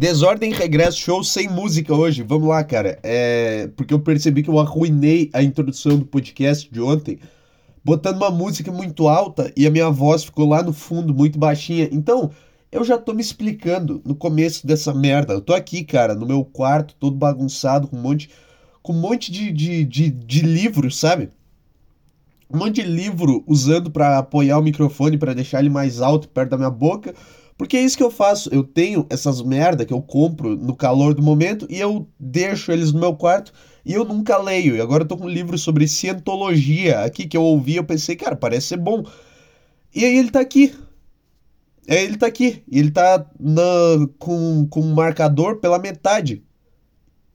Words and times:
Desordem 0.00 0.54
Regresso 0.54 0.98
Show 0.98 1.22
sem 1.22 1.46
música 1.46 1.94
hoje. 1.94 2.22
Vamos 2.22 2.48
lá, 2.48 2.64
cara. 2.64 2.98
É... 3.02 3.68
Porque 3.76 3.92
eu 3.92 4.00
percebi 4.00 4.42
que 4.42 4.48
eu 4.48 4.58
arruinei 4.58 5.28
a 5.30 5.42
introdução 5.42 5.98
do 5.98 6.06
podcast 6.06 6.72
de 6.72 6.80
ontem, 6.80 7.18
botando 7.84 8.16
uma 8.16 8.30
música 8.30 8.72
muito 8.72 9.08
alta 9.08 9.52
e 9.54 9.66
a 9.66 9.70
minha 9.70 9.90
voz 9.90 10.24
ficou 10.24 10.48
lá 10.48 10.62
no 10.62 10.72
fundo 10.72 11.12
muito 11.12 11.38
baixinha. 11.38 11.86
Então, 11.92 12.30
eu 12.72 12.82
já 12.82 12.96
tô 12.96 13.12
me 13.12 13.20
explicando 13.20 14.00
no 14.02 14.14
começo 14.14 14.66
dessa 14.66 14.94
merda. 14.94 15.34
Eu 15.34 15.42
tô 15.42 15.52
aqui, 15.52 15.84
cara, 15.84 16.14
no 16.14 16.24
meu 16.24 16.46
quarto, 16.46 16.94
todo 16.98 17.14
bagunçado, 17.14 17.86
com 17.86 17.96
um 17.96 18.00
monte, 18.00 18.30
com 18.82 18.94
um 18.94 19.00
monte 19.02 19.30
de, 19.30 19.52
de, 19.52 19.84
de, 19.84 20.10
de 20.10 20.40
livros, 20.40 20.96
sabe? 20.96 21.28
Um 22.50 22.56
monte 22.56 22.76
de 22.76 22.84
livro 22.84 23.44
usando 23.46 23.90
para 23.90 24.16
apoiar 24.16 24.58
o 24.58 24.62
microfone, 24.62 25.18
para 25.18 25.34
deixar 25.34 25.60
ele 25.60 25.68
mais 25.68 26.00
alto 26.00 26.26
perto 26.26 26.52
da 26.52 26.56
minha 26.56 26.70
boca 26.70 27.14
porque 27.60 27.76
é 27.76 27.82
isso 27.82 27.94
que 27.94 28.02
eu 28.02 28.10
faço. 28.10 28.48
Eu 28.50 28.64
tenho 28.64 29.06
essas 29.10 29.42
merda 29.42 29.84
que 29.84 29.92
eu 29.92 30.00
compro 30.00 30.56
no 30.56 30.74
calor 30.74 31.12
do 31.12 31.20
momento 31.20 31.66
e 31.68 31.78
eu 31.78 32.08
deixo 32.18 32.72
eles 32.72 32.90
no 32.90 32.98
meu 32.98 33.14
quarto 33.14 33.52
e 33.84 33.92
eu 33.92 34.02
nunca 34.02 34.38
leio. 34.38 34.76
E 34.76 34.80
agora 34.80 35.02
eu 35.02 35.06
tô 35.06 35.14
com 35.14 35.26
um 35.26 35.28
livro 35.28 35.58
sobre 35.58 35.86
cientologia 35.86 37.00
aqui 37.00 37.28
que 37.28 37.36
eu 37.36 37.42
ouvi 37.42 37.76
eu 37.76 37.84
pensei, 37.84 38.16
cara, 38.16 38.34
parece 38.34 38.68
ser 38.68 38.78
bom. 38.78 39.04
E 39.94 40.06
aí 40.06 40.16
ele 40.16 40.30
tá 40.30 40.40
aqui. 40.40 40.74
É, 41.86 42.02
ele 42.02 42.16
tá 42.16 42.28
aqui. 42.28 42.62
Ele 42.66 42.90
tá 42.90 43.26
na, 43.38 43.62
com, 44.18 44.66
com 44.66 44.80
um 44.80 44.94
marcador 44.94 45.56
pela 45.56 45.78
metade. 45.78 46.42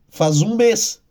Faz 0.10 0.42
um 0.42 0.56
mês. 0.56 1.04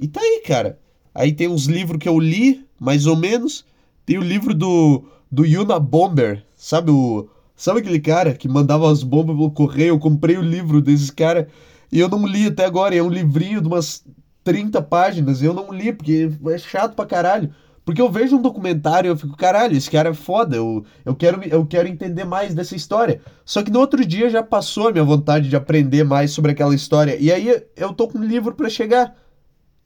E 0.00 0.08
tá 0.08 0.22
aí, 0.22 0.42
cara. 0.46 0.80
Aí 1.14 1.30
tem 1.30 1.46
uns 1.46 1.66
livros 1.66 1.98
que 1.98 2.08
eu 2.08 2.18
li, 2.18 2.66
mais 2.80 3.04
ou 3.04 3.16
menos. 3.16 3.66
Tem 4.06 4.16
o 4.16 4.22
livro 4.22 4.54
do, 4.54 5.04
do 5.30 5.44
Yuna 5.44 5.78
Bomber, 5.78 6.42
sabe 6.56 6.90
o 6.90 7.28
Sabe 7.56 7.80
aquele 7.80 7.98
cara 7.98 8.34
que 8.34 8.46
mandava 8.46 8.90
as 8.90 9.02
bombas 9.02 9.34
pelo 9.34 9.50
correio? 9.50 9.88
Eu 9.88 9.98
comprei 9.98 10.36
o 10.36 10.42
livro 10.42 10.82
desses 10.82 11.10
cara 11.10 11.48
e 11.90 11.98
eu 11.98 12.08
não 12.08 12.26
li 12.26 12.46
até 12.46 12.66
agora. 12.66 12.94
É 12.94 13.02
um 13.02 13.08
livrinho 13.08 13.62
de 13.62 13.66
umas 13.66 14.04
30 14.44 14.82
páginas. 14.82 15.40
E 15.40 15.46
eu 15.46 15.54
não 15.54 15.72
li, 15.72 15.92
porque 15.92 16.30
é 16.48 16.58
chato 16.58 16.94
pra 16.94 17.06
caralho. 17.06 17.50
Porque 17.84 18.02
eu 18.02 18.10
vejo 18.10 18.36
um 18.36 18.42
documentário 18.42 19.08
e 19.08 19.10
eu 19.10 19.16
fico, 19.16 19.36
caralho, 19.36 19.76
esse 19.76 19.88
cara 19.88 20.08
é 20.08 20.14
foda, 20.14 20.56
eu, 20.56 20.84
eu, 21.04 21.14
quero, 21.14 21.40
eu 21.44 21.64
quero 21.64 21.86
entender 21.86 22.24
mais 22.24 22.52
dessa 22.52 22.74
história. 22.74 23.20
Só 23.44 23.62
que 23.62 23.70
no 23.70 23.78
outro 23.78 24.04
dia 24.04 24.28
já 24.28 24.42
passou 24.42 24.88
a 24.88 24.92
minha 24.92 25.04
vontade 25.04 25.48
de 25.48 25.54
aprender 25.54 26.02
mais 26.02 26.32
sobre 26.32 26.50
aquela 26.50 26.74
história. 26.74 27.16
E 27.18 27.30
aí 27.30 27.62
eu 27.76 27.92
tô 27.92 28.08
com 28.08 28.18
um 28.18 28.24
livro 28.24 28.54
para 28.56 28.68
chegar. 28.68 29.14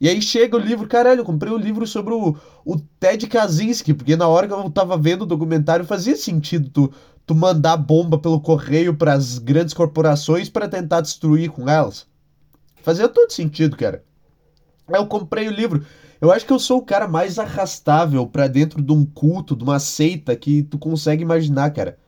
E 0.01 0.09
aí 0.09 0.19
chega 0.19 0.57
o 0.57 0.59
livro, 0.59 0.87
caralho, 0.87 1.19
eu 1.19 1.25
comprei 1.25 1.53
um 1.53 1.57
livro 1.57 1.85
sobre 1.85 2.11
o, 2.11 2.35
o 2.65 2.79
Ted 2.99 3.27
Kaczynski, 3.27 3.93
porque 3.93 4.15
na 4.15 4.27
hora 4.27 4.47
que 4.47 4.53
eu 4.53 4.69
tava 4.71 4.97
vendo 4.97 5.21
o 5.21 5.27
documentário 5.27 5.85
fazia 5.85 6.15
sentido 6.15 6.71
tu, 6.71 6.91
tu 7.23 7.35
mandar 7.35 7.77
bomba 7.77 8.17
pelo 8.17 8.41
correio 8.41 8.95
para 8.95 9.13
as 9.13 9.37
grandes 9.37 9.75
corporações 9.75 10.49
para 10.49 10.67
tentar 10.67 11.01
destruir 11.01 11.51
com 11.51 11.69
elas. 11.69 12.07
Fazia 12.81 13.07
todo 13.07 13.29
sentido, 13.29 13.77
cara. 13.77 14.03
Aí 14.87 14.99
eu 14.99 15.05
comprei 15.05 15.47
o 15.47 15.51
livro. 15.51 15.85
Eu 16.19 16.31
acho 16.31 16.47
que 16.47 16.53
eu 16.53 16.57
sou 16.57 16.79
o 16.79 16.85
cara 16.85 17.07
mais 17.07 17.37
arrastável 17.37 18.25
para 18.25 18.47
dentro 18.47 18.81
de 18.81 18.91
um 18.91 19.05
culto, 19.05 19.55
de 19.55 19.63
uma 19.63 19.77
seita 19.77 20.35
que 20.35 20.63
tu 20.63 20.79
consegue 20.79 21.21
imaginar, 21.21 21.69
cara. 21.73 21.99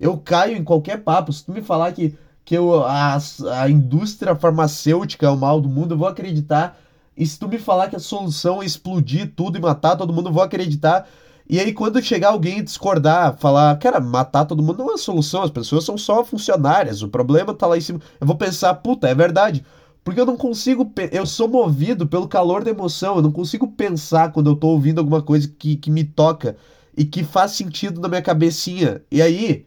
Eu 0.00 0.16
caio 0.16 0.56
em 0.56 0.64
qualquer 0.64 1.02
papo. 1.02 1.30
Se 1.30 1.44
tu 1.44 1.52
me 1.52 1.60
falar 1.60 1.92
que, 1.92 2.16
que 2.46 2.56
eu, 2.56 2.82
a, 2.82 3.18
a 3.60 3.68
indústria 3.68 4.34
farmacêutica 4.34 5.26
é 5.26 5.30
o 5.30 5.36
mal 5.36 5.60
do 5.60 5.68
mundo, 5.68 5.92
eu 5.92 5.98
vou 5.98 6.08
acreditar 6.08 6.78
e 7.16 7.26
se 7.26 7.38
tu 7.38 7.48
me 7.48 7.58
falar 7.58 7.88
que 7.88 7.96
a 7.96 8.00
solução 8.00 8.62
é 8.62 8.66
explodir 8.66 9.32
tudo 9.36 9.58
e 9.58 9.60
matar 9.60 9.96
todo 9.96 10.12
mundo, 10.12 10.28
eu 10.28 10.32
vou 10.32 10.42
acreditar. 10.42 11.08
E 11.48 11.60
aí, 11.60 11.72
quando 11.72 12.02
chegar 12.02 12.30
alguém 12.30 12.58
e 12.58 12.62
discordar, 12.62 13.36
falar, 13.36 13.76
cara, 13.78 14.00
matar 14.00 14.44
todo 14.46 14.62
mundo 14.62 14.78
não 14.78 14.92
é 14.92 14.94
a 14.94 14.98
solução, 14.98 15.42
as 15.42 15.50
pessoas 15.50 15.84
são 15.84 15.98
só 15.98 16.24
funcionárias, 16.24 17.02
o 17.02 17.08
problema 17.08 17.52
tá 17.52 17.66
lá 17.66 17.76
em 17.76 17.80
cima. 17.80 18.00
Eu 18.20 18.26
vou 18.26 18.36
pensar, 18.36 18.72
puta, 18.74 19.08
é 19.08 19.14
verdade. 19.14 19.64
Porque 20.04 20.20
eu 20.20 20.26
não 20.26 20.36
consigo. 20.36 20.90
Eu 21.12 21.26
sou 21.26 21.48
movido 21.48 22.06
pelo 22.06 22.26
calor 22.28 22.64
da 22.64 22.70
emoção, 22.70 23.16
eu 23.16 23.22
não 23.22 23.32
consigo 23.32 23.68
pensar 23.68 24.32
quando 24.32 24.50
eu 24.50 24.56
tô 24.56 24.68
ouvindo 24.68 24.98
alguma 24.98 25.22
coisa 25.22 25.46
que, 25.46 25.76
que 25.76 25.90
me 25.90 26.04
toca 26.04 26.56
e 26.96 27.04
que 27.04 27.22
faz 27.22 27.52
sentido 27.52 28.00
na 28.00 28.08
minha 28.08 28.22
cabecinha. 28.22 29.02
E 29.10 29.20
aí. 29.22 29.66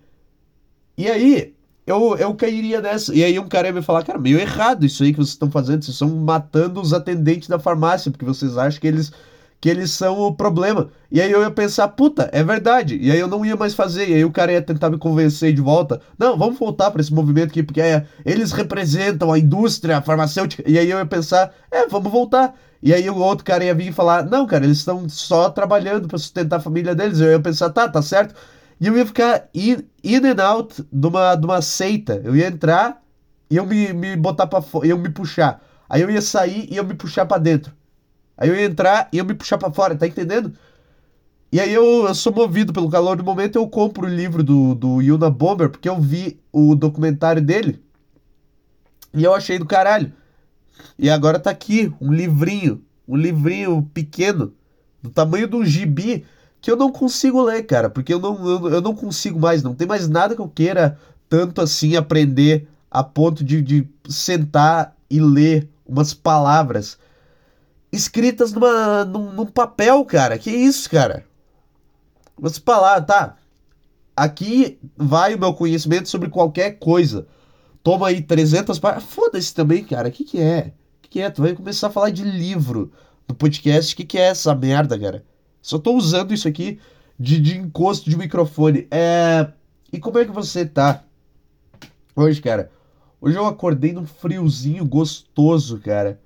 E 0.98 1.10
aí, 1.10 1.54
eu, 1.86 2.16
eu 2.18 2.34
cairia 2.34 2.82
nessa. 2.82 3.14
E 3.14 3.24
aí 3.24 3.38
um 3.40 3.48
cara 3.48 3.68
ia 3.68 3.74
me 3.74 3.82
falar, 3.82 4.04
cara, 4.04 4.20
meio 4.20 4.40
errado 4.40 4.86
isso 4.86 5.04
aí 5.04 5.12
que 5.12 5.18
vocês 5.18 5.30
estão 5.30 5.52
fazendo. 5.52 5.84
Vocês 5.84 5.96
estão 5.96 6.10
matando 6.10 6.82
os 6.82 6.94
atendentes 6.94 7.48
da 7.48 7.60
farmácia, 7.60 8.12
porque 8.12 8.26
vocês 8.26 8.58
acham 8.58 8.80
que 8.80 8.88
eles 8.88 9.12
que 9.66 9.70
eles 9.70 9.90
são 9.90 10.20
o 10.20 10.32
problema. 10.36 10.90
E 11.12 11.20
aí 11.20 11.32
eu 11.32 11.42
ia 11.42 11.50
pensar, 11.50 11.88
puta, 11.88 12.30
é 12.32 12.44
verdade. 12.44 13.00
E 13.02 13.10
aí 13.10 13.20
eu 13.20 13.28
não 13.28 13.44
ia 13.44 13.56
mais 13.56 13.74
fazer. 13.74 14.08
E 14.08 14.14
aí 14.14 14.24
o 14.24 14.32
cara 14.32 14.52
ia 14.52 14.62
tentar 14.62 14.92
me 14.92 14.98
convencer 15.00 15.54
de 15.54 15.62
volta. 15.62 16.00
Não, 16.20 16.38
vamos 16.38 16.60
voltar 16.60 16.92
para 16.92 17.02
esse 17.02 17.12
movimento 17.12 17.50
aqui, 17.50 17.64
porque 17.64 17.82
é, 17.82 18.06
eles 18.24 18.52
representam 18.52 19.32
a 19.32 19.40
indústria 19.40 20.02
farmacêutica. 20.02 20.64
E 20.68 20.78
aí 20.78 20.88
eu 20.88 21.00
ia 21.00 21.06
pensar, 21.06 21.52
é, 21.72 21.88
vamos 21.88 22.12
voltar. 22.12 22.54
E 22.84 22.94
aí 22.94 23.10
o 23.10 23.18
outro 23.18 23.44
cara 23.44 23.64
ia 23.64 23.74
vir 23.74 23.88
e 23.88 23.92
falar, 23.92 24.24
não, 24.24 24.46
cara, 24.46 24.66
eles 24.66 24.78
estão 24.78 25.10
só 25.10 25.50
trabalhando 25.50 26.08
para 26.08 26.20
sustentar 26.20 26.58
a 26.58 26.62
família 26.62 26.94
deles. 26.94 27.20
Eu 27.20 27.32
ia 27.32 27.40
pensar, 27.40 27.72
tá, 27.72 27.90
tá 27.90 28.04
certo. 28.04 28.36
E 28.80 28.88
eu 28.88 28.98
ia 28.98 29.06
ficar 29.06 29.50
in, 29.54 29.78
in 30.04 30.26
and 30.26 30.44
out 30.44 30.86
de 30.92 31.08
uma, 31.08 31.36
de 31.36 31.46
uma 31.46 31.62
seita. 31.62 32.22
Eu 32.24 32.36
ia 32.36 32.48
entrar 32.48 33.02
e 33.50 33.56
eu 33.56 33.66
me, 33.66 33.94
me 33.94 34.16
botar 34.16 34.48
pra 34.48 34.62
fora, 34.62 34.88
eu 34.88 34.98
me 34.98 35.10
puxar. 35.10 35.64
Aí 35.90 36.02
eu 36.02 36.10
ia 36.10 36.22
sair 36.22 36.68
e 36.72 36.76
eu 36.76 36.84
me 36.84 36.94
puxar 36.94 37.26
para 37.26 37.38
dentro. 37.38 37.74
Aí 38.38 38.50
eu 38.50 38.56
ia 38.56 38.66
entrar 38.66 39.08
e 39.14 39.18
eu 39.18 39.26
me 39.26 39.34
puxar 39.34 39.58
para 39.58 39.72
fora, 39.72 39.96
tá 39.96 40.08
entendendo? 40.08 40.54
E 41.52 41.60
aí 41.60 41.74
eu, 41.74 42.06
eu, 42.06 42.16
sou 42.16 42.34
movido 42.34 42.74
pelo 42.74 42.90
calor 42.90 43.16
do 43.16 43.24
momento, 43.24 43.56
eu 43.56 43.68
compro 43.68 44.06
o 44.06 44.10
livro 44.10 44.44
do, 44.44 44.76
do 44.76 45.02
Yuna 45.02 45.30
Bomber, 45.30 45.70
porque 45.70 45.88
eu 45.88 46.02
vi 46.02 46.40
o 46.52 46.76
documentário 46.76 47.42
dele. 47.42 47.82
E 49.14 49.24
eu 49.24 49.34
achei 49.34 49.58
do 49.58 49.66
caralho. 49.66 50.12
E 51.00 51.10
agora 51.10 51.40
tá 51.40 51.50
aqui, 51.50 51.94
um 52.02 52.12
livrinho. 52.12 52.84
Um 53.08 53.16
livrinho 53.16 53.90
pequeno, 53.94 54.54
do 55.02 55.10
tamanho 55.10 55.48
de 55.48 55.56
um 55.56 55.64
gibi, 55.64 56.26
que 56.66 56.72
eu 56.72 56.76
não 56.76 56.92
consigo 56.92 57.44
ler, 57.44 57.62
cara, 57.62 57.92
porque 57.92 58.12
eu 58.12 58.20
não, 58.20 58.44
eu, 58.50 58.70
eu 58.70 58.82
não 58.82 58.96
consigo 58.96 59.40
mais, 59.40 59.62
não 59.62 59.76
tem 59.76 59.88
mais 59.88 60.10
nada 60.10 60.34
que 60.34 60.42
eu 60.42 60.50
queira 60.50 60.98
tanto 61.30 61.62
assim 61.62 61.96
aprender 61.96 62.68
a 62.90 63.04
ponto 63.04 63.44
de, 63.44 63.62
de 63.62 63.88
sentar 64.10 64.96
e 65.08 65.22
ler 65.22 65.70
umas 65.86 66.12
palavras 66.12 66.98
escritas 67.92 68.52
numa, 68.52 69.06
num, 69.06 69.32
num 69.32 69.46
papel, 69.46 70.04
cara. 70.06 70.40
Que 70.40 70.50
isso, 70.50 70.90
cara? 70.90 71.24
Umas 72.36 72.58
palavras, 72.58 73.06
tá? 73.06 73.36
Aqui 74.18 74.80
vai 74.98 75.36
o 75.36 75.40
meu 75.40 75.54
conhecimento 75.54 76.10
sobre 76.10 76.30
qualquer 76.30 76.80
coisa. 76.80 77.28
Toma 77.84 78.08
aí 78.08 78.24
300 78.24 78.80
páginas. 78.80 79.04
Foda-se 79.04 79.54
também, 79.54 79.84
cara. 79.84 80.10
O 80.10 80.12
que, 80.12 80.24
que 80.24 80.42
é? 80.42 80.74
O 80.98 81.02
que, 81.04 81.10
que 81.10 81.22
é? 81.22 81.30
Tu 81.30 81.44
vai 81.44 81.54
começar 81.54 81.90
a 81.90 81.92
falar 81.92 82.10
de 82.10 82.24
livro 82.24 82.92
no 83.30 83.36
podcast. 83.36 83.94
O 83.94 83.98
que, 83.98 84.04
que 84.04 84.18
é 84.18 84.30
essa 84.30 84.56
merda, 84.56 84.98
cara? 84.98 85.24
Só 85.66 85.80
tô 85.80 85.96
usando 85.96 86.32
isso 86.32 86.48
aqui 86.48 86.78
de, 87.20 87.40
de 87.40 87.58
encosto 87.58 88.08
de 88.08 88.16
microfone. 88.16 88.88
É. 88.92 89.48
E 89.92 90.00
como 90.00 90.20
é 90.20 90.26
que 90.26 90.32
você 90.32 90.64
tá? 90.64 91.04
Hoje, 92.16 92.40
cara. 92.40 92.70
Hoje 93.20 93.36
eu 93.36 93.48
acordei 93.48 93.92
num 93.92 94.06
friozinho 94.06 94.86
gostoso, 94.86 95.80
cara. 95.80 96.22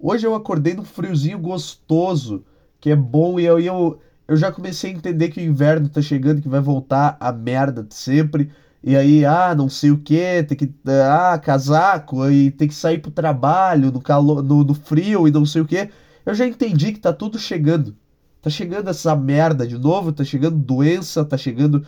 Hoje 0.00 0.26
eu 0.26 0.34
acordei 0.34 0.74
num 0.74 0.82
friozinho 0.82 1.38
gostoso, 1.38 2.44
que 2.80 2.90
é 2.90 2.96
bom, 2.96 3.38
e 3.38 3.44
eu, 3.44 3.60
eu, 3.60 4.00
eu 4.26 4.36
já 4.36 4.50
comecei 4.50 4.90
a 4.90 4.94
entender 4.94 5.28
que 5.28 5.38
o 5.38 5.44
inverno 5.44 5.88
tá 5.88 6.02
chegando, 6.02 6.42
que 6.42 6.48
vai 6.48 6.60
voltar 6.60 7.16
a 7.20 7.30
merda 7.30 7.84
de 7.84 7.94
sempre. 7.94 8.50
E 8.82 8.96
aí, 8.96 9.24
ah, 9.24 9.54
não 9.54 9.68
sei 9.68 9.92
o 9.92 9.98
que, 9.98 10.42
tem 10.42 10.58
que. 10.58 10.74
Ah, 11.08 11.38
casaco, 11.38 12.20
aí 12.22 12.50
tem 12.50 12.66
que 12.66 12.74
sair 12.74 12.98
pro 12.98 13.12
trabalho, 13.12 13.92
no 13.92 14.00
calor, 14.00 14.42
no, 14.42 14.64
no 14.64 14.74
frio 14.74 15.28
e 15.28 15.30
não 15.30 15.46
sei 15.46 15.62
o 15.62 15.66
que. 15.66 15.88
Eu 16.26 16.34
já 16.34 16.44
entendi 16.44 16.90
que 16.92 16.98
tá 16.98 17.12
tudo 17.12 17.38
chegando. 17.38 17.96
Tá 18.42 18.50
chegando 18.50 18.90
essa 18.90 19.14
merda 19.14 19.64
de 19.64 19.78
novo, 19.78 20.12
tá 20.12 20.24
chegando 20.24 20.58
doença, 20.58 21.24
tá 21.24 21.38
chegando. 21.38 21.86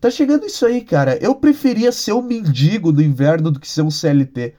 Tá 0.00 0.08
chegando 0.08 0.46
isso 0.46 0.64
aí, 0.64 0.80
cara. 0.80 1.18
Eu 1.20 1.34
preferia 1.34 1.90
ser 1.90 2.12
um 2.12 2.22
mendigo 2.22 2.92
no 2.92 3.02
inverno 3.02 3.50
do 3.50 3.58
que 3.58 3.68
ser 3.68 3.82
um 3.82 3.90
CLT. 3.90 4.54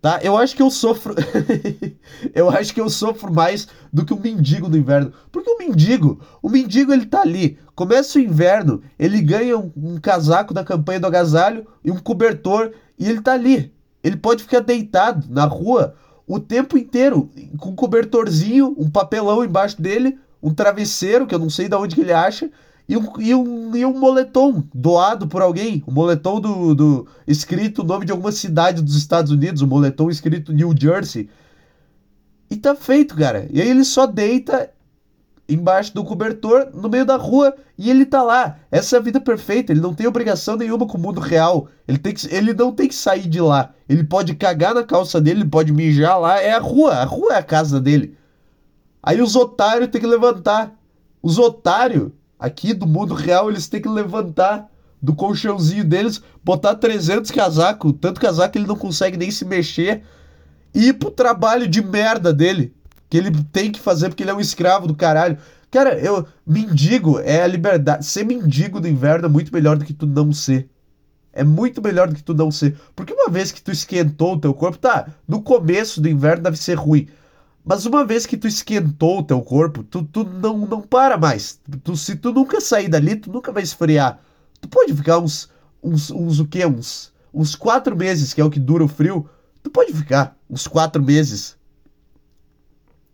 Tá? 0.00 0.18
Eu 0.22 0.38
acho 0.38 0.56
que 0.56 0.62
eu 0.62 0.70
sofro. 0.70 1.14
eu 2.34 2.48
acho 2.48 2.72
que 2.72 2.80
eu 2.80 2.88
sofro 2.88 3.32
mais 3.32 3.68
do 3.92 4.02
que 4.02 4.14
um 4.14 4.20
mendigo 4.20 4.66
no 4.66 4.78
inverno. 4.78 5.12
Porque 5.30 5.50
o 5.50 5.58
mendigo, 5.58 6.20
o 6.40 6.48
mendigo 6.48 6.90
ele 6.90 7.04
tá 7.04 7.20
ali. 7.20 7.58
Começa 7.74 8.18
o 8.18 8.22
inverno, 8.22 8.82
ele 8.98 9.20
ganha 9.20 9.58
um, 9.58 9.70
um 9.76 10.00
casaco 10.00 10.54
da 10.54 10.64
campanha 10.64 11.00
do 11.00 11.06
agasalho 11.06 11.66
e 11.84 11.90
um 11.90 11.98
cobertor 11.98 12.72
e 12.98 13.06
ele 13.08 13.20
tá 13.20 13.34
ali. 13.34 13.74
Ele 14.02 14.16
pode 14.16 14.42
ficar 14.42 14.60
deitado 14.60 15.26
na 15.28 15.44
rua 15.44 15.94
o 16.28 16.38
tempo 16.38 16.76
inteiro, 16.76 17.30
com 17.56 17.70
um 17.70 17.74
cobertorzinho, 17.74 18.74
um 18.78 18.90
papelão 18.90 19.42
embaixo 19.42 19.80
dele, 19.80 20.18
um 20.42 20.52
travesseiro, 20.52 21.26
que 21.26 21.34
eu 21.34 21.38
não 21.38 21.48
sei 21.48 21.68
de 21.68 21.74
onde 21.74 21.94
que 21.94 22.02
ele 22.02 22.12
acha, 22.12 22.50
e 22.86 22.96
um, 22.96 23.20
e 23.20 23.34
um, 23.34 23.76
e 23.76 23.84
um 23.84 23.98
moletom 23.98 24.62
doado 24.74 25.26
por 25.26 25.40
alguém, 25.40 25.82
o 25.86 25.90
um 25.90 25.94
moletom 25.94 26.38
do, 26.40 26.74
do 26.74 27.06
escrito 27.26 27.82
o 27.82 27.84
nome 27.84 28.04
de 28.04 28.12
alguma 28.12 28.30
cidade 28.30 28.82
dos 28.82 28.96
Estados 28.96 29.32
Unidos, 29.32 29.62
o 29.62 29.64
um 29.64 29.68
moletom 29.68 30.10
escrito 30.10 30.52
New 30.52 30.74
Jersey. 30.78 31.30
E 32.50 32.56
tá 32.56 32.74
feito, 32.74 33.14
cara. 33.14 33.48
E 33.50 33.60
aí 33.60 33.68
ele 33.68 33.84
só 33.84 34.06
deita 34.06 34.70
embaixo 35.48 35.94
do 35.94 36.04
cobertor, 36.04 36.68
no 36.74 36.88
meio 36.88 37.06
da 37.06 37.16
rua, 37.16 37.54
e 37.76 37.88
ele 37.88 38.04
tá 38.04 38.22
lá. 38.22 38.58
Essa 38.70 38.96
é 38.96 38.98
a 38.98 39.02
vida 39.02 39.20
perfeita. 39.20 39.72
Ele 39.72 39.80
não 39.80 39.94
tem 39.94 40.06
obrigação 40.06 40.56
nenhuma 40.56 40.86
com 40.86 40.98
o 40.98 41.00
mundo 41.00 41.20
real. 41.20 41.68
Ele, 41.86 41.96
tem 41.96 42.12
que, 42.12 42.34
ele 42.34 42.52
não 42.52 42.70
tem 42.70 42.86
que 42.86 42.94
sair 42.94 43.26
de 43.26 43.40
lá. 43.40 43.72
Ele 43.88 44.04
pode 44.04 44.34
cagar 44.34 44.74
na 44.74 44.84
calça 44.84 45.20
dele, 45.20 45.40
ele 45.40 45.48
pode 45.48 45.72
mijar 45.72 46.20
lá. 46.20 46.38
É 46.38 46.52
a 46.52 46.58
rua. 46.58 46.94
A 46.96 47.04
rua 47.04 47.32
é 47.32 47.38
a 47.38 47.42
casa 47.42 47.80
dele. 47.80 48.16
Aí 49.02 49.22
os 49.22 49.34
otários 49.34 49.88
têm 49.88 50.00
que 50.00 50.06
levantar. 50.06 50.74
Os 51.22 51.38
otários 51.38 52.10
aqui 52.38 52.74
do 52.74 52.86
mundo 52.86 53.14
real, 53.14 53.50
eles 53.50 53.68
têm 53.68 53.80
que 53.80 53.88
levantar 53.88 54.68
do 55.00 55.14
colchãozinho 55.14 55.84
deles, 55.84 56.20
botar 56.44 56.74
300 56.74 57.30
casacos, 57.30 57.94
tanto 58.00 58.20
casaco 58.20 58.52
que 58.52 58.58
ele 58.58 58.66
não 58.66 58.76
consegue 58.76 59.16
nem 59.16 59.30
se 59.30 59.44
mexer, 59.44 60.02
e 60.74 60.88
ir 60.88 60.94
pro 60.94 61.10
trabalho 61.10 61.66
de 61.66 61.82
merda 61.82 62.32
dele, 62.32 62.74
que 63.08 63.16
ele 63.16 63.30
tem 63.44 63.72
que 63.72 63.80
fazer 63.80 64.08
porque 64.08 64.22
ele 64.22 64.30
é 64.30 64.34
um 64.34 64.40
escravo 64.40 64.86
do 64.86 64.94
caralho. 64.94 65.38
Cara, 65.70 65.98
eu 65.98 66.26
mendigo 66.46 67.18
é 67.20 67.42
a 67.42 67.46
liberdade. 67.46 68.04
Ser 68.04 68.24
mendigo 68.24 68.80
no 68.80 68.88
inverno 68.88 69.26
é 69.26 69.28
muito 69.28 69.52
melhor 69.52 69.76
do 69.76 69.84
que 69.84 69.92
tu 69.92 70.06
não 70.06 70.32
ser. 70.32 70.68
É 71.32 71.44
muito 71.44 71.82
melhor 71.82 72.08
do 72.08 72.14
que 72.14 72.22
tu 72.22 72.34
não 72.34 72.50
ser. 72.50 72.78
Porque 72.96 73.12
uma 73.12 73.30
vez 73.30 73.52
que 73.52 73.62
tu 73.62 73.70
esquentou 73.70 74.34
o 74.34 74.40
teu 74.40 74.54
corpo, 74.54 74.78
tá, 74.78 75.08
no 75.26 75.42
começo 75.42 76.00
do 76.00 76.08
inverno 76.08 76.42
deve 76.42 76.56
ser 76.56 76.74
ruim. 76.74 77.06
Mas 77.64 77.84
uma 77.84 78.04
vez 78.04 78.24
que 78.24 78.36
tu 78.36 78.48
esquentou 78.48 79.18
o 79.18 79.22
teu 79.22 79.42
corpo, 79.42 79.82
tu, 79.82 80.02
tu 80.02 80.24
não, 80.24 80.56
não 80.58 80.80
para 80.80 81.18
mais. 81.18 81.60
Tu, 81.84 81.96
se 81.96 82.16
tu 82.16 82.32
nunca 82.32 82.62
sair 82.62 82.88
dali, 82.88 83.16
tu 83.16 83.30
nunca 83.30 83.52
vai 83.52 83.62
esfriar. 83.62 84.18
Tu 84.58 84.68
pode 84.68 84.94
ficar 84.94 85.18
uns, 85.18 85.50
uns, 85.82 86.10
uns 86.10 86.40
o 86.40 86.46
quê? 86.46 86.64
Uns, 86.64 87.12
uns 87.32 87.54
quatro 87.54 87.94
meses, 87.94 88.32
que 88.32 88.40
é 88.40 88.44
o 88.44 88.50
que 88.50 88.58
dura 88.58 88.84
o 88.84 88.88
frio. 88.88 89.28
Tu 89.62 89.68
pode 89.68 89.92
ficar 89.92 90.34
uns 90.48 90.66
quatro 90.66 91.02
meses 91.02 91.57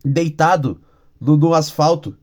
deitado 0.05 0.81
no, 1.21 1.37
no 1.37 1.55
asfalto, 1.55 2.17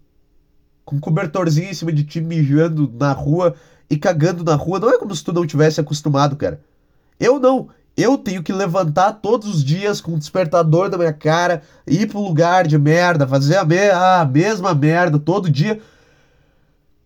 com 0.86 0.98
um 0.98 1.00
cobertorzinho 1.00 1.70
em 1.70 1.74
cima 1.74 1.92
de 1.92 2.04
ti, 2.04 2.22
mijando 2.22 2.92
na 3.00 3.12
rua 3.12 3.56
e 3.90 3.98
cagando 3.98 4.44
na 4.44 4.56
rua. 4.56 4.80
Não 4.80 4.90
é 4.90 4.98
como 4.98 5.16
se 5.16 5.24
tu 5.24 5.34
não 5.34 5.46
tivesse 5.46 5.80
acostumado, 5.80 6.36
cara. 6.36 6.62
Eu 7.20 7.40
não. 7.40 7.70
Eu 7.96 8.18
tenho 8.18 8.42
que 8.42 8.54
levantar 8.54 9.14
todos 9.14 9.48
os 9.54 9.64
dias 9.64 10.00
com 10.00 10.14
um 10.14 10.18
despertador 10.18 10.90
na 10.90 10.98
minha 10.98 11.12
cara, 11.12 11.62
ir 11.86 12.08
pro 12.08 12.22
lugar 12.22 12.66
de 12.66 12.78
merda, 12.78 13.28
fazer 13.28 13.58
a, 13.58 13.66
me 13.66 13.90
a 13.90 14.26
mesma 14.26 14.74
merda 14.74 15.20
todo 15.20 15.50
dia. 15.50 15.80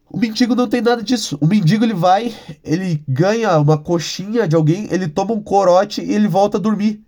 O 0.08 0.18
mendigo 0.18 0.56
não 0.56 0.68
tem 0.68 0.82
nada 0.82 1.02
disso. 1.02 1.38
O 1.42 1.48
mendigo 1.48 1.84
ele 1.84 1.94
vai, 1.94 2.34
ele 2.64 3.04
ganha 3.08 3.58
uma 3.58 3.78
coxinha 3.78 4.48
de 4.48 4.56
alguém, 4.56 4.88
ele 4.92 5.08
toma 5.08 5.34
um 5.34 5.42
corote 5.42 6.02
e 6.02 6.14
ele 6.14 6.28
volta 6.28 6.58
a 6.58 6.62
dormir. 6.62 7.04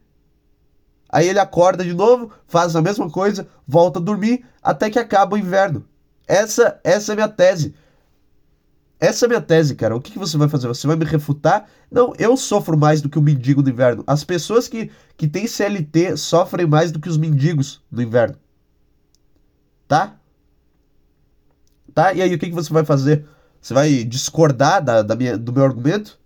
Aí 1.10 1.28
ele 1.28 1.40
acorda 1.40 1.84
de 1.84 1.94
novo, 1.94 2.32
faz 2.48 2.76
a 2.76 2.82
mesma 2.82 3.10
coisa, 3.10 3.48
volta 3.68 4.00
a 4.00 4.02
dormir 4.02 4.46
até 4.62 4.90
que 4.90 5.00
acaba 5.00 5.36
o 5.36 5.40
inverno. 5.40 5.86
Essa, 6.28 6.80
essa 6.84 7.12
é 7.12 7.14
a 7.14 7.16
minha 7.16 7.30
tese. 7.30 7.74
Essa 9.00 9.26
é 9.26 9.28
a 9.28 9.30
minha 9.30 9.42
tese, 9.42 9.76
cara. 9.76 9.96
O 9.96 10.02
que, 10.02 10.12
que 10.12 10.20
você 10.20 10.38
vai 10.38 10.50
fazer? 10.50 10.68
Você 10.68 10.88
vai 10.88 10.96
me 10.96 11.06
refutar? 11.06 11.70
Não, 11.90 12.14
eu 12.18 12.36
sofro 12.36 12.78
mais 12.78 13.02
do 13.02 13.10
que 13.10 13.20
o 13.20 13.22
mendigo 13.22 13.62
no 13.62 13.70
inverno. 13.70 14.04
As 14.08 14.24
pessoas 14.24 14.68
que, 14.68 14.92
que 15.16 15.28
têm 15.28 15.48
CLT 15.48 16.18
sofrem 16.18 16.66
mais 16.66 16.92
do 16.92 17.00
que 17.00 17.08
os 17.08 17.18
mendigos 17.18 17.82
no 17.92 18.02
inverno. 18.02 18.36
Tá? 19.88 20.16
Tá? 21.94 22.14
E 22.14 22.22
aí, 22.22 22.34
o 22.34 22.40
que, 22.40 22.48
que 22.48 22.56
você 22.56 22.74
vai 22.74 22.84
fazer? 22.84 23.26
Você 23.62 23.74
vai 23.74 24.04
discordar 24.04 24.84
da, 24.84 25.02
da 25.02 25.16
minha, 25.16 25.38
do 25.38 25.54
meu 25.54 25.64
argumento? 25.64 26.20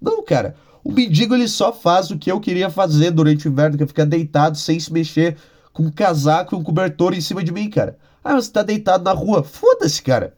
Não, 0.00 0.22
cara. 0.22 0.54
O 0.86 0.92
mendigo 0.92 1.34
ele 1.34 1.48
só 1.48 1.72
faz 1.72 2.12
o 2.12 2.16
que 2.16 2.30
eu 2.30 2.38
queria 2.38 2.70
fazer 2.70 3.10
durante 3.10 3.48
o 3.48 3.50
inverno, 3.50 3.76
que 3.76 3.82
é 3.82 3.86
ficar 3.88 4.04
deitado 4.04 4.56
sem 4.56 4.78
se 4.78 4.92
mexer, 4.92 5.36
com 5.72 5.82
um 5.82 5.90
casaco 5.90 6.54
e 6.54 6.58
um 6.58 6.62
cobertor 6.62 7.12
em 7.12 7.20
cima 7.20 7.42
de 7.42 7.50
mim, 7.50 7.68
cara. 7.68 7.98
Ah, 8.22 8.36
você 8.36 8.52
tá 8.52 8.62
deitado 8.62 9.02
na 9.02 9.10
rua. 9.10 9.42
Foda-se, 9.42 10.00
cara. 10.00 10.36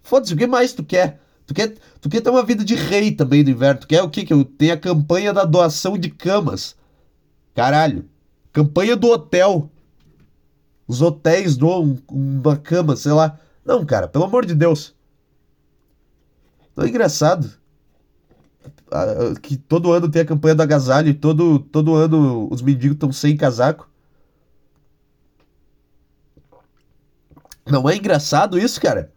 Foda-se, 0.00 0.34
o 0.34 0.36
que 0.36 0.46
mais 0.46 0.72
tu 0.72 0.84
quer? 0.84 1.20
Tu 1.44 1.52
quer, 1.52 1.74
tu 2.00 2.08
quer 2.08 2.20
ter 2.20 2.30
uma 2.30 2.44
vida 2.44 2.64
de 2.64 2.76
rei 2.76 3.10
também 3.10 3.42
no 3.42 3.50
inverno. 3.50 3.80
Tu 3.80 3.88
quer 3.88 4.04
o 4.04 4.08
quê? 4.08 4.24
Que 4.24 4.32
eu 4.32 4.44
tenha 4.44 4.74
a 4.74 4.78
campanha 4.78 5.32
da 5.32 5.44
doação 5.44 5.98
de 5.98 6.10
camas. 6.10 6.76
Caralho. 7.52 8.08
Campanha 8.52 8.94
do 8.94 9.08
hotel. 9.08 9.68
Os 10.86 11.02
hotéis 11.02 11.56
doam 11.56 11.98
uma 12.08 12.56
cama, 12.56 12.94
sei 12.94 13.10
lá. 13.10 13.36
Não, 13.64 13.84
cara, 13.84 14.06
pelo 14.06 14.26
amor 14.26 14.46
de 14.46 14.54
Deus. 14.54 14.94
Não 16.76 16.84
é 16.84 16.88
engraçado. 16.88 17.50
Que 19.40 19.56
todo 19.56 19.92
ano 19.92 20.08
tem 20.08 20.22
a 20.22 20.26
campanha 20.26 20.54
do 20.54 20.62
agasalho 20.62 21.08
e 21.08 21.14
todo, 21.14 21.58
todo 21.58 21.94
ano 21.94 22.48
os 22.50 22.60
mendigos 22.62 22.94
estão 22.94 23.12
sem 23.12 23.36
casaco. 23.36 23.88
Não 27.66 27.88
é 27.88 27.96
engraçado 27.96 28.58
isso, 28.58 28.80
cara? 28.80 29.12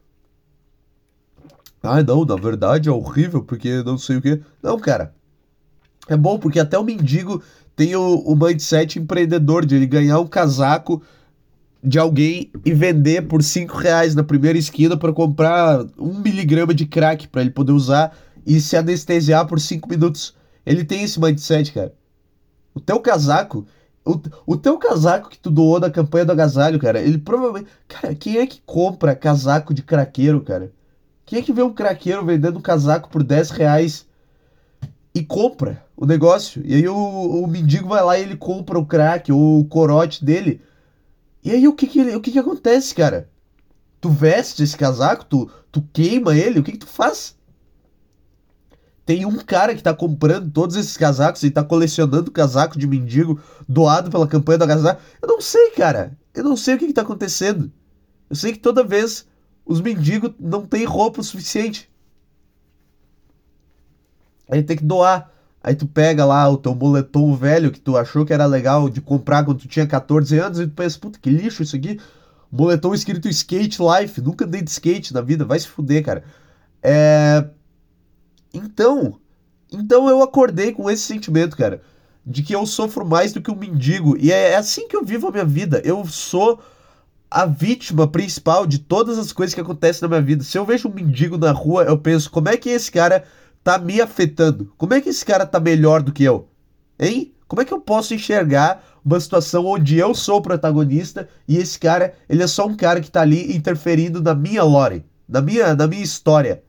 Ah, 1.81 2.01
não, 2.01 2.25
na 2.25 2.36
verdade 2.36 2.89
é 2.89 2.92
horrível 2.92 3.44
porque 3.44 3.83
não 3.83 3.98
sei 3.98 4.18
o 4.18 4.22
que. 4.22 4.42
Não, 4.62 4.80
cara. 4.80 5.13
É 6.07 6.16
bom 6.16 6.38
porque 6.38 6.60
até 6.60 6.78
o 6.78 6.83
mendigo 6.83 7.42
tem 7.75 7.95
o, 7.95 8.19
o 8.19 8.36
mindset 8.36 9.00
empreendedor 9.00 9.66
de 9.66 9.75
ele 9.75 9.86
ganhar 9.86 10.19
um 10.19 10.28
casaco 10.28 11.01
de 11.83 12.00
alguém 12.00 12.51
e 12.63 12.74
vender 12.74 13.28
por 13.28 13.44
5 13.44 13.78
reais 13.78 14.16
na 14.16 14.24
primeira 14.24 14.57
esquina 14.57 14.98
para 14.98 15.13
comprar 15.13 15.86
um 16.00 16.19
miligrama 16.19 16.74
de 16.74 16.86
crack 16.86 17.28
para 17.28 17.42
ele 17.42 17.51
poder 17.51 17.74
usar 17.74 18.16
e 18.45 18.59
se 18.62 18.77
anestesiar 18.77 19.47
por 19.47 19.59
5 19.59 19.89
minutos. 19.89 20.36
Ele 20.65 20.83
tem 20.83 21.03
esse 21.03 21.19
mindset, 21.19 21.71
cara. 21.71 21.94
O 22.74 22.80
teu 22.80 23.00
casaco, 23.00 23.65
o, 24.06 24.19
o 24.45 24.57
teu 24.57 24.77
casaco 24.77 25.30
que 25.30 25.39
tu 25.39 25.50
doou 25.50 25.80
na 25.80 25.89
campanha 25.89 26.25
do 26.25 26.31
agasalho, 26.31 26.80
cara, 26.80 27.01
ele 27.01 27.18
provavelmente. 27.18 27.69
Cara, 27.88 28.13
quem 28.13 28.38
é 28.38 28.45
que 28.45 28.62
compra 28.65 29.15
casaco 29.15 29.74
de 29.74 29.81
craqueiro, 29.81 30.42
cara? 30.42 30.71
Quem 31.25 31.39
é 31.39 31.42
que 31.42 31.53
vê 31.53 31.63
um 31.63 31.74
craqueiro 31.74 32.24
vendendo 32.24 32.59
um 32.59 32.62
casaco 32.62 33.09
por 33.09 33.24
10 33.24 33.50
reais 33.51 34.06
e 35.13 35.24
compra 35.24 35.83
o 35.97 36.06
negócio? 36.06 36.62
E 36.63 36.75
aí 36.75 36.88
o, 36.88 36.95
o 36.95 37.47
mendigo 37.47 37.89
vai 37.89 38.03
lá 38.03 38.19
e 38.19 38.21
ele 38.21 38.38
compra 38.38 38.77
o 38.77 38.86
crack 38.86 39.31
ou 39.31 39.59
o 39.59 39.65
corote 39.65 40.24
dele. 40.24 40.62
E 41.44 41.51
aí 41.51 41.68
o 41.68 41.74
que 41.74 41.88
que, 41.88 42.15
o 42.15 42.21
que 42.21 42.31
que 42.31 42.39
acontece, 42.39 42.94
cara? 42.94 43.30
Tu 44.00 44.09
veste 44.09 44.62
esse 44.62 44.77
casaco, 44.77 45.25
tu, 45.25 45.50
tu 45.71 45.81
queima 45.94 46.36
ele, 46.36 46.59
o 46.59 46.63
que 46.63 46.74
que 46.74 46.77
tu 46.77 46.88
faz? 46.88 47.35
Tem 49.06 49.25
um 49.25 49.38
cara 49.38 49.75
que 49.75 49.84
tá 49.84 49.94
comprando 49.94 50.50
todos 50.50 50.75
esses 50.75 50.98
casacos 50.98 51.44
e 51.44 51.52
tá 51.52 51.63
colecionando 51.63 52.31
casaco 52.31 52.78
de 52.78 52.88
mendigo 52.88 53.40
doado 53.69 54.10
pela 54.10 54.28
campanha 54.28 54.57
do 54.57 54.63
agasalho. 54.63 54.98
Eu 55.22 55.28
não 55.28 55.40
sei, 55.40 55.72
cara. 55.72 56.18
Eu 56.34 56.44
não 56.44 56.57
sei 56.57 56.75
o 56.75 56.80
que 56.80 56.88
que 56.88 56.94
tá 56.94 57.04
acontecendo. 57.04 57.72
Eu 58.30 58.36
sei 58.36 58.54
que 58.54 58.60
toda 58.60 58.84
vez 58.84 59.28
os 59.63 59.80
mendigos 59.80 60.31
não 60.40 60.66
têm 60.66 60.86
roupa 60.86 61.22
o 61.22 61.24
suficiente. 61.24 61.90
Aí 64.50 64.63
tem 64.63 64.78
que 64.78 64.84
doar. 64.84 65.31
Aí 65.63 65.75
tu 65.75 65.88
pega 65.88 66.25
lá 66.25 66.48
o 66.50 66.57
teu 66.57 66.75
moletom 66.75 67.36
velho 67.36 67.72
que 67.72 67.80
tu 67.80 67.98
achou 67.98 68.25
que 68.25 68.34
era 68.34 68.46
legal 68.46 68.90
de 68.90 69.02
comprar 69.02 69.44
quando 69.44 69.59
tu 69.59 69.68
tinha 69.68 69.85
14 69.85 70.38
anos 70.38 70.59
e 70.59 70.68
tu 70.68 70.74
pensa, 70.74 71.00
puta, 71.00 71.19
que 71.19 71.30
lixo 71.30 71.64
isso 71.64 71.76
aqui. 71.76 72.00
Moletom 72.52 72.94
escrito 72.94 73.28
Skate 73.28 73.80
Life. 73.81 74.21
Nunca 74.21 74.45
dei 74.47 74.62
de 74.62 74.69
skate 74.69 75.14
na 75.14 75.21
vida, 75.21 75.45
vai 75.45 75.59
se 75.59 75.68
fuder, 75.68 76.04
cara. 76.04 76.24
É... 76.81 77.47
Então, 78.56 79.19
então 79.71 80.09
eu 80.09 80.21
acordei 80.21 80.71
com 80.71 80.90
esse 80.90 81.04
sentimento, 81.04 81.57
cara, 81.57 81.81
de 82.26 82.42
que 82.42 82.56
eu 82.56 82.66
sofro 82.66 83.06
mais 83.06 83.33
do 83.33 83.42
que 83.42 83.52
um 83.52 83.56
mendigo. 83.56 84.18
E 84.18 84.31
é 84.31 84.56
assim 84.56 84.88
que 84.88 84.95
eu 84.95 85.04
vivo 85.04 85.28
a 85.28 85.31
minha 85.31 85.45
vida. 85.45 85.81
Eu 85.83 86.06
sou 86.06 86.59
a 87.30 87.45
vítima 87.45 88.07
principal 88.07 88.66
de 88.66 88.80
todas 88.80 89.18
as 89.18 89.31
coisas 89.31 89.54
que 89.54 89.62
acontecem 89.62 90.02
na 90.04 90.07
minha 90.07 90.21
vida. 90.21 90.44
Se 90.44 90.57
eu 90.57 90.66
vejo 90.66 90.88
um 90.88 90.94
mendigo 90.94 91.38
na 91.38 91.52
rua, 91.52 91.83
eu 91.83 91.97
penso, 91.97 92.31
como 92.31 92.50
é 92.50 92.57
que 92.57 92.69
esse 92.69 92.92
cara 92.92 93.26
tá 93.64 93.78
me 93.78 94.00
afetando? 94.00 94.74
Como 94.78 94.94
é 94.94 95.02
que 95.02 95.09
esse 95.09 95.26
cara 95.26 95.45
tá 95.45 95.59
melhor 95.59 96.02
do 96.02 96.14
que 96.14 96.24
eu? 96.24 96.47
Hein? 97.00 97.33
Como 97.47 97.62
é 97.62 97.66
que 97.66 97.74
eu 97.74 97.81
posso 97.81 98.14
enxergar 98.14 98.83
uma 99.04 99.19
situação 99.19 99.66
onde 99.66 99.97
eu 99.97 100.16
sou 100.16 100.38
o 100.38 100.42
protagonista 100.42 101.30
e 101.47 101.57
esse 101.57 101.78
cara, 101.78 102.16
ele 102.28 102.42
é 102.42 102.47
só 102.47 102.66
um 102.66 102.76
cara 102.76 103.02
que 103.02 103.12
tá 103.12 103.21
ali 103.21 103.56
interferindo 103.56 104.21
na 104.21 104.33
minha 104.33 104.64
lore, 104.64 105.06
na 105.28 105.42
minha, 105.42 105.76
na 105.76 105.85
minha 105.85 106.04
história? 106.04 106.64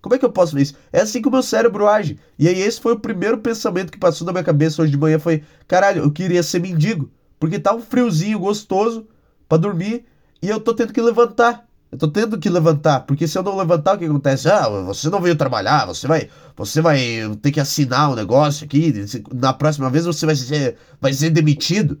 Como 0.00 0.14
é 0.14 0.18
que 0.18 0.24
eu 0.24 0.32
posso 0.32 0.54
ver 0.54 0.62
isso? 0.62 0.74
É 0.92 1.00
assim 1.00 1.20
que 1.20 1.28
o 1.28 1.30
meu 1.30 1.42
cérebro 1.42 1.86
age. 1.86 2.18
E 2.38 2.48
aí 2.48 2.60
esse 2.60 2.80
foi 2.80 2.94
o 2.94 2.98
primeiro 3.00 3.38
pensamento 3.38 3.92
que 3.92 3.98
passou 3.98 4.26
na 4.26 4.32
minha 4.32 4.44
cabeça 4.44 4.82
hoje 4.82 4.90
de 4.90 4.98
manhã, 4.98 5.18
foi, 5.18 5.42
caralho, 5.68 6.02
eu 6.02 6.10
queria 6.10 6.42
ser 6.42 6.60
mendigo, 6.60 7.10
porque 7.38 7.58
tá 7.58 7.74
um 7.74 7.80
friozinho 7.80 8.38
gostoso, 8.38 9.06
para 9.50 9.58
dormir 9.58 10.04
e 10.40 10.48
eu 10.48 10.60
tô 10.60 10.72
tendo 10.72 10.92
que 10.92 11.02
levantar. 11.02 11.66
Eu 11.90 11.98
tô 11.98 12.06
tendo 12.06 12.38
que 12.38 12.48
levantar, 12.48 13.00
porque 13.00 13.26
se 13.26 13.36
eu 13.36 13.42
não 13.42 13.56
levantar, 13.56 13.96
o 13.96 13.98
que 13.98 14.04
acontece? 14.04 14.48
Ah, 14.48 14.68
você 14.68 15.10
não 15.10 15.20
veio 15.20 15.34
trabalhar, 15.34 15.86
você 15.86 16.06
vai, 16.06 16.30
você 16.56 16.80
vai 16.80 17.00
ter 17.42 17.50
que 17.50 17.58
assinar 17.58 18.12
um 18.12 18.14
negócio 18.14 18.64
aqui, 18.64 18.94
na 19.34 19.52
próxima 19.52 19.90
vez 19.90 20.04
você 20.04 20.24
vai 20.24 20.36
ser, 20.36 20.76
vai 21.00 21.12
ser 21.12 21.30
demitido. 21.30 22.00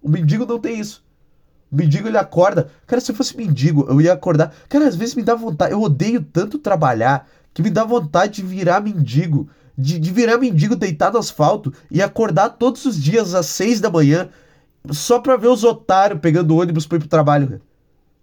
O 0.00 0.08
mendigo 0.08 0.46
não 0.46 0.60
tem 0.60 0.78
isso. 0.78 1.03
Mendigo 1.70 2.08
ele 2.08 2.18
acorda. 2.18 2.68
Cara, 2.86 3.00
se 3.00 3.10
eu 3.10 3.16
fosse 3.16 3.36
mendigo, 3.36 3.86
eu 3.88 4.00
ia 4.00 4.12
acordar. 4.12 4.54
Cara, 4.68 4.86
às 4.86 4.96
vezes 4.96 5.14
me 5.14 5.22
dá 5.22 5.34
vontade. 5.34 5.72
Eu 5.72 5.82
odeio 5.82 6.22
tanto 6.22 6.58
trabalhar 6.58 7.28
que 7.52 7.62
me 7.62 7.70
dá 7.70 7.84
vontade 7.84 8.34
de 8.34 8.42
virar 8.42 8.80
mendigo. 8.80 9.48
De, 9.76 9.98
de 9.98 10.12
virar 10.12 10.38
mendigo 10.38 10.76
deitado 10.76 11.14
no 11.14 11.18
asfalto 11.18 11.72
e 11.90 12.00
acordar 12.00 12.50
todos 12.50 12.84
os 12.84 13.02
dias 13.02 13.34
às 13.34 13.46
seis 13.46 13.80
da 13.80 13.90
manhã 13.90 14.28
só 14.90 15.18
pra 15.18 15.36
ver 15.36 15.48
os 15.48 15.64
otários 15.64 16.20
pegando 16.20 16.56
ônibus 16.56 16.86
pra 16.86 16.96
ir 16.96 17.00
pro 17.00 17.08
trabalho, 17.08 17.48
cara. 17.48 17.62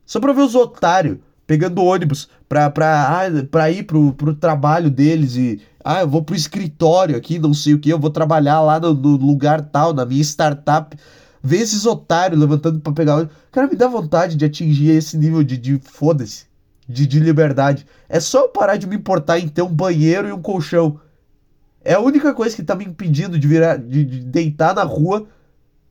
Só 0.05 0.19
pra 0.19 0.33
ver 0.33 0.41
os 0.41 0.55
otários 0.55 1.17
pegando 1.47 1.83
ônibus 1.83 2.29
pra, 2.47 2.69
pra, 2.69 3.25
ah, 3.25 3.43
pra 3.49 3.71
ir 3.71 3.83
pro, 3.83 4.13
pro 4.13 4.33
trabalho 4.33 4.89
deles 4.89 5.35
e. 5.35 5.61
Ah, 5.83 6.01
eu 6.01 6.07
vou 6.07 6.23
pro 6.23 6.35
escritório 6.35 7.17
aqui, 7.17 7.39
não 7.39 7.53
sei 7.53 7.73
o 7.73 7.79
que, 7.79 7.89
eu 7.89 7.97
vou 7.97 8.11
trabalhar 8.11 8.61
lá 8.61 8.79
no, 8.79 8.93
no 8.93 9.17
lugar 9.17 9.61
tal, 9.61 9.93
na 9.93 10.05
minha 10.05 10.21
startup. 10.21 10.95
Ver 11.43 11.57
esses 11.57 11.85
otários 11.85 12.39
levantando 12.39 12.79
pra 12.79 12.93
pegar. 12.93 13.29
Cara, 13.51 13.67
me 13.67 13.75
dá 13.75 13.87
vontade 13.87 14.35
de 14.35 14.45
atingir 14.45 14.91
esse 14.91 15.17
nível 15.17 15.43
de, 15.43 15.57
de 15.57 15.79
foda-se, 15.79 16.45
de, 16.87 17.07
de 17.07 17.19
liberdade. 17.19 17.85
É 18.07 18.19
só 18.19 18.41
eu 18.41 18.49
parar 18.49 18.77
de 18.77 18.85
me 18.85 18.95
importar 18.95 19.39
em 19.39 19.47
ter 19.47 19.61
um 19.61 19.73
banheiro 19.73 20.27
e 20.27 20.31
um 20.31 20.41
colchão. 20.41 20.99
É 21.83 21.95
a 21.95 21.99
única 21.99 22.33
coisa 22.33 22.55
que 22.55 22.63
tá 22.63 22.75
me 22.75 22.85
impedindo 22.85 23.39
de 23.39 23.47
virar, 23.47 23.77
de, 23.77 24.05
de 24.05 24.19
deitar 24.21 24.75
na 24.75 24.83
rua 24.83 25.27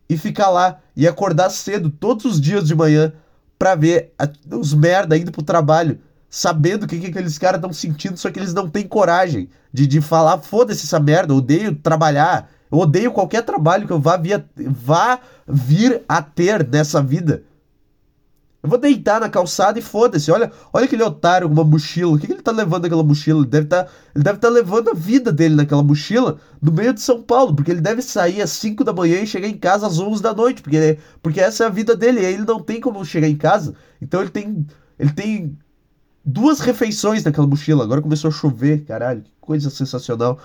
e 0.09 0.16
ficar 0.16 0.50
lá 0.50 0.78
e 0.97 1.07
acordar 1.07 1.50
cedo 1.50 1.90
todos 1.90 2.25
os 2.25 2.40
dias 2.40 2.66
de 2.66 2.75
manhã 2.75 3.12
pra 3.59 3.75
ver 3.75 4.12
a, 4.19 4.28
os 4.57 4.73
merda 4.73 5.16
indo 5.19 5.30
pro 5.30 5.42
trabalho, 5.42 5.99
sabendo 6.28 6.85
o 6.85 6.87
que, 6.87 6.99
que 6.99 7.09
aqueles 7.09 7.37
caras 7.38 7.59
estão 7.59 7.73
sentindo, 7.73 8.16
só 8.16 8.30
que 8.30 8.38
eles 8.38 8.54
não 8.54 8.69
têm 8.69 8.87
coragem 8.88 9.49
de, 9.73 9.87
de 9.87 10.00
falar, 10.00 10.38
foda-se 10.38 10.87
essa 10.87 10.99
merda, 10.99 11.35
odeio 11.35 11.75
trabalhar, 11.75 12.49
eu 12.73 12.78
odeio 12.78 13.12
qualquer 13.12 13.42
trabalho 13.42 13.87
que 13.87 13.92
eu 13.92 14.00
vá, 14.00 14.16
via, 14.16 14.45
vá 14.57 15.21
vir 15.52 16.02
a 16.09 16.23
ter 16.23 16.66
nessa 16.66 17.02
vida. 17.02 17.42
Eu 18.62 18.69
vou 18.69 18.78
deitar 18.78 19.21
na 19.21 19.28
calçada 19.28 19.78
e 19.78 19.83
foda-se. 19.83 20.30
Olha, 20.30 20.52
olha 20.71 20.85
aquele 20.85 21.02
otário 21.02 21.49
com 21.49 21.54
uma 21.54 21.64
mochila. 21.64 22.12
O 22.12 22.19
que, 22.19 22.26
que 22.26 22.33
ele 22.35 22.42
tá 22.42 22.52
levando 22.52 22.83
naquela 22.83 23.02
mochila? 23.02 23.40
Ele 23.40 23.49
deve 23.49 23.66
tá, 23.66 23.87
estar 24.14 24.37
tá 24.37 24.49
levando 24.50 24.90
a 24.90 24.95
vida 24.95 25.33
dele 25.33 25.54
naquela 25.54 25.83
mochila 25.83 26.38
no 26.61 26.71
meio 26.71 26.92
de 26.92 27.00
São 27.00 27.23
Paulo. 27.23 27.54
Porque 27.54 27.71
ele 27.71 27.80
deve 27.80 28.02
sair 28.02 28.42
às 28.42 28.50
5 28.50 28.85
da 28.85 28.92
manhã 28.92 29.21
e 29.21 29.26
chegar 29.26 29.49
em 29.49 29.57
casa 29.57 29.87
às 29.87 29.99
11 29.99 30.23
da 30.23 30.35
noite. 30.35 30.61
Porque, 30.61 30.99
porque 31.23 31.40
essa 31.40 31.64
é 31.64 31.66
a 31.69 31.71
vida 31.71 31.97
dele. 31.97 32.21
E 32.21 32.25
ele 32.25 32.45
não 32.45 32.61
tem 32.61 32.83
como 32.83 33.02
chegar 33.02 33.28
em 33.28 33.37
casa. 33.37 33.75
Então 34.00 34.21
ele 34.21 34.30
tem, 34.30 34.66
ele 34.99 35.12
tem 35.12 35.59
duas 36.23 36.61
refeições 36.61 37.25
naquela 37.25 37.47
mochila. 37.47 37.83
Agora 37.83 38.02
começou 38.02 38.28
a 38.28 38.33
chover, 38.33 38.85
caralho. 38.85 39.23
Que 39.23 39.33
coisa 39.40 39.71
sensacional. 39.71 40.38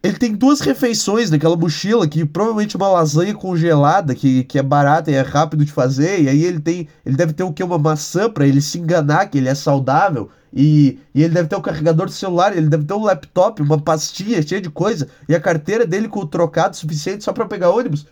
Ele 0.00 0.16
tem 0.16 0.32
duas 0.32 0.60
refeições 0.60 1.28
naquela 1.28 1.56
mochila, 1.56 2.06
que 2.06 2.24
provavelmente 2.24 2.76
uma 2.76 2.88
lasanha 2.88 3.34
congelada, 3.34 4.14
que, 4.14 4.44
que 4.44 4.56
é 4.56 4.62
barata 4.62 5.10
e 5.10 5.14
é 5.14 5.22
rápido 5.22 5.64
de 5.64 5.72
fazer, 5.72 6.22
e 6.22 6.28
aí 6.28 6.44
ele 6.44 6.60
tem. 6.60 6.88
Ele 7.04 7.16
deve 7.16 7.32
ter 7.32 7.42
o 7.42 7.52
que? 7.52 7.64
Uma 7.64 7.78
maçã 7.78 8.30
para 8.30 8.46
ele 8.46 8.60
se 8.60 8.78
enganar 8.78 9.26
que 9.26 9.38
ele 9.38 9.48
é 9.48 9.54
saudável. 9.56 10.30
E, 10.54 10.98
e 11.12 11.22
ele 11.22 11.34
deve 11.34 11.48
ter 11.48 11.56
o 11.56 11.60
carregador 11.60 12.06
do 12.06 12.12
celular, 12.12 12.56
ele 12.56 12.68
deve 12.68 12.84
ter 12.84 12.94
um 12.94 13.02
laptop, 13.02 13.60
uma 13.60 13.78
pastinha 13.80 14.40
cheia 14.40 14.60
de 14.60 14.70
coisa, 14.70 15.08
e 15.28 15.34
a 15.34 15.40
carteira 15.40 15.84
dele 15.84 16.08
com 16.08 16.20
o 16.20 16.26
trocado 16.26 16.76
suficiente 16.76 17.24
só 17.24 17.32
para 17.32 17.46
pegar 17.46 17.70
ônibus. 17.70 18.06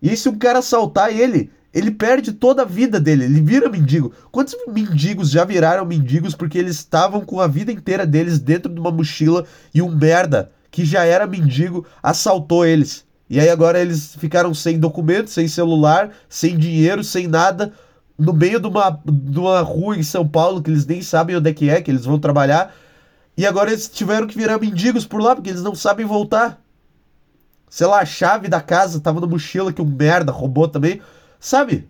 E 0.00 0.16
se 0.16 0.28
um 0.28 0.38
cara 0.38 0.60
assaltar 0.60 1.10
ele, 1.10 1.50
ele 1.74 1.90
perde 1.90 2.32
toda 2.32 2.62
a 2.62 2.64
vida 2.64 3.00
dele, 3.00 3.24
ele 3.24 3.40
vira 3.42 3.68
mendigo. 3.68 4.12
Quantos 4.30 4.54
mendigos 4.68 5.28
já 5.28 5.44
viraram 5.44 5.84
mendigos 5.84 6.34
porque 6.36 6.56
eles 6.56 6.76
estavam 6.76 7.20
com 7.20 7.40
a 7.40 7.48
vida 7.48 7.72
inteira 7.72 8.06
deles 8.06 8.38
dentro 8.38 8.72
de 8.72 8.80
uma 8.80 8.92
mochila 8.92 9.44
e 9.74 9.82
um 9.82 9.94
merda 9.94 10.50
que 10.78 10.84
já 10.84 11.04
era 11.04 11.26
mendigo, 11.26 11.84
assaltou 12.00 12.64
eles. 12.64 13.04
E 13.28 13.40
aí 13.40 13.48
agora 13.48 13.80
eles 13.80 14.14
ficaram 14.14 14.54
sem 14.54 14.78
documento, 14.78 15.28
sem 15.28 15.48
celular, 15.48 16.12
sem 16.28 16.56
dinheiro, 16.56 17.02
sem 17.02 17.26
nada, 17.26 17.72
no 18.16 18.32
meio 18.32 18.60
de 18.60 18.68
uma, 18.68 18.90
de 19.04 19.40
uma 19.40 19.60
rua 19.60 19.96
em 19.96 20.04
São 20.04 20.26
Paulo 20.26 20.62
que 20.62 20.70
eles 20.70 20.86
nem 20.86 21.02
sabem 21.02 21.34
onde 21.34 21.50
é 21.50 21.52
que 21.52 21.68
é, 21.68 21.82
que 21.82 21.90
eles 21.90 22.04
vão 22.04 22.16
trabalhar. 22.16 22.72
E 23.36 23.44
agora 23.44 23.70
eles 23.70 23.88
tiveram 23.88 24.28
que 24.28 24.38
virar 24.38 24.60
mendigos 24.60 25.04
por 25.04 25.20
lá, 25.20 25.34
porque 25.34 25.50
eles 25.50 25.64
não 25.64 25.74
sabem 25.74 26.06
voltar. 26.06 26.62
Sei 27.68 27.86
lá, 27.88 27.98
a 27.98 28.06
chave 28.06 28.46
da 28.46 28.60
casa 28.60 29.00
tava 29.00 29.20
na 29.20 29.26
mochila 29.26 29.72
que 29.72 29.82
um 29.82 29.84
merda 29.84 30.30
roubou 30.30 30.68
também. 30.68 31.02
Sabe? 31.40 31.88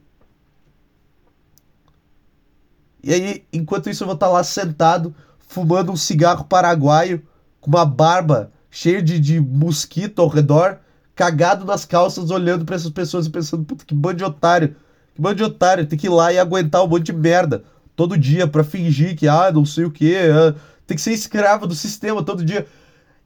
E 3.05 3.13
aí, 3.13 3.45
enquanto 3.53 3.91
isso, 3.91 4.03
eu 4.03 4.07
vou 4.07 4.15
estar 4.15 4.29
tá 4.29 4.33
lá 4.33 4.43
sentado, 4.43 5.15
fumando 5.47 5.93
um 5.93 5.97
cigarro 5.97 6.45
paraguaio, 6.45 7.23
com 7.61 7.69
uma 7.69 7.85
barba 7.85 8.51
cheio 8.71 9.03
de, 9.03 9.19
de 9.19 9.41
mosquito 9.41 10.21
ao 10.21 10.29
redor, 10.29 10.79
cagado 11.15 11.65
nas 11.65 11.85
calças, 11.85 12.31
olhando 12.31 12.65
para 12.65 12.77
essas 12.77 12.91
pessoas 12.91 13.27
e 13.27 13.31
pensando, 13.31 13.65
puta, 13.65 13.85
que 13.85 13.95
bando 13.95 14.19
de 14.19 14.25
otário. 14.25 14.77
Que 15.15 15.21
bando 15.21 15.37
de 15.37 15.45
otário, 15.45 15.87
tem 15.87 15.99
que 15.99 16.07
ir 16.07 16.11
lá 16.11 16.33
e 16.33 16.39
aguentar 16.39 16.85
um 16.85 16.89
monte 16.89 17.07
de 17.07 17.13
merda 17.13 17.65
todo 17.97 18.17
dia 18.17 18.47
para 18.47 18.63
fingir 18.63 19.17
que, 19.17 19.27
ah, 19.27 19.51
não 19.51 19.65
sei 19.65 19.85
o 19.85 19.91
que, 19.91 20.17
ah, 20.17 20.55
tem 20.87 20.97
que 20.97 21.03
ser 21.03 21.13
escravo 21.13 21.67
do 21.67 21.75
sistema 21.75 22.23
todo 22.23 22.45
dia. 22.45 22.67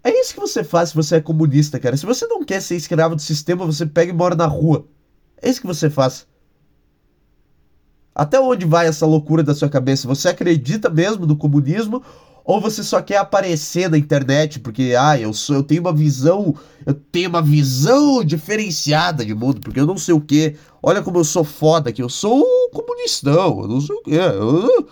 É 0.03 0.11
isso 0.11 0.35
que 0.35 0.41
você 0.41 0.65
faz 0.65 0.89
se 0.89 0.95
você 0.95 1.17
é 1.17 1.21
comunista, 1.21 1.79
cara. 1.79 1.97
Se 1.97 2.05
você 2.05 2.27
não 2.27 2.45
quer 2.45 2.61
ser 2.61 2.75
escravo 2.75 3.15
do 3.15 3.23
sistema, 3.23 3.65
você 3.65 3.87
pega 3.87 4.11
e 4.11 4.15
mora 4.15 4.35
na 4.35 4.47
rua. 4.47 4.87
É 5.41 5.49
isso 5.49 5.61
que 5.61 5.67
você 5.67 5.89
faz. 5.89 6.27
Até 8.15 8.41
onde 8.41 8.67
vai 8.67 8.87
essa 8.87 9.07
loucura 9.07 9.43
da 9.43 9.55
sua 9.55 9.69
cabeça? 9.69 10.09
Você 10.09 10.29
acredita 10.29 10.91
mesmo 10.91 11.25
no 11.25 11.37
comunismo 11.37 12.03
ou 12.45 12.61
você 12.61 12.83
só 12.83 13.01
quer 13.01 13.19
aparecer 13.19 13.89
na 13.89 13.97
internet 13.97 14.59
porque, 14.59 14.95
ah, 14.99 15.19
eu 15.19 15.33
sou, 15.33 15.57
eu 15.57 15.63
tenho 15.63 15.81
uma 15.81 15.93
visão, 15.93 16.55
eu 16.85 16.93
tenho 16.93 17.29
uma 17.29 17.43
visão 17.43 18.25
diferenciada 18.25 19.25
de 19.25 19.35
mundo, 19.35 19.61
porque 19.61 19.79
eu 19.79 19.87
não 19.87 19.97
sei 19.97 20.15
o 20.15 20.21
que. 20.21 20.57
Olha 20.83 21.03
como 21.03 21.19
eu 21.19 21.25
sou 21.25 21.45
foda 21.45 21.93
que 21.93 22.03
eu 22.03 22.09
sou 22.09 22.41
um 22.41 22.71
comunistão, 22.73 23.61
eu 23.63 23.69
não 23.69 23.81
sei 23.81 23.95
o 23.95 24.03
que. 24.03 24.15
Eu, 24.15 24.89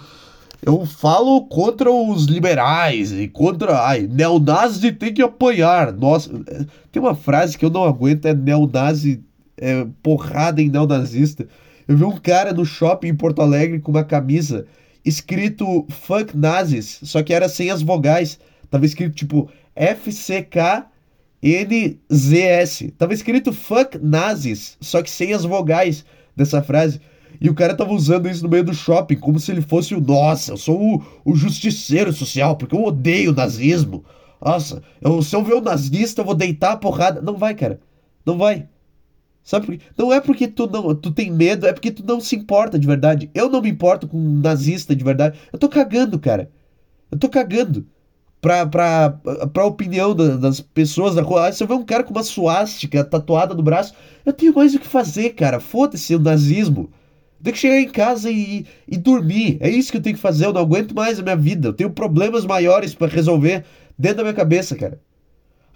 eu 0.62 0.86
falo 0.86 1.46
contra 1.46 1.90
os 1.90 2.26
liberais 2.26 3.12
e 3.12 3.26
contra, 3.26 3.80
ai, 3.80 4.06
neonazi 4.06 4.92
tem 4.92 5.12
que 5.12 5.22
apanhar. 5.22 5.92
Nossa, 5.92 6.30
tem 6.92 7.02
uma 7.02 7.14
frase 7.14 7.58
que 7.58 7.64
eu 7.64 7.70
não 7.70 7.84
aguento, 7.84 8.26
é 8.26 8.34
neonazi, 8.34 9.24
é, 9.56 9.86
porrada 10.02 10.62
em 10.62 10.68
neonazista. 10.68 11.48
Eu 11.88 11.96
vi 11.96 12.04
um 12.04 12.16
cara 12.16 12.52
no 12.52 12.64
shopping 12.64 13.08
em 13.08 13.16
Porto 13.16 13.42
Alegre 13.42 13.80
com 13.80 13.90
uma 13.90 14.04
camisa 14.04 14.66
escrito 15.04 15.86
Fuck 15.88 16.36
Nazis, 16.36 17.00
só 17.02 17.22
que 17.22 17.32
era 17.32 17.48
sem 17.48 17.70
as 17.70 17.82
vogais. 17.82 18.38
Tava 18.70 18.84
escrito 18.84 19.14
tipo 19.14 19.50
F-C-K-N-Z-S. 19.74 20.90
Tava 22.92 23.14
escrito 23.14 23.52
Fuck 23.52 23.98
Nazis, 23.98 24.76
só 24.80 25.02
que 25.02 25.10
sem 25.10 25.32
as 25.32 25.44
vogais 25.44 26.04
dessa 26.36 26.62
frase. 26.62 27.00
E 27.40 27.48
o 27.48 27.54
cara 27.54 27.74
tava 27.74 27.92
usando 27.92 28.28
isso 28.28 28.42
no 28.42 28.50
meio 28.50 28.64
do 28.64 28.74
shopping, 28.74 29.16
como 29.16 29.40
se 29.40 29.50
ele 29.50 29.62
fosse 29.62 29.94
o 29.94 30.00
nossa, 30.00 30.52
eu 30.52 30.56
sou 30.56 30.78
o, 30.78 31.02
o 31.24 31.34
justiceiro 31.34 32.12
social, 32.12 32.56
porque 32.56 32.74
eu 32.74 32.84
odeio 32.84 33.30
o 33.32 33.34
nazismo. 33.34 34.04
Nossa, 34.44 34.82
eu, 35.00 35.22
se 35.22 35.34
eu 35.34 35.42
ver 35.42 35.54
um 35.54 35.60
nazista, 35.60 36.20
eu 36.20 36.24
vou 36.24 36.34
deitar 36.34 36.72
a 36.72 36.76
porrada. 36.76 37.20
Não 37.22 37.36
vai, 37.36 37.54
cara. 37.54 37.80
Não 38.24 38.36
vai. 38.36 38.68
Sabe 39.42 39.66
por 39.66 39.76
quê? 39.76 39.84
Não 39.96 40.12
é 40.12 40.20
porque 40.20 40.46
tu 40.46 40.66
não 40.66 40.94
tu 40.94 41.10
tem 41.10 41.30
medo, 41.30 41.66
é 41.66 41.72
porque 41.72 41.90
tu 41.90 42.04
não 42.04 42.20
se 42.20 42.36
importa 42.36 42.78
de 42.78 42.86
verdade. 42.86 43.30
Eu 43.34 43.48
não 43.48 43.62
me 43.62 43.70
importo 43.70 44.06
com 44.06 44.16
um 44.16 44.40
nazista 44.40 44.94
de 44.94 45.02
verdade. 45.02 45.38
Eu 45.52 45.58
tô 45.58 45.68
cagando, 45.68 46.18
cara. 46.18 46.50
Eu 47.10 47.18
tô 47.18 47.28
cagando 47.28 47.86
pra, 48.40 48.66
pra, 48.66 49.10
pra 49.52 49.64
opinião 49.64 50.14
da, 50.14 50.36
das 50.36 50.60
pessoas 50.60 51.14
da 51.14 51.22
rua. 51.22 51.48
Ah, 51.48 51.52
se 51.52 51.62
eu 51.62 51.66
ver 51.66 51.74
um 51.74 51.84
cara 51.84 52.04
com 52.04 52.12
uma 52.12 52.22
suástica 52.22 53.04
tatuada 53.04 53.54
no 53.54 53.62
braço, 53.62 53.94
eu 54.24 54.32
tenho 54.32 54.54
mais 54.54 54.74
o 54.74 54.78
que 54.78 54.86
fazer, 54.86 55.30
cara. 55.30 55.60
Foda-se 55.60 56.14
o 56.14 56.18
nazismo. 56.18 56.90
Eu 57.38 57.44
tenho 57.44 57.54
que 57.54 57.60
chegar 57.60 57.80
em 57.80 57.88
casa 57.88 58.30
e, 58.30 58.66
e 58.86 58.96
dormir. 58.96 59.56
É 59.60 59.68
isso 59.68 59.90
que 59.90 59.96
eu 59.98 60.02
tenho 60.02 60.16
que 60.16 60.22
fazer. 60.22 60.46
Eu 60.46 60.52
não 60.52 60.60
aguento 60.60 60.94
mais 60.94 61.18
a 61.18 61.22
minha 61.22 61.36
vida. 61.36 61.68
Eu 61.68 61.72
tenho 61.72 61.90
problemas 61.90 62.44
maiores 62.44 62.94
para 62.94 63.08
resolver 63.08 63.64
dentro 63.98 64.18
da 64.18 64.22
minha 64.24 64.34
cabeça, 64.34 64.76
cara. 64.76 65.00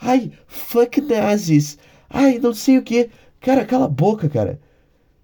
Ai, 0.00 0.30
fuck 0.47 1.00
nazis. 1.00 1.78
Ai, 2.11 2.38
não 2.38 2.54
sei 2.54 2.78
o 2.78 2.83
que. 2.83 3.09
Cara, 3.44 3.62
cala 3.66 3.84
a 3.84 3.88
boca, 3.88 4.26
cara. 4.26 4.58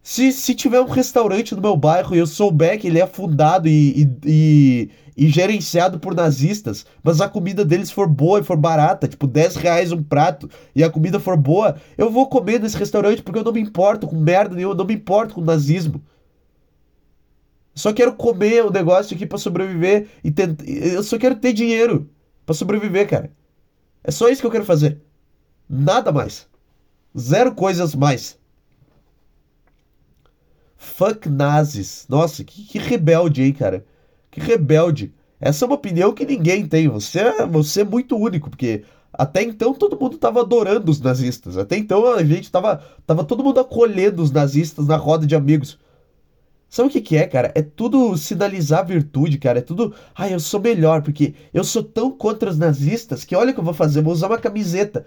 Se, 0.03 0.31
se 0.31 0.55
tiver 0.55 0.81
um 0.81 0.89
restaurante 0.89 1.55
no 1.55 1.63
meu 1.63 1.75
bairro 1.75 2.15
e 2.15 2.19
eu 2.19 2.27
souber 2.27 2.79
que 2.79 2.87
ele 2.87 3.01
é 3.01 3.07
fundado 3.07 3.67
e, 3.67 4.03
e, 4.03 4.09
e, 4.27 4.91
e, 5.17 5.29
gerenciado 5.29 5.99
por 5.99 6.15
nazistas, 6.15 6.85
mas 7.03 7.23
a 7.23 7.29
comida 7.31 7.65
deles 7.65 7.91
for 7.91 8.07
boa 8.07 8.41
e 8.41 8.43
for 8.43 8.59
barata, 8.59 9.09
tipo 9.09 9.27
10 9.27 9.57
reais 9.57 9.91
um 9.91 10.03
prato, 10.03 10.51
e 10.75 10.85
a 10.85 10.91
comida 10.91 11.19
for 11.19 11.35
boa, 11.35 11.77
eu 11.97 12.11
vou 12.11 12.29
comer 12.29 12.61
nesse 12.61 12.77
restaurante 12.77 13.23
porque 13.23 13.39
eu 13.39 13.45
não 13.45 13.53
me 13.53 13.61
importo 13.61 14.07
com 14.07 14.17
merda 14.17 14.55
nenhuma, 14.55 14.75
eu 14.75 14.79
não 14.79 14.85
me 14.85 14.95
importo 14.95 15.35
com 15.35 15.41
nazismo. 15.41 16.03
Só 17.75 17.91
quero 17.91 18.15
comer 18.15 18.67
o 18.67 18.71
negócio 18.71 19.17
aqui 19.17 19.25
para 19.25 19.39
sobreviver 19.39 20.09
e 20.23 20.35
eu 20.95 21.03
só 21.03 21.19
quero 21.19 21.37
ter 21.37 21.55
dinheiro 21.55 22.11
para 22.45 22.55
sobreviver, 22.55 23.09
cara. 23.09 23.33
É 24.05 24.11
só 24.11 24.29
isso 24.29 24.43
que 24.43 24.47
eu 24.47 24.51
quero 24.51 24.65
fazer. 24.67 25.01
Nada 25.69 26.13
mais. 26.13 26.50
Zero 27.19 27.55
coisas 27.55 27.95
mais. 27.95 28.39
Fuck 30.77 31.29
nazis. 31.29 32.07
Nossa, 32.09 32.45
que, 32.45 32.65
que 32.65 32.79
rebelde, 32.79 33.43
hein, 33.43 33.53
cara? 33.53 33.85
Que 34.31 34.41
rebelde. 34.41 35.13
Essa 35.41 35.65
é 35.65 35.67
uma 35.67 35.75
opinião 35.75 36.13
que 36.13 36.25
ninguém 36.25 36.67
tem. 36.67 36.89
Você, 36.89 37.21
é, 37.21 37.47
você 37.47 37.81
é 37.81 37.85
muito 37.85 38.17
único, 38.17 38.51
porque 38.51 38.85
até 39.13 39.43
então 39.43 39.75
todo 39.75 39.99
mundo 39.99 40.15
estava 40.17 40.41
adorando 40.41 40.91
os 40.91 41.01
nazistas. 41.01 41.57
Até 41.59 41.77
então 41.77 42.07
a 42.15 42.23
gente 42.25 42.45
estava 42.45 42.83
tava 43.07 43.25
todo 43.25 43.43
mundo 43.43 43.61
acolhendo 43.61 44.23
os 44.23 44.31
nazistas 44.31 44.87
na 44.87 44.97
roda 44.97 45.27
de 45.27 45.35
amigos. 45.35 45.79
Sabe 46.69 46.89
o 46.89 46.93
que, 46.93 47.01
que 47.01 47.17
é, 47.17 47.27
cara? 47.27 47.51
É 47.55 47.63
tudo 47.63 48.17
sinalizar 48.17 48.87
virtude, 48.87 49.39
cara. 49.39 49.59
É 49.59 49.63
tudo. 49.63 49.93
Ah, 50.15 50.29
eu 50.29 50.39
sou 50.39 50.61
melhor, 50.61 51.03
porque 51.03 51.35
eu 51.53 51.65
sou 51.65 51.83
tão 51.83 52.11
contra 52.13 52.49
os 52.49 52.57
nazistas 52.59 53.25
que 53.25 53.35
olha 53.35 53.51
o 53.51 53.55
que 53.55 53.61
eu 53.61 53.65
vou 53.65 53.75
fazer. 53.75 53.99
Eu 53.99 54.05
vou 54.05 54.13
usar 54.13 54.29
uma 54.29 54.39
camiseta 54.39 55.07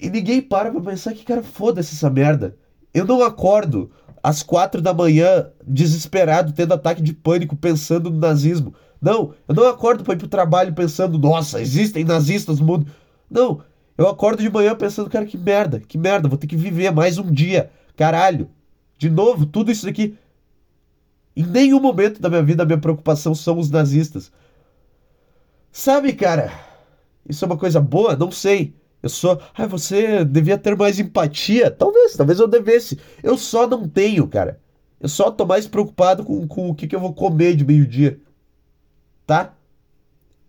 e 0.00 0.08
ninguém 0.08 0.40
para 0.40 0.70
pra 0.70 0.80
pensar 0.80 1.14
que, 1.14 1.24
cara, 1.24 1.42
foda-se 1.42 1.94
essa 1.94 2.10
merda. 2.10 2.56
Eu 2.92 3.04
não 3.04 3.22
acordo 3.22 3.90
às 4.22 4.42
quatro 4.42 4.80
da 4.80 4.94
manhã, 4.94 5.48
desesperado, 5.66 6.52
tendo 6.52 6.74
ataque 6.74 7.02
de 7.02 7.12
pânico, 7.12 7.56
pensando 7.56 8.10
no 8.10 8.18
nazismo. 8.18 8.74
Não, 9.00 9.34
eu 9.46 9.54
não 9.54 9.66
acordo 9.68 10.02
para 10.02 10.14
ir 10.14 10.18
pro 10.18 10.28
trabalho 10.28 10.74
pensando, 10.74 11.18
nossa, 11.18 11.60
existem 11.60 12.04
nazistas 12.04 12.58
no 12.58 12.66
mundo. 12.66 12.90
Não, 13.30 13.62
eu 13.96 14.08
acordo 14.08 14.42
de 14.42 14.50
manhã 14.50 14.74
pensando, 14.74 15.10
cara, 15.10 15.26
que 15.26 15.36
merda, 15.36 15.80
que 15.80 15.98
merda, 15.98 16.28
vou 16.28 16.38
ter 16.38 16.46
que 16.46 16.56
viver 16.56 16.90
mais 16.90 17.18
um 17.18 17.30
dia. 17.30 17.70
Caralho. 17.96 18.48
De 18.96 19.08
novo, 19.08 19.46
tudo 19.46 19.70
isso 19.70 19.88
aqui. 19.88 20.16
Em 21.36 21.44
nenhum 21.44 21.80
momento 21.80 22.20
da 22.20 22.28
minha 22.28 22.42
vida 22.42 22.64
a 22.64 22.66
minha 22.66 22.78
preocupação 22.78 23.34
são 23.34 23.58
os 23.58 23.70
nazistas. 23.70 24.32
Sabe, 25.70 26.12
cara? 26.12 26.52
Isso 27.28 27.44
é 27.44 27.46
uma 27.46 27.56
coisa 27.56 27.80
boa? 27.80 28.16
Não 28.16 28.30
sei. 28.30 28.74
Eu 29.02 29.08
só. 29.08 29.38
Ah, 29.54 29.66
você 29.66 30.24
devia 30.24 30.58
ter 30.58 30.76
mais 30.76 30.98
empatia. 30.98 31.70
Talvez, 31.70 32.14
talvez 32.16 32.40
eu 32.40 32.48
devesse. 32.48 32.98
Eu 33.22 33.38
só 33.38 33.66
não 33.66 33.88
tenho, 33.88 34.26
cara. 34.26 34.60
Eu 35.00 35.08
só 35.08 35.30
tô 35.30 35.46
mais 35.46 35.66
preocupado 35.66 36.24
com, 36.24 36.46
com 36.48 36.70
o 36.70 36.74
que, 36.74 36.86
que 36.88 36.96
eu 36.96 37.00
vou 37.00 37.14
comer 37.14 37.54
de 37.54 37.64
meio-dia. 37.64 38.20
Tá? 39.26 39.54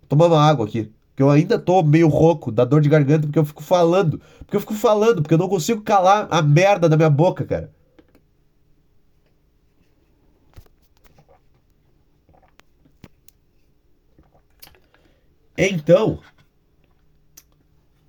Tomar 0.08 0.28
uma 0.28 0.42
água 0.42 0.66
aqui. 0.66 0.92
Porque 1.10 1.24
eu 1.24 1.30
ainda 1.30 1.60
tô 1.60 1.84
meio 1.84 2.08
rouco, 2.08 2.52
da 2.52 2.66
dor 2.66 2.82
de 2.82 2.90
garganta, 2.90 3.28
porque 3.28 3.40
eu 3.40 3.46
fico 3.46 3.62
falando. 3.64 4.22
Porque 4.40 4.56
eu 4.56 4.62
fico 4.62 4.74
falando, 4.74 5.22
porque 5.22 5.34
eu 5.34 5.38
não 5.38 5.50
consigo 5.50 5.82
calar 5.82 6.28
a 6.32 6.42
merda 6.42 6.90
da 6.90 6.98
minha 6.98 7.10
boca, 7.10 7.46
cara. 7.46 7.72
Então. 15.58 16.20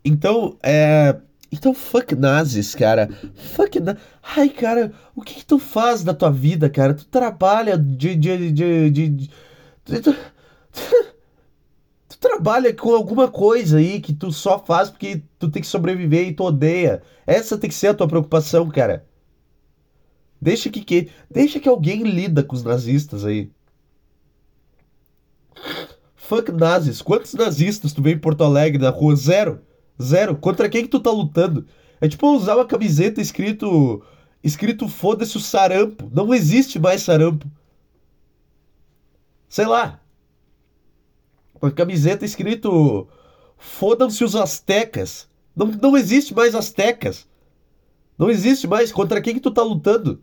Então, 0.04 0.56
é. 0.62 1.16
Então, 1.52 1.74
fuck 1.74 2.14
nazis, 2.14 2.74
cara. 2.74 3.08
Fuck 3.34 3.80
na... 3.80 3.96
Ai, 4.22 4.48
cara, 4.48 4.92
o 5.16 5.22
que, 5.22 5.34
que 5.34 5.44
tu 5.44 5.58
faz 5.58 6.04
da 6.04 6.14
tua 6.14 6.30
vida, 6.30 6.70
cara? 6.70 6.94
Tu 6.94 7.04
trabalha 7.06 7.76
de. 7.76 8.14
de, 8.14 8.52
de, 8.52 8.90
de, 8.90 9.08
de... 9.08 9.30
Tu... 9.84 10.14
tu 12.08 12.18
trabalha 12.18 12.72
com 12.72 12.94
alguma 12.94 13.28
coisa 13.28 13.78
aí 13.78 14.00
que 14.00 14.12
tu 14.12 14.30
só 14.32 14.58
faz 14.58 14.90
porque 14.90 15.22
tu 15.38 15.50
tem 15.50 15.60
que 15.62 15.68
sobreviver 15.68 16.28
e 16.28 16.34
tu 16.34 16.44
odeia. 16.44 17.02
Essa 17.26 17.58
tem 17.58 17.68
que 17.68 17.76
ser 17.76 17.88
a 17.88 17.94
tua 17.94 18.08
preocupação, 18.08 18.68
cara. 18.70 19.04
Deixa 20.40 20.70
que, 20.70 20.82
que 20.82 21.10
deixa 21.30 21.60
que 21.60 21.68
alguém 21.68 22.02
lida 22.02 22.42
com 22.42 22.54
os 22.54 22.62
nazistas 22.62 23.24
aí. 23.24 23.50
Fuck 26.16 26.52
nazis. 26.52 27.02
Quantos 27.02 27.34
nazistas 27.34 27.92
tu 27.92 28.00
vê 28.00 28.12
em 28.12 28.18
Porto 28.18 28.44
Alegre 28.44 28.80
na 28.80 28.90
rua? 28.90 29.14
Zero. 29.16 29.60
Zero. 30.00 30.36
Contra 30.36 30.68
quem 30.68 30.82
que 30.82 30.88
tu 30.88 31.00
tá 31.00 31.10
lutando? 31.10 31.66
É 32.00 32.08
tipo 32.08 32.28
usar 32.34 32.56
uma 32.56 32.64
camiseta 32.64 33.20
escrito. 33.20 34.02
Escrito 34.42 34.88
foda-se 34.88 35.36
o 35.36 35.40
sarampo. 35.40 36.10
Não 36.12 36.32
existe 36.32 36.78
mais 36.78 37.02
sarampo. 37.02 37.46
Sei 39.48 39.66
lá. 39.66 40.00
Uma 41.60 41.70
camiseta 41.70 42.24
escrito. 42.24 43.06
Fodam-se 43.58 44.24
os 44.24 44.34
astecas. 44.34 45.28
Não, 45.54 45.66
não 45.66 45.96
existe 45.96 46.34
mais 46.34 46.54
astecas. 46.54 47.28
Não 48.16 48.30
existe 48.30 48.66
mais. 48.66 48.90
Contra 48.90 49.20
quem 49.20 49.34
que 49.34 49.40
tu 49.40 49.50
tá 49.50 49.62
lutando? 49.62 50.22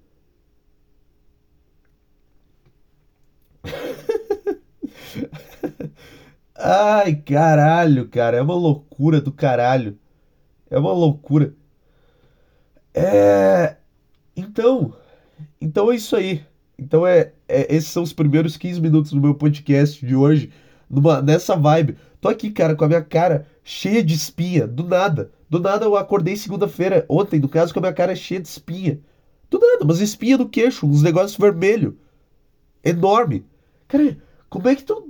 Ai, 6.57 7.15
caralho, 7.15 8.09
cara, 8.09 8.37
é 8.37 8.41
uma 8.41 8.55
loucura 8.55 9.21
do 9.21 9.31
caralho. 9.31 9.97
É 10.69 10.77
uma 10.77 10.91
loucura. 10.91 11.53
É. 12.93 13.77
Então. 14.35 14.93
Então 15.61 15.91
é 15.91 15.95
isso 15.95 16.15
aí. 16.15 16.43
Então 16.77 17.05
é, 17.05 17.31
é, 17.47 17.75
esses 17.75 17.89
são 17.89 18.03
os 18.03 18.13
primeiros 18.13 18.57
15 18.57 18.81
minutos 18.81 19.11
do 19.11 19.21
meu 19.21 19.35
podcast 19.35 20.03
de 20.05 20.15
hoje. 20.15 20.51
Numa, 20.89 21.21
nessa 21.21 21.55
vibe. 21.55 21.97
Tô 22.19 22.29
aqui, 22.29 22.49
cara, 22.51 22.75
com 22.75 22.85
a 22.85 22.87
minha 22.87 23.03
cara 23.03 23.45
cheia 23.63 24.03
de 24.03 24.15
espinha. 24.15 24.67
Do 24.67 24.83
nada. 24.83 25.31
Do 25.49 25.59
nada 25.59 25.85
eu 25.85 25.95
acordei 25.95 26.35
segunda-feira. 26.35 27.05
Ontem, 27.07 27.39
no 27.39 27.49
caso, 27.49 27.73
com 27.73 27.79
a 27.79 27.83
minha 27.83 27.93
cara 27.93 28.15
cheia 28.15 28.41
de 28.41 28.47
espinha. 28.47 28.99
Do 29.49 29.59
nada, 29.59 29.85
mas 29.85 29.99
espinha 30.01 30.37
no 30.37 30.49
queixo, 30.49 30.87
uns 30.87 31.01
negócios 31.03 31.37
vermelho. 31.37 31.97
Enorme. 32.83 33.45
Cara, 33.87 34.17
como 34.49 34.67
é 34.67 34.75
que 34.75 34.83
tu. 34.83 35.07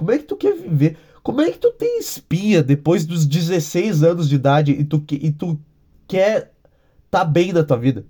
Como 0.00 0.12
é 0.12 0.16
que 0.16 0.24
tu 0.24 0.34
quer 0.34 0.56
viver? 0.56 0.96
Como 1.22 1.42
é 1.42 1.50
que 1.50 1.58
tu 1.58 1.70
tem 1.72 1.98
espinha 1.98 2.62
depois 2.62 3.04
dos 3.04 3.26
16 3.26 4.02
anos 4.02 4.30
de 4.30 4.36
idade 4.36 4.72
e 4.72 4.82
tu, 4.82 5.04
e 5.12 5.30
tu 5.30 5.60
quer 6.08 6.54
tá 7.10 7.22
bem 7.22 7.52
na 7.52 7.62
tua 7.62 7.76
vida? 7.76 8.06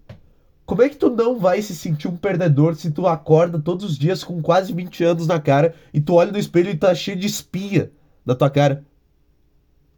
Como 0.65 0.83
é 0.83 0.89
que 0.89 0.95
tu 0.95 1.11
não 1.11 1.41
vai 1.41 1.61
se 1.61 1.75
sentir 1.75 2.07
um 2.07 2.17
perdedor 2.17 2.77
se 2.77 2.93
tu 2.93 3.09
acorda 3.09 3.59
todos 3.59 3.85
os 3.85 3.99
dias 3.99 4.23
com 4.23 4.41
quase 4.41 4.73
20 4.73 5.03
anos 5.03 5.27
na 5.27 5.41
cara 5.41 5.75
e 5.93 6.01
tu 6.01 6.15
olha 6.15 6.31
no 6.31 6.39
espelho 6.39 6.71
e 6.71 6.77
tá 6.77 6.95
cheio 6.95 7.19
de 7.19 7.27
espinha 7.27 7.91
na 8.25 8.37
tua 8.37 8.49
cara? 8.49 8.85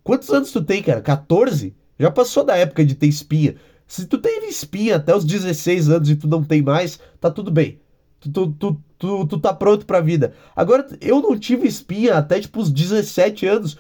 Quantos 0.02 0.30
anos 0.30 0.50
tu 0.50 0.64
tem, 0.64 0.82
cara? 0.82 1.02
14? 1.02 1.76
Já 1.98 2.10
passou 2.10 2.42
da 2.42 2.56
época 2.56 2.86
de 2.86 2.94
ter 2.94 3.06
espinha. 3.06 3.56
Se 3.86 4.06
tu 4.06 4.16
teve 4.16 4.46
espinha 4.46 4.96
até 4.96 5.14
os 5.14 5.26
16 5.26 5.90
anos 5.90 6.08
e 6.08 6.16
tu 6.16 6.26
não 6.26 6.42
tem 6.42 6.62
mais, 6.62 6.98
tá 7.20 7.30
tudo 7.30 7.50
bem. 7.50 7.82
Tu, 8.18 8.30
tu, 8.30 8.52
tu, 8.52 8.82
tu, 9.02 9.26
tu 9.26 9.38
tá 9.40 9.52
pronto 9.52 9.84
pra 9.84 10.00
vida. 10.00 10.32
Agora, 10.54 10.86
eu 11.00 11.20
não 11.20 11.36
tive 11.36 11.66
espinha 11.66 12.14
até 12.14 12.38
tipo 12.38 12.60
os 12.60 12.70
17 12.70 13.44
anos. 13.46 13.76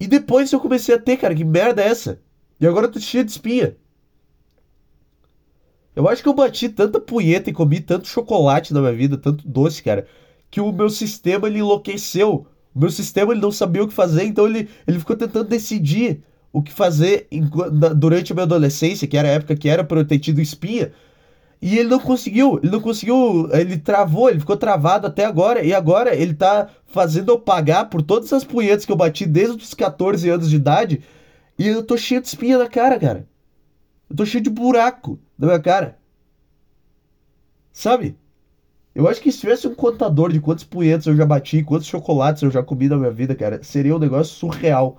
E 0.00 0.08
depois 0.08 0.50
eu 0.52 0.58
comecei 0.58 0.92
a 0.92 0.98
ter, 0.98 1.16
cara, 1.18 1.36
que 1.36 1.44
merda 1.44 1.80
é 1.82 1.86
essa? 1.86 2.20
E 2.60 2.66
agora 2.66 2.86
eu 2.86 2.90
tô 2.90 2.98
cheio 2.98 3.22
de 3.22 3.30
espinha. 3.30 3.76
Eu 5.94 6.08
acho 6.08 6.20
que 6.20 6.28
eu 6.28 6.34
bati 6.34 6.68
tanta 6.68 6.98
punheta 6.98 7.48
e 7.48 7.52
comi 7.52 7.80
tanto 7.80 8.08
chocolate 8.08 8.74
na 8.74 8.80
minha 8.80 8.92
vida, 8.92 9.16
tanto 9.16 9.46
doce, 9.46 9.82
cara, 9.82 10.06
que 10.50 10.60
o 10.60 10.72
meu 10.72 10.90
sistema 10.90 11.46
ele 11.46 11.60
enlouqueceu. 11.60 12.46
O 12.74 12.80
meu 12.80 12.90
sistema 12.90 13.32
ele 13.32 13.40
não 13.40 13.52
sabia 13.52 13.84
o 13.84 13.88
que 13.88 13.94
fazer, 13.94 14.24
então 14.24 14.46
ele, 14.46 14.68
ele 14.86 14.98
ficou 14.98 15.16
tentando 15.16 15.48
decidir 15.48 16.24
o 16.52 16.60
que 16.60 16.72
fazer 16.72 17.28
durante 17.96 18.32
a 18.32 18.34
minha 18.34 18.44
adolescência, 18.44 19.06
que 19.06 19.16
era 19.16 19.28
a 19.28 19.32
época 19.32 19.54
que 19.54 19.68
era 19.68 19.84
pra 19.84 20.00
eu 20.00 20.04
ter 20.04 20.18
tido 20.18 20.40
espinha. 20.40 20.92
E 21.62 21.78
ele 21.78 21.88
não 21.90 22.00
conseguiu, 22.00 22.58
ele 22.62 22.72
não 22.72 22.80
conseguiu, 22.80 23.48
ele 23.52 23.76
travou, 23.76 24.30
ele 24.30 24.40
ficou 24.40 24.56
travado 24.56 25.06
até 25.06 25.26
agora. 25.26 25.62
E 25.62 25.74
agora 25.74 26.14
ele 26.14 26.32
tá 26.32 26.68
fazendo 26.86 27.30
eu 27.30 27.38
pagar 27.38 27.90
por 27.90 28.02
todas 28.02 28.32
as 28.32 28.44
punhetas 28.44 28.86
que 28.86 28.92
eu 28.92 28.96
bati 28.96 29.26
desde 29.26 29.62
os 29.62 29.74
14 29.74 30.28
anos 30.30 30.48
de 30.48 30.56
idade. 30.56 31.02
E 31.58 31.68
eu 31.68 31.82
tô 31.82 31.96
cheio 31.98 32.22
de 32.22 32.28
espinha 32.28 32.56
na 32.56 32.68
cara, 32.68 32.98
cara. 32.98 33.28
Eu 34.08 34.16
tô 34.16 34.24
cheio 34.24 34.42
de 34.42 34.48
buraco 34.48 35.18
na 35.38 35.48
minha 35.48 35.60
cara. 35.60 35.98
Sabe? 37.72 38.16
Eu 38.94 39.06
acho 39.06 39.20
que 39.20 39.30
se 39.30 39.40
tivesse 39.40 39.68
um 39.68 39.74
contador 39.74 40.32
de 40.32 40.40
quantos 40.40 40.64
punhetas 40.64 41.06
eu 41.06 41.16
já 41.16 41.26
bati, 41.26 41.62
quantos 41.62 41.86
chocolates 41.86 42.42
eu 42.42 42.50
já 42.50 42.62
comi 42.62 42.88
na 42.88 42.96
minha 42.96 43.10
vida, 43.10 43.34
cara, 43.34 43.62
seria 43.62 43.94
um 43.94 43.98
negócio 43.98 44.34
surreal. 44.34 44.98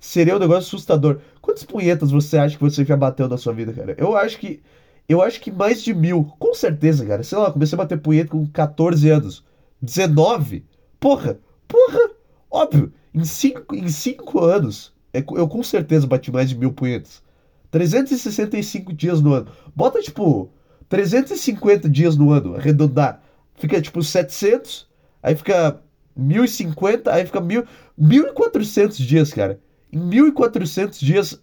Seria 0.00 0.36
um 0.36 0.38
negócio 0.40 0.66
assustador. 0.66 1.20
Quantas 1.40 1.62
punhetas 1.62 2.10
você 2.10 2.36
acha 2.36 2.56
que 2.56 2.62
você 2.62 2.84
já 2.84 2.96
bateu 2.96 3.28
na 3.28 3.38
sua 3.38 3.52
vida, 3.52 3.72
cara? 3.72 3.94
Eu 3.96 4.16
acho 4.16 4.36
que 4.38 4.60
eu 5.08 5.20
acho 5.20 5.40
que 5.40 5.50
mais 5.50 5.82
de 5.82 5.92
mil, 5.94 6.24
com 6.38 6.54
certeza, 6.54 7.04
cara. 7.04 7.22
Sei 7.22 7.36
lá, 7.36 7.50
comecei 7.50 7.76
a 7.76 7.82
bater 7.82 7.98
punheta 7.98 8.30
com 8.30 8.46
14 8.46 9.08
anos. 9.10 9.44
19? 9.80 10.64
Porra, 10.98 11.38
porra, 11.66 12.10
óbvio. 12.50 12.92
Em 13.14 13.24
5 13.24 13.74
em 13.74 13.88
cinco 13.88 14.40
anos, 14.42 14.94
é 15.12 15.18
eu 15.18 15.46
com 15.46 15.62
certeza 15.62 16.06
bati 16.06 16.30
mais 16.32 16.48
de 16.48 16.56
mil 16.56 16.72
punhetas. 16.72 17.22
365 17.70 18.92
dias 18.92 19.20
no 19.20 19.34
ano. 19.34 19.48
Bota, 19.74 20.00
tipo, 20.00 20.50
350 20.88 21.88
dias 21.88 22.16
no 22.16 22.30
ano, 22.30 22.54
arredondar. 22.54 23.22
Fica, 23.54 23.80
tipo, 23.80 24.02
700, 24.02 24.88
aí 25.22 25.34
fica 25.34 25.80
1050, 26.14 27.12
aí 27.12 27.24
fica 27.26 27.40
mil, 27.40 27.66
1400 27.96 28.98
dias, 28.98 29.32
cara. 29.32 29.58
Em 29.92 29.98
1400 29.98 31.00
dias, 31.00 31.42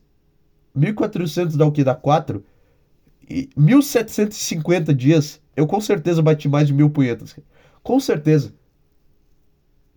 1400 0.74 1.56
dá 1.56 1.66
o 1.66 1.72
que? 1.72 1.84
Dá 1.84 1.96
4? 1.96 2.44
1750 3.56 4.94
dias, 4.94 5.40
eu 5.56 5.68
com 5.68 5.80
certeza 5.80 6.22
bati 6.22 6.50
mais 6.50 6.68
de 6.68 6.74
mil 6.74 6.90
punhetas. 6.90 7.36
Com 7.84 8.00
certeza. 8.00 8.54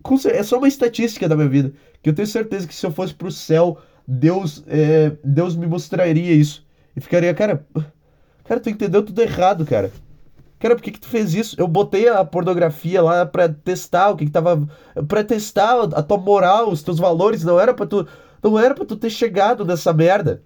Com 0.01 0.17
cer 0.17 0.35
é 0.35 0.43
só 0.43 0.57
uma 0.57 0.67
estatística 0.67 1.27
da 1.27 1.35
minha 1.35 1.49
vida. 1.49 1.73
Que 2.01 2.09
eu 2.09 2.13
tenho 2.13 2.27
certeza 2.27 2.67
que 2.67 2.75
se 2.75 2.85
eu 2.85 2.91
fosse 2.91 3.13
pro 3.13 3.31
céu, 3.31 3.77
Deus, 4.07 4.63
é, 4.67 5.13
Deus 5.23 5.55
me 5.55 5.65
mostraria 5.65 6.33
isso. 6.33 6.65
E 6.95 7.01
ficaria, 7.01 7.33
cara, 7.33 7.65
cara, 8.43 8.59
tu 8.59 8.69
entendeu 8.69 9.03
tudo 9.03 9.21
errado, 9.21 9.65
cara. 9.65 9.91
Cara, 10.59 10.75
por 10.75 10.81
que, 10.81 10.91
que 10.91 10.99
tu 10.99 11.07
fez 11.07 11.33
isso? 11.33 11.55
Eu 11.59 11.67
botei 11.67 12.07
a 12.07 12.23
pornografia 12.23 13.01
lá 13.01 13.25
pra 13.25 13.49
testar 13.49 14.11
o 14.11 14.15
que, 14.15 14.25
que 14.25 14.31
tava. 14.31 14.67
pra 15.07 15.23
testar 15.23 15.81
a 15.93 16.01
tua 16.01 16.17
moral, 16.17 16.69
os 16.69 16.83
teus 16.83 16.99
valores. 16.99 17.43
Não 17.43 17.59
era 17.59 17.73
pra 17.73 17.85
tu. 17.85 18.07
Não 18.41 18.57
era 18.57 18.73
pra 18.73 18.85
tu 18.85 18.95
ter 18.95 19.09
chegado 19.09 19.65
nessa 19.65 19.91
merda. 19.91 20.41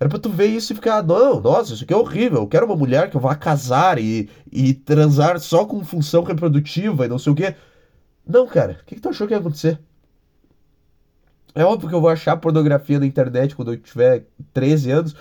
Era 0.00 0.08
pra 0.08 0.18
tu 0.18 0.28
ver 0.28 0.46
isso 0.46 0.72
e 0.72 0.76
ficar, 0.76 1.02
não, 1.02 1.40
nossa, 1.40 1.74
isso 1.74 1.82
aqui 1.82 1.92
é 1.92 1.96
horrível. 1.96 2.42
Eu 2.42 2.46
quero 2.46 2.66
uma 2.66 2.76
mulher 2.76 3.10
que 3.10 3.18
vá 3.18 3.34
casar 3.34 3.98
e, 3.98 4.28
e 4.50 4.72
transar 4.72 5.40
só 5.40 5.64
com 5.64 5.84
função 5.84 6.22
reprodutiva 6.22 7.04
e 7.04 7.08
não 7.08 7.18
sei 7.18 7.32
o 7.32 7.36
quê. 7.36 7.56
Não, 8.26 8.46
cara, 8.46 8.78
o 8.80 8.84
que, 8.84 8.94
que 8.94 9.00
tu 9.00 9.08
achou 9.08 9.26
que 9.26 9.34
ia 9.34 9.38
acontecer? 9.38 9.78
É 11.54 11.64
óbvio 11.64 11.88
que 11.88 11.94
eu 11.94 12.00
vou 12.00 12.10
achar 12.10 12.36
pornografia 12.36 13.00
na 13.00 13.06
internet 13.06 13.56
quando 13.56 13.72
eu 13.72 13.76
tiver 13.76 14.24
13 14.54 14.90
anos 14.92 15.16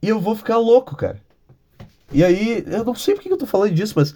e 0.00 0.08
eu 0.08 0.18
vou 0.18 0.34
ficar 0.34 0.56
louco, 0.56 0.96
cara. 0.96 1.20
E 2.10 2.24
aí, 2.24 2.64
eu 2.66 2.84
não 2.84 2.94
sei 2.94 3.14
por 3.14 3.22
que 3.22 3.32
eu 3.32 3.36
tô 3.36 3.46
falando 3.46 3.74
disso, 3.74 3.94
mas. 3.96 4.14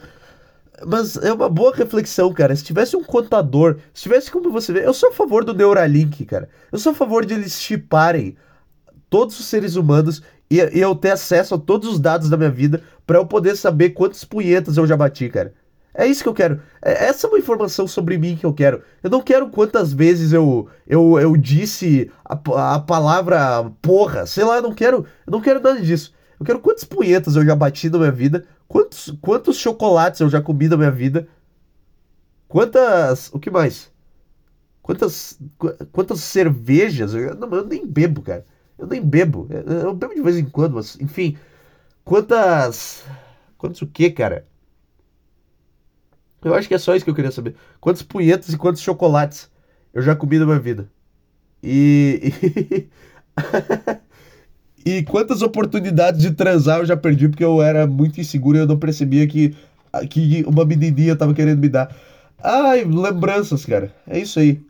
Mas 0.86 1.16
é 1.16 1.32
uma 1.32 1.48
boa 1.48 1.74
reflexão, 1.74 2.30
cara. 2.34 2.54
Se 2.54 2.62
tivesse 2.62 2.94
um 2.96 3.02
contador, 3.02 3.78
se 3.94 4.02
tivesse 4.02 4.30
como 4.30 4.50
você 4.50 4.74
ver, 4.74 4.84
eu 4.84 4.92
sou 4.92 5.08
a 5.08 5.12
favor 5.12 5.42
do 5.42 5.54
Neuralink, 5.54 6.24
cara. 6.26 6.50
Eu 6.70 6.78
sou 6.78 6.92
a 6.92 6.94
favor 6.94 7.24
de 7.24 7.32
eles 7.32 7.58
chiparem 7.58 8.36
todos 9.08 9.38
os 9.38 9.46
seres 9.46 9.76
humanos 9.76 10.22
e, 10.50 10.58
eu 10.58 10.94
ter 10.94 11.10
acesso 11.10 11.54
a 11.54 11.58
todos 11.58 11.88
os 11.88 12.00
dados 12.00 12.28
da 12.28 12.36
minha 12.36 12.50
vida 12.50 12.82
para 13.06 13.18
eu 13.18 13.26
poder 13.26 13.56
saber 13.56 13.90
quantos 13.90 14.24
punhetas 14.24 14.76
eu 14.76 14.86
já 14.86 14.96
bati, 14.96 15.28
cara. 15.28 15.54
É 15.98 16.06
isso 16.06 16.22
que 16.22 16.28
eu 16.28 16.34
quero. 16.34 16.60
É, 16.82 17.06
essa 17.06 17.26
é 17.26 17.30
uma 17.30 17.38
informação 17.38 17.86
sobre 17.86 18.18
mim 18.18 18.36
que 18.36 18.44
eu 18.44 18.52
quero. 18.52 18.82
Eu 19.02 19.08
não 19.08 19.22
quero 19.22 19.48
quantas 19.48 19.92
vezes 19.94 20.30
eu 20.32 20.68
eu, 20.86 21.18
eu 21.18 21.36
disse 21.36 22.10
a, 22.22 22.74
a 22.74 22.78
palavra 22.78 23.70
porra. 23.80 24.26
Sei 24.26 24.44
lá, 24.44 24.56
eu 24.56 24.62
não 24.62 24.74
quero. 24.74 25.06
Eu 25.26 25.30
não 25.30 25.40
quero 25.40 25.60
nada 25.60 25.80
disso. 25.80 26.12
Eu 26.38 26.44
quero 26.44 26.60
quantas 26.60 26.84
punhetas 26.84 27.34
eu 27.34 27.44
já 27.44 27.56
bati 27.56 27.88
na 27.88 27.98
minha 27.98 28.12
vida. 28.12 28.44
Quantos, 28.68 29.16
quantos 29.22 29.56
chocolates 29.56 30.20
eu 30.20 30.28
já 30.28 30.40
comi 30.40 30.68
na 30.68 30.76
minha 30.76 30.90
vida. 30.90 31.26
Quantas. 32.46 33.30
O 33.32 33.38
que 33.38 33.50
mais? 33.50 33.90
Quantas. 34.82 35.38
Quantas 35.92 36.20
cervejas? 36.20 37.14
Eu, 37.14 37.34
não, 37.36 37.48
eu 37.50 37.64
nem 37.64 37.86
bebo, 37.86 38.20
cara. 38.20 38.44
Eu 38.78 38.86
nem 38.86 39.00
bebo. 39.00 39.48
Eu 39.50 39.94
bebo 39.94 40.14
de 40.14 40.22
vez 40.22 40.36
em 40.36 40.44
quando, 40.44 40.74
mas, 40.74 40.98
enfim. 41.00 41.36
Quantas. 42.04 43.04
Quantos 43.58 43.82
o 43.82 43.86
quê, 43.86 44.10
cara? 44.10 44.46
Eu 46.44 46.54
acho 46.54 46.68
que 46.68 46.74
é 46.74 46.78
só 46.78 46.94
isso 46.94 47.04
que 47.04 47.10
eu 47.10 47.14
queria 47.14 47.32
saber. 47.32 47.56
Quantos 47.80 48.02
punhetas 48.02 48.50
e 48.52 48.56
quantos 48.56 48.82
chocolates 48.82 49.50
eu 49.92 50.02
já 50.02 50.14
comi 50.14 50.38
na 50.38 50.46
minha 50.46 50.60
vida? 50.60 50.88
E. 51.62 52.32
e 54.84 55.02
quantas 55.02 55.42
oportunidades 55.42 56.20
de 56.20 56.30
transar 56.32 56.78
eu 56.78 56.86
já 56.86 56.96
perdi 56.96 57.28
porque 57.28 57.44
eu 57.44 57.60
era 57.62 57.86
muito 57.86 58.20
inseguro 58.20 58.58
e 58.58 58.60
eu 58.60 58.66
não 58.66 58.78
percebia 58.78 59.26
que, 59.26 59.56
que 60.10 60.44
uma 60.46 60.64
menininha 60.64 61.16
tava 61.16 61.34
querendo 61.34 61.58
me 61.60 61.68
dar. 61.68 61.94
Ai, 62.38 62.84
lembranças, 62.84 63.64
cara. 63.64 63.92
É 64.06 64.18
isso 64.18 64.38
aí. 64.38 64.62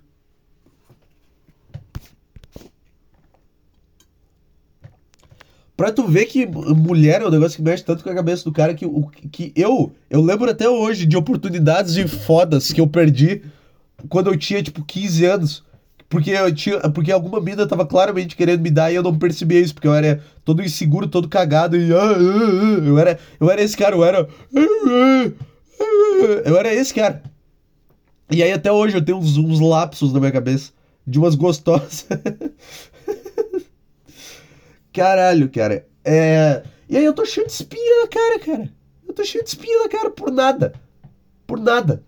Pra 5.77 5.93
tu 5.93 6.07
ver 6.07 6.25
que 6.25 6.47
mulher 6.47 7.21
é 7.21 7.27
um 7.27 7.31
negócio 7.31 7.57
que 7.57 7.63
mexe 7.63 7.85
tanto 7.85 8.03
com 8.03 8.09
a 8.09 8.15
cabeça 8.15 8.43
do 8.45 8.53
cara 8.53 8.73
que, 8.75 8.87
o, 8.87 9.11
que 9.31 9.53
eu, 9.55 9.93
eu 10.09 10.23
lembro 10.23 10.51
até 10.51 10.67
hoje 10.67 11.05
de 11.05 11.17
oportunidades 11.17 11.93
de 11.93 12.09
fodas 12.09 12.73
que 12.73 12.81
eu 12.81 12.87
perdi 12.87 13.43
quando 14.09 14.29
eu 14.29 14.37
tinha, 14.39 14.63
tipo, 14.63 14.83
15 14.83 15.25
anos. 15.27 15.67
Porque 16.09 16.31
eu 16.31 16.55
tinha. 16.55 16.79
Porque 16.91 17.11
alguma 17.13 17.41
mina 17.41 17.67
tava 17.67 17.85
claramente 17.85 18.37
querendo 18.37 18.63
me 18.63 18.71
dar 18.71 18.91
e 18.93 18.95
eu 18.95 19.03
não 19.03 19.19
percebia 19.19 19.61
isso, 19.61 19.75
porque 19.75 19.89
eu 19.89 19.95
era 19.95 20.23
todo 20.45 20.63
inseguro, 20.63 21.09
todo 21.09 21.29
cagado 21.29 21.77
e. 21.77 21.93
Ah, 21.93 21.99
ah, 21.99 22.13
ah, 22.13 22.87
eu 22.87 22.99
era. 22.99 23.19
Eu 23.41 23.51
era 23.51 23.61
esse 23.63 23.77
cara, 23.77 23.95
eu 23.97 24.05
era. 24.05 24.29
Eu 26.45 26.57
era 26.57 26.73
esse 26.73 26.95
cara. 26.95 27.23
E 28.31 28.43
aí 28.43 28.53
até 28.53 28.71
hoje 28.71 28.97
eu 28.97 29.05
tenho 29.05 29.19
uns, 29.19 29.37
uns 29.37 29.61
lapsos 29.61 30.13
na 30.13 30.21
minha 30.21 30.33
cabeça. 30.33 30.73
De 31.07 31.19
umas 31.19 31.35
gostosas. 31.35 32.07
Caralho, 34.97 35.51
cara. 35.51 35.87
É... 36.03 36.63
E 36.89 36.97
aí 36.97 37.05
eu 37.05 37.13
tô 37.13 37.27
cheio 37.27 37.47
de 37.47 37.53
espinha 37.53 38.01
na 38.01 38.09
cara, 38.09 38.39
cara. 38.39 38.73
Eu 39.07 39.13
tô 39.13 39.23
cheio 39.23 39.45
de 39.45 39.51
espinha 39.51 39.83
na 39.83 39.91
cara 39.91 40.11
por 40.11 40.33
nada. 40.33 40.73
Por 41.47 41.61
nada. 41.61 42.03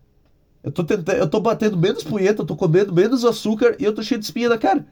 Eu 0.65 0.73
tô 0.73 0.83
tentando, 0.83 1.19
eu 1.19 1.29
tô 1.29 1.39
batendo 1.39 1.77
menos 1.77 2.03
punheta, 2.03 2.41
eu 2.41 2.47
tô 2.47 2.57
comendo 2.57 2.91
menos 2.91 3.27
açúcar 3.27 3.77
e 3.79 3.85
eu 3.85 3.95
tô 3.95 4.03
cheio 4.03 4.19
de 4.19 4.25
espinha 4.25 4.49
na 4.49 4.57
cara. 4.57 4.87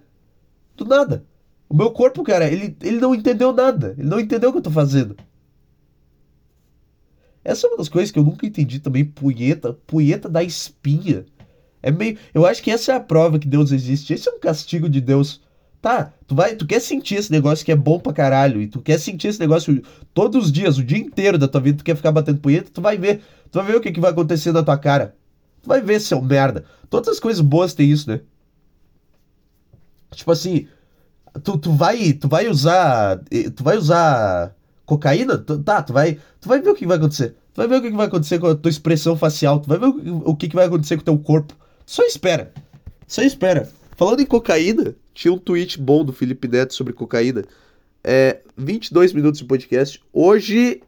Do 0.76 0.84
nada. 0.84 1.24
O 1.70 1.74
meu 1.74 1.90
corpo, 1.90 2.22
cara, 2.22 2.46
ele, 2.46 2.76
ele 2.82 3.00
não 3.00 3.14
entendeu 3.14 3.50
nada. 3.50 3.94
Ele 3.96 4.08
não 4.08 4.20
entendeu 4.20 4.50
o 4.50 4.52
que 4.52 4.58
eu 4.58 4.62
tô 4.62 4.70
fazendo. 4.70 5.16
Essa 7.42 7.66
é 7.66 7.70
uma 7.70 7.78
das 7.78 7.88
coisas 7.88 8.10
que 8.10 8.18
eu 8.18 8.24
nunca 8.24 8.44
entendi 8.46 8.78
também. 8.78 9.06
Punheta. 9.06 9.72
Punheta 9.86 10.28
da 10.28 10.42
espinha. 10.42 11.24
É 11.82 11.90
meio. 11.90 12.18
Eu 12.34 12.44
acho 12.44 12.62
que 12.62 12.70
essa 12.70 12.92
é 12.92 12.96
a 12.96 13.00
prova 13.00 13.38
que 13.38 13.48
Deus 13.48 13.72
existe. 13.72 14.12
Esse 14.12 14.28
é 14.28 14.32
um 14.32 14.38
castigo 14.38 14.86
de 14.86 15.00
Deus 15.00 15.40
Tá, 15.80 16.12
tu 16.26 16.34
vai, 16.34 16.56
tu 16.56 16.66
quer 16.66 16.80
sentir 16.80 17.16
esse 17.16 17.30
negócio 17.30 17.64
que 17.64 17.70
é 17.70 17.76
bom 17.76 17.98
pra 18.00 18.12
caralho, 18.12 18.60
e 18.60 18.66
tu 18.66 18.80
quer 18.80 18.98
sentir 18.98 19.28
esse 19.28 19.38
negócio 19.38 19.82
todos 20.12 20.46
os 20.46 20.52
dias, 20.52 20.78
o 20.78 20.84
dia 20.84 20.98
inteiro 20.98 21.38
da 21.38 21.46
tua 21.46 21.60
vida, 21.60 21.78
tu 21.78 21.84
quer 21.84 21.94
ficar 21.94 22.12
batendo 22.12 22.40
punheta, 22.40 22.70
tu 22.72 22.80
vai 22.80 22.96
ver. 22.96 23.22
Tu 23.50 23.58
vai 23.58 23.66
ver 23.66 23.76
o 23.76 23.80
que, 23.80 23.92
que 23.92 24.00
vai 24.00 24.10
acontecer 24.10 24.52
na 24.52 24.62
tua 24.62 24.76
cara. 24.76 25.14
Tu 25.62 25.68
vai 25.68 25.80
ver, 25.80 26.00
seu 26.00 26.20
merda. 26.20 26.64
Todas 26.90 27.08
as 27.08 27.20
coisas 27.20 27.40
boas 27.40 27.74
têm 27.74 27.90
isso, 27.90 28.10
né? 28.10 28.20
Tipo 30.12 30.32
assim, 30.32 30.66
tu, 31.42 31.58
tu 31.58 31.72
vai, 31.72 32.12
tu 32.12 32.28
vai 32.28 32.48
usar, 32.48 33.20
tu 33.54 33.62
vai 33.62 33.76
usar 33.76 34.54
cocaína? 34.84 35.38
Tu, 35.38 35.58
tá, 35.62 35.82
tu 35.82 35.92
vai, 35.92 36.18
tu 36.40 36.48
vai 36.48 36.60
ver 36.60 36.70
o 36.70 36.74
que 36.74 36.86
vai 36.86 36.96
acontecer. 36.96 37.36
Tu 37.52 37.56
vai 37.56 37.68
ver 37.68 37.76
o 37.76 37.82
que 37.82 37.90
vai 37.90 38.06
acontecer 38.06 38.38
com 38.38 38.48
a 38.48 38.54
tua 38.54 38.70
expressão 38.70 39.16
facial, 39.16 39.60
tu 39.60 39.68
vai 39.68 39.78
ver 39.78 39.86
o, 39.86 40.30
o 40.30 40.36
que 40.36 40.48
vai 40.54 40.66
acontecer 40.66 40.96
com 40.96 41.02
o 41.02 41.04
teu 41.04 41.18
corpo. 41.18 41.54
Só 41.84 42.02
espera. 42.02 42.52
Só 43.06 43.22
espera. 43.22 43.68
Falando 43.96 44.20
em 44.20 44.26
cocaína, 44.26 44.94
tinha 45.16 45.32
um 45.32 45.38
tweet 45.38 45.80
bom 45.80 46.04
do 46.04 46.12
Felipe 46.12 46.46
Neto 46.46 46.74
sobre 46.74 46.92
cocaína. 46.92 47.42
É, 48.04 48.42
22 48.54 49.14
minutos 49.14 49.40
de 49.40 49.46
podcast. 49.46 49.98
Hoje, 50.12 50.82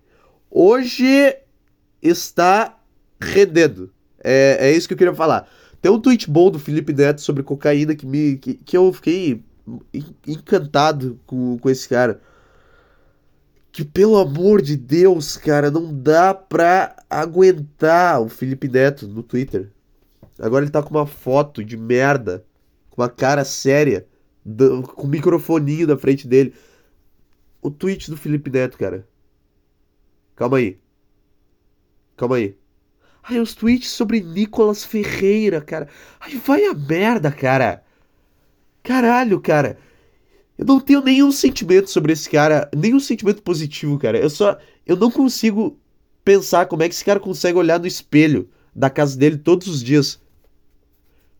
hoje 0.50 1.34
está 2.02 2.78
rendendo. 3.18 3.90
É, 4.22 4.68
é 4.68 4.72
isso 4.72 4.86
que 4.86 4.92
eu 4.92 4.98
queria 4.98 5.14
falar. 5.14 5.48
Tem 5.80 5.90
um 5.90 5.98
tweet 5.98 6.30
bom 6.30 6.50
do 6.50 6.58
Felipe 6.58 6.92
Neto 6.92 7.22
sobre 7.22 7.42
cocaína 7.42 7.96
que, 7.96 8.04
me, 8.04 8.36
que, 8.36 8.54
que 8.54 8.76
eu 8.76 8.92
fiquei 8.92 9.42
encantado 10.26 11.18
com, 11.26 11.56
com 11.56 11.70
esse 11.70 11.88
cara. 11.88 12.20
Que 13.72 13.82
pelo 13.82 14.18
amor 14.18 14.60
de 14.60 14.76
Deus, 14.76 15.38
cara, 15.38 15.70
não 15.70 15.90
dá 15.90 16.34
pra 16.34 16.96
aguentar 17.08 18.20
o 18.20 18.28
Felipe 18.28 18.68
Neto 18.68 19.08
no 19.08 19.22
Twitter. 19.22 19.70
Agora 20.38 20.66
ele 20.66 20.70
tá 20.70 20.82
com 20.82 20.90
uma 20.90 21.06
foto 21.06 21.64
de 21.64 21.78
merda 21.78 22.44
com 22.90 23.00
uma 23.00 23.08
cara 23.08 23.44
séria, 23.44 24.06
com 24.94 25.06
um 25.06 25.10
microfoninho 25.10 25.86
na 25.86 25.96
frente 25.96 26.26
dele. 26.26 26.54
O 27.60 27.70
tweet 27.70 28.10
do 28.10 28.16
Felipe 28.16 28.50
Neto, 28.50 28.78
cara. 28.78 29.06
Calma 30.36 30.58
aí. 30.58 30.78
Calma 32.16 32.36
aí. 32.36 32.56
Ai, 33.22 33.40
os 33.40 33.54
tweets 33.54 33.90
sobre 33.90 34.20
Nicolas 34.20 34.84
Ferreira, 34.84 35.60
cara. 35.60 35.88
Ai, 36.20 36.36
vai 36.36 36.64
a 36.64 36.74
merda, 36.74 37.30
cara. 37.30 37.82
Caralho, 38.82 39.40
cara. 39.40 39.78
Eu 40.56 40.64
não 40.64 40.80
tenho 40.80 41.02
nenhum 41.02 41.30
sentimento 41.30 41.90
sobre 41.90 42.12
esse 42.12 42.28
cara, 42.28 42.70
nenhum 42.74 42.98
sentimento 42.98 43.42
positivo, 43.42 43.98
cara. 43.98 44.18
Eu 44.18 44.30
só. 44.30 44.58
Eu 44.86 44.96
não 44.96 45.10
consigo 45.10 45.78
pensar 46.24 46.66
como 46.66 46.82
é 46.82 46.88
que 46.88 46.94
esse 46.94 47.04
cara 47.04 47.20
consegue 47.20 47.58
olhar 47.58 47.78
no 47.78 47.86
espelho 47.86 48.48
da 48.74 48.88
casa 48.88 49.16
dele 49.16 49.38
todos 49.38 49.68
os 49.68 49.82
dias 49.82 50.20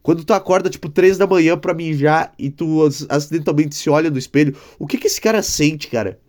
quando 0.03 0.25
tu 0.25 0.33
acorda, 0.33 0.71
tipo, 0.71 0.89
três 0.89 1.19
da 1.19 1.27
manhã 1.27 1.59
pra 1.59 1.75
mijar 1.75 2.33
e 2.39 2.51
tu 2.51 2.87
acidentalmente 3.09 3.75
se 3.75 3.91
olha 3.91 4.11
no 4.11 4.19
espelho, 4.19 4.57
o 4.79 4.87
que 4.87 4.99
que 4.99 5.07
esse 5.07 5.21
cara 5.21 5.43
sente, 5.43 5.89
cara? 5.89 6.21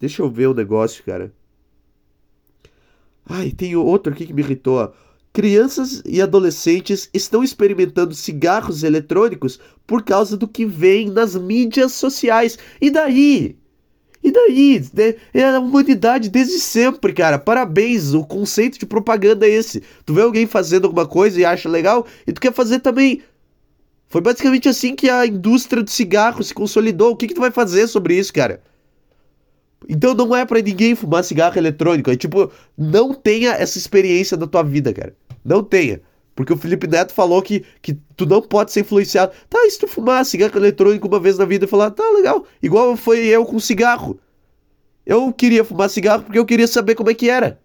Deixa 0.00 0.22
eu 0.22 0.30
ver 0.30 0.48
o 0.48 0.54
negócio, 0.54 1.04
cara. 1.04 1.32
Ai, 3.26 3.50
tem 3.50 3.76
outro 3.76 4.12
aqui 4.12 4.26
que 4.26 4.32
me 4.32 4.42
irritou, 4.42 4.78
ó. 4.78 4.92
Crianças 5.32 6.02
e 6.06 6.22
adolescentes 6.22 7.10
estão 7.12 7.44
experimentando 7.44 8.14
cigarros 8.14 8.82
eletrônicos 8.82 9.60
por 9.86 10.02
causa 10.02 10.36
do 10.36 10.48
que 10.48 10.64
vem 10.64 11.10
nas 11.10 11.36
mídias 11.36 11.92
sociais. 11.92 12.58
E 12.80 12.90
daí? 12.90 13.57
E 14.28 14.30
daí? 14.30 14.84
Né? 14.92 15.14
É 15.32 15.44
a 15.44 15.58
humanidade 15.58 16.28
desde 16.28 16.58
sempre, 16.58 17.14
cara. 17.14 17.38
Parabéns. 17.38 18.12
O 18.12 18.22
conceito 18.24 18.78
de 18.78 18.84
propaganda 18.84 19.46
é 19.46 19.50
esse. 19.50 19.82
Tu 20.04 20.12
vê 20.12 20.20
alguém 20.20 20.46
fazendo 20.46 20.84
alguma 20.84 21.06
coisa 21.06 21.40
e 21.40 21.46
acha 21.46 21.66
legal 21.66 22.06
e 22.26 22.32
tu 22.32 22.38
quer 22.38 22.52
fazer 22.52 22.80
também. 22.80 23.22
Foi 24.06 24.20
basicamente 24.20 24.68
assim 24.68 24.94
que 24.94 25.08
a 25.08 25.26
indústria 25.26 25.82
do 25.82 25.90
cigarro 25.90 26.42
se 26.42 26.52
consolidou. 26.52 27.12
O 27.12 27.16
que, 27.16 27.26
que 27.26 27.34
tu 27.34 27.40
vai 27.40 27.50
fazer 27.50 27.86
sobre 27.86 28.18
isso, 28.18 28.30
cara? 28.30 28.60
Então 29.88 30.12
não 30.12 30.36
é 30.36 30.44
para 30.44 30.60
ninguém 30.60 30.94
fumar 30.94 31.24
cigarro 31.24 31.56
eletrônico. 31.56 32.10
É 32.10 32.16
tipo, 32.16 32.52
não 32.76 33.14
tenha 33.14 33.52
essa 33.52 33.78
experiência 33.78 34.36
na 34.36 34.46
tua 34.46 34.62
vida, 34.62 34.92
cara. 34.92 35.16
Não 35.42 35.64
tenha. 35.64 36.02
Porque 36.38 36.52
o 36.52 36.56
Felipe 36.56 36.86
Neto 36.86 37.12
falou 37.12 37.42
que, 37.42 37.64
que 37.82 37.94
tu 38.16 38.24
não 38.24 38.40
pode 38.40 38.70
ser 38.70 38.82
influenciado. 38.82 39.32
Tá, 39.50 39.58
e 39.66 39.70
se 39.72 39.80
tu 39.80 39.88
fumar 39.88 40.24
cigarro 40.24 40.56
eletrônico 40.56 41.08
uma 41.08 41.18
vez 41.18 41.36
na 41.36 41.44
vida 41.44 41.64
e 41.64 41.68
falar, 41.68 41.90
tá, 41.90 42.08
legal. 42.10 42.46
Igual 42.62 42.96
foi 42.96 43.26
eu 43.26 43.44
com 43.44 43.58
cigarro. 43.58 44.20
Eu 45.04 45.32
queria 45.32 45.64
fumar 45.64 45.90
cigarro 45.90 46.22
porque 46.22 46.38
eu 46.38 46.46
queria 46.46 46.68
saber 46.68 46.94
como 46.94 47.10
é 47.10 47.14
que 47.14 47.28
era. 47.28 47.60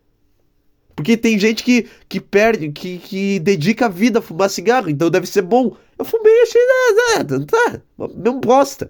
Porque 0.96 1.16
tem 1.16 1.38
gente 1.38 1.64
que, 1.64 1.88
que 2.10 2.20
perde, 2.20 2.72
que, 2.72 2.98
que 2.98 3.38
dedica 3.42 3.86
a 3.86 3.90
vida 3.90 4.18
a 4.18 4.24
fumar 4.24 4.50
cigarro, 4.50 4.90
então 4.90 5.08
deve 5.08 5.28
ser 5.28 5.44
bom. 5.44 5.78
Eu 5.96 6.04
fumei 6.04 6.34
e 6.34 6.42
achei, 6.42 6.62
nada, 7.16 7.46
tá, 7.46 7.82
não 8.16 8.40
bosta. 8.40 8.90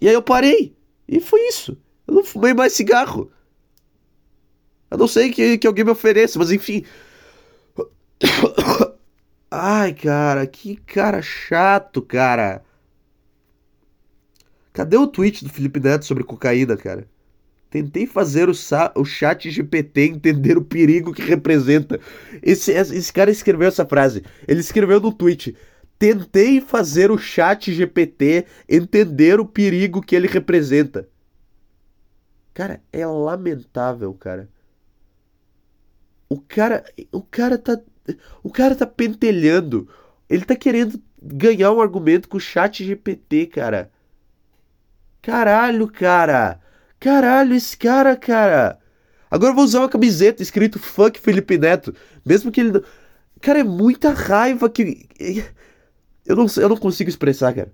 E 0.00 0.08
aí 0.08 0.14
eu 0.14 0.22
parei. 0.22 0.74
E 1.06 1.20
foi 1.20 1.46
isso. 1.46 1.76
Eu 2.08 2.14
não 2.14 2.24
fumei 2.24 2.54
mais 2.54 2.72
cigarro. 2.72 3.30
A 4.96 4.98
não 4.98 5.06
sei 5.06 5.30
que, 5.30 5.58
que 5.58 5.66
alguém 5.66 5.84
me 5.84 5.90
ofereça, 5.90 6.38
mas 6.38 6.50
enfim. 6.50 6.82
Ai, 9.50 9.92
cara, 9.92 10.46
que 10.46 10.76
cara 10.76 11.20
chato, 11.20 12.00
cara. 12.00 12.62
Cadê 14.72 14.96
o 14.96 15.06
tweet 15.06 15.44
do 15.44 15.50
Felipe 15.50 15.78
Neto 15.80 16.06
sobre 16.06 16.24
cocaína, 16.24 16.76
cara? 16.78 17.06
Tentei 17.68 18.06
fazer 18.06 18.48
o, 18.48 18.52
o 18.94 19.04
chat 19.04 19.50
GPT 19.50 20.00
entender 20.02 20.56
o 20.56 20.64
perigo 20.64 21.12
que 21.12 21.22
representa. 21.22 22.00
Esse, 22.42 22.72
esse 22.72 23.12
cara 23.12 23.30
escreveu 23.30 23.68
essa 23.68 23.84
frase. 23.84 24.24
Ele 24.48 24.60
escreveu 24.60 24.98
no 24.98 25.12
tweet. 25.12 25.54
Tentei 25.98 26.60
fazer 26.60 27.10
o 27.10 27.18
chat 27.18 27.70
GPT 27.72 28.46
entender 28.66 29.40
o 29.40 29.44
perigo 29.44 30.00
que 30.00 30.16
ele 30.16 30.26
representa. 30.26 31.06
Cara, 32.54 32.80
é 32.90 33.06
lamentável, 33.06 34.14
cara. 34.14 34.48
O 36.28 36.40
cara, 36.40 36.84
o 37.12 37.22
cara 37.22 37.56
tá, 37.58 37.78
o 38.42 38.50
cara 38.50 38.74
tá 38.74 38.86
pentelhando. 38.86 39.88
Ele 40.28 40.44
tá 40.44 40.56
querendo 40.56 41.00
ganhar 41.22 41.72
um 41.72 41.80
argumento 41.80 42.28
com 42.28 42.36
o 42.36 42.40
chat 42.40 42.84
GPT, 42.84 43.46
cara. 43.46 43.90
Caralho, 45.22 45.88
cara. 45.88 46.60
Caralho, 46.98 47.54
esse 47.54 47.76
cara, 47.76 48.16
cara. 48.16 48.78
Agora 49.30 49.50
eu 49.50 49.56
vou 49.56 49.64
usar 49.64 49.80
uma 49.80 49.88
camiseta 49.88 50.42
escrito 50.42 50.78
Fuck 50.78 51.18
Felipe 51.18 51.58
Neto. 51.58 51.94
Mesmo 52.24 52.50
que 52.50 52.60
ele. 52.60 52.82
Cara, 53.40 53.60
é 53.60 53.64
muita 53.64 54.10
raiva 54.10 54.68
que. 54.70 55.08
Eu 56.24 56.36
não, 56.36 56.46
eu 56.56 56.68
não 56.68 56.76
consigo 56.76 57.10
expressar, 57.10 57.54
cara. 57.54 57.72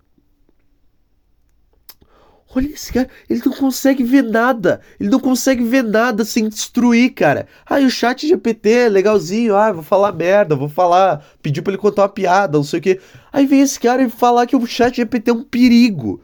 Olha 2.54 2.66
esse 2.66 2.92
cara, 2.92 3.08
ele 3.30 3.40
não 3.44 3.52
consegue 3.52 4.04
ver 4.04 4.22
nada. 4.22 4.82
Ele 5.00 5.08
não 5.08 5.18
consegue 5.18 5.64
ver 5.64 5.82
nada 5.82 6.22
sem 6.24 6.48
destruir, 6.48 7.14
cara. 7.14 7.46
Ah, 7.64 7.78
o 7.78 7.88
chat 7.88 8.28
GPT, 8.28 8.90
legalzinho. 8.90 9.56
Ah, 9.56 9.72
vou 9.72 9.82
falar 9.82 10.12
merda, 10.12 10.54
vou 10.54 10.68
falar. 10.68 11.24
Pedir 11.40 11.62
pra 11.62 11.72
ele 11.72 11.80
contar 11.80 12.02
uma 12.02 12.08
piada, 12.10 12.58
não 12.58 12.64
sei 12.64 12.78
o 12.78 12.82
que. 12.82 13.00
Aí 13.32 13.46
vem 13.46 13.62
esse 13.62 13.80
cara 13.80 14.02
e 14.02 14.10
falar 14.10 14.46
que 14.46 14.54
o 14.54 14.66
chat 14.66 14.96
GPT 14.96 15.30
é 15.30 15.34
um 15.34 15.42
perigo. 15.42 16.22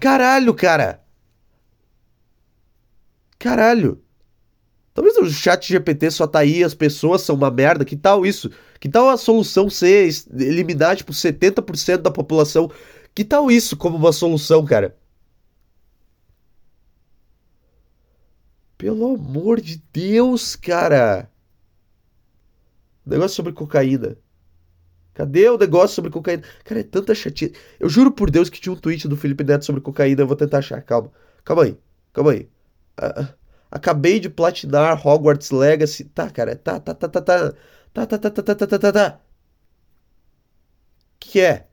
Caralho, 0.00 0.54
cara. 0.54 1.02
Caralho. 3.38 4.02
Talvez 4.94 5.16
o 5.18 5.28
chat 5.28 5.68
GPT 5.68 6.10
só 6.10 6.26
tá 6.26 6.38
aí, 6.40 6.64
as 6.64 6.74
pessoas 6.74 7.20
são 7.20 7.36
uma 7.36 7.50
merda. 7.50 7.84
Que 7.84 7.96
tal 7.96 8.24
isso? 8.24 8.50
Que 8.80 8.88
tal 8.88 9.10
a 9.10 9.16
solução 9.18 9.68
ser 9.68 10.08
eliminar, 10.38 10.96
tipo, 10.96 11.12
70% 11.12 11.98
da 11.98 12.10
população? 12.10 12.70
Que 13.14 13.24
tal 13.24 13.50
isso 13.50 13.76
como 13.76 13.96
uma 13.98 14.12
solução, 14.12 14.64
cara? 14.64 14.96
Pelo 18.80 19.14
amor 19.14 19.60
de 19.60 19.76
Deus, 19.92 20.56
cara. 20.56 21.30
Negócio 23.04 23.36
sobre 23.36 23.52
cocaína. 23.52 24.16
Cadê 25.12 25.50
o 25.50 25.58
negócio 25.58 25.94
sobre 25.94 26.10
cocaína? 26.10 26.42
Cara, 26.64 26.80
é 26.80 26.82
tanta 26.82 27.14
chatice. 27.14 27.54
Eu 27.78 27.90
juro 27.90 28.10
por 28.10 28.30
Deus 28.30 28.48
que 28.48 28.58
tinha 28.58 28.72
um 28.72 28.76
tweet 28.76 29.06
do 29.06 29.18
Felipe 29.18 29.44
Neto 29.44 29.66
sobre 29.66 29.82
cocaína. 29.82 30.22
Eu 30.22 30.26
vou 30.26 30.34
tentar 30.34 30.58
achar. 30.60 30.80
Calma. 30.80 31.12
Calma 31.44 31.64
aí. 31.64 31.78
Calma 32.10 32.32
aí. 32.32 32.48
Acabei 33.70 34.18
de 34.18 34.30
platinar 34.30 35.06
Hogwarts 35.06 35.50
Legacy. 35.50 36.04
Tá, 36.04 36.30
cara. 36.30 36.56
Tá, 36.56 36.80
tá, 36.80 36.94
tá, 36.94 37.06
tá, 37.06 37.20
tá. 37.20 37.52
Tá, 37.92 38.06
tá, 38.06 38.18
tá, 38.18 38.30
tá, 38.30 38.42
tá, 38.42 38.54
tá, 38.54 38.66
tá, 38.66 38.78
tá, 38.78 38.92
tá. 38.92 39.20
Que 41.18 41.40
é? 41.40 41.68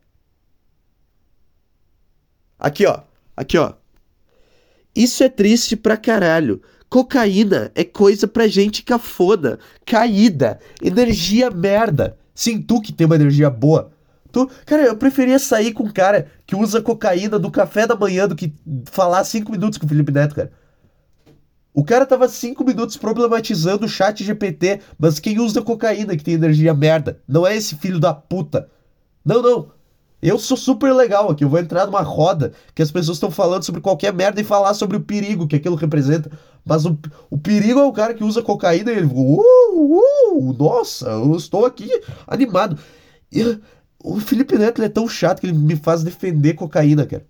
Aqui, 2.60 2.86
ó. 2.86 3.02
Aqui, 3.34 3.58
ó. 3.58 3.76
Isso 4.94 5.24
é 5.24 5.30
triste 5.30 5.78
pra 5.78 5.96
caralho. 5.96 6.62
Cocaína 6.90 7.72
é 7.76 7.84
coisa 7.84 8.28
pra 8.28 8.48
gente 8.48 8.84
cafona, 8.84 9.60
caída, 9.86 10.60
energia 10.82 11.52
merda. 11.52 12.18
Sim, 12.34 12.62
tu 12.62 12.82
que 12.82 12.94
tem 12.94 13.06
uma 13.06 13.16
energia 13.16 13.50
boa. 13.50 13.92
Tu, 14.32 14.50
cara, 14.66 14.84
eu 14.84 14.96
preferia 14.96 15.40
sair 15.40 15.74
com 15.74 15.84
um 15.84 15.92
cara 15.92 16.28
que 16.46 16.56
usa 16.56 16.82
cocaína 16.82 17.40
do 17.40 17.52
café 17.52 17.88
da 17.88 17.96
manhã 17.96 18.28
do 18.28 18.36
que 18.36 18.54
falar 18.86 19.24
cinco 19.24 19.52
minutos 19.52 19.78
com 19.78 19.86
o 19.86 19.90
Felipe 19.90 20.12
Neto, 20.12 20.36
cara. 20.36 20.52
O 21.74 21.84
cara 21.84 22.06
tava 22.06 22.28
cinco 22.28 22.64
minutos 22.64 22.98
problematizando 22.98 23.86
o 23.86 23.90
chat 23.90 24.24
GPT, 24.24 24.80
mas 24.98 25.20
quem 25.20 25.40
usa 25.40 25.62
cocaína 25.62 26.16
que 26.16 26.24
tem 26.24 26.34
energia 26.34 26.74
merda? 26.74 27.20
Não 27.28 27.46
é 27.46 27.56
esse 27.56 27.76
filho 27.76 28.00
da 28.00 28.14
puta. 28.14 28.70
Não, 29.24 29.42
não. 29.42 29.72
Eu 30.22 30.40
sou 30.40 30.58
super 30.58 30.94
legal 30.94 31.30
aqui. 31.30 31.44
Eu 31.44 31.50
vou 31.50 31.60
entrar 31.60 31.86
numa 31.86 32.02
roda 32.02 32.52
que 32.74 32.82
as 32.82 32.92
pessoas 32.92 33.18
estão 33.18 33.30
falando 33.30 33.64
sobre 33.64 33.82
qualquer 33.82 34.14
merda 34.14 34.42
e 34.42 34.44
falar 34.44 34.74
sobre 34.74 34.98
o 34.98 35.02
perigo 35.02 35.48
que 35.48 35.56
aquilo 35.56 35.76
representa. 35.76 36.32
Mas 36.66 36.86
o, 36.86 36.98
o 37.30 37.38
perigo 37.38 37.80
é 37.80 37.84
o 37.84 37.94
cara 37.94 38.14
que 38.14 38.24
usa 38.24 38.42
cocaína 38.42 38.92
e 38.92 38.98
ele. 38.98 39.08
Uh, 39.08 40.02
uh, 40.34 40.54
nossa, 40.58 41.08
eu 41.10 41.36
estou 41.36 41.66
aqui 41.66 41.90
animado. 42.28 42.78
E, 43.32 43.60
o 44.04 44.20
Felipe 44.20 44.58
Neto 44.58 44.82
é 44.82 44.90
tão 44.90 45.08
chato 45.08 45.42
que 45.42 45.48
ele 45.48 45.58
me 45.58 45.76
faz 45.76 46.04
defender 46.04 46.54
cocaína, 46.54 47.06
cara. 47.06 47.26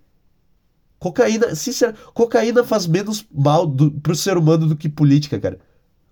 Cocaína, 0.98 1.54
sinceramente, 1.54 2.02
cocaína 2.12 2.64
faz 2.64 2.86
menos 2.86 3.24
mal 3.32 3.66
do, 3.66 3.90
pro 3.90 4.16
ser 4.16 4.36
humano 4.36 4.66
do 4.66 4.76
que 4.76 4.88
política, 4.88 5.38
cara. 5.38 5.58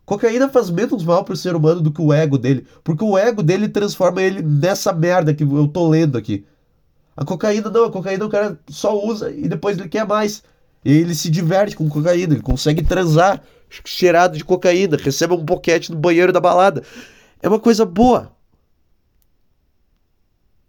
Cocaína 0.05 0.49
faz 0.49 0.71
menos 0.71 1.05
mal 1.05 1.25
pro 1.25 1.37
ser 1.37 1.57
humano 1.57 1.81
do 1.81 1.91
que 1.91 2.01
o 2.01 2.13
ego 2.13 2.39
dele. 2.39 2.67
Porque 2.85 3.03
o 3.03 3.19
ego 3.19 3.43
dele 3.43 3.69
transforma 3.69 4.23
ele 4.23 4.41
nessa 4.43 4.93
merda 4.93 5.35
que 5.35 5.43
eu 5.43 5.67
tô 5.67 5.89
lendo 5.89 6.17
aqui. 6.17 6.45
A 7.17 7.25
cocaína 7.25 7.71
não, 7.71 7.85
a 7.85 7.91
cocaína 7.91 8.27
o 8.27 8.29
cara 8.29 8.59
só 8.69 8.99
usa 9.03 9.31
e 9.31 9.49
depois 9.49 9.79
ele 9.79 9.89
quer 9.89 10.07
mais. 10.07 10.43
E 10.85 10.93
ele 10.93 11.15
se 11.15 11.31
diverte 11.31 11.75
com 11.75 11.89
cocaína, 11.89 12.35
ele 12.35 12.43
consegue 12.43 12.83
transar 12.83 13.43
cheirado 13.85 14.37
de 14.37 14.45
cocaína, 14.45 14.97
recebe 14.97 15.35
um 15.35 15.45
boquete 15.45 15.91
no 15.91 15.99
banheiro 15.99 16.33
da 16.33 16.41
balada. 16.41 16.83
É 17.43 17.49
uma 17.49 17.59
coisa 17.59 17.85
boa. 17.85 18.36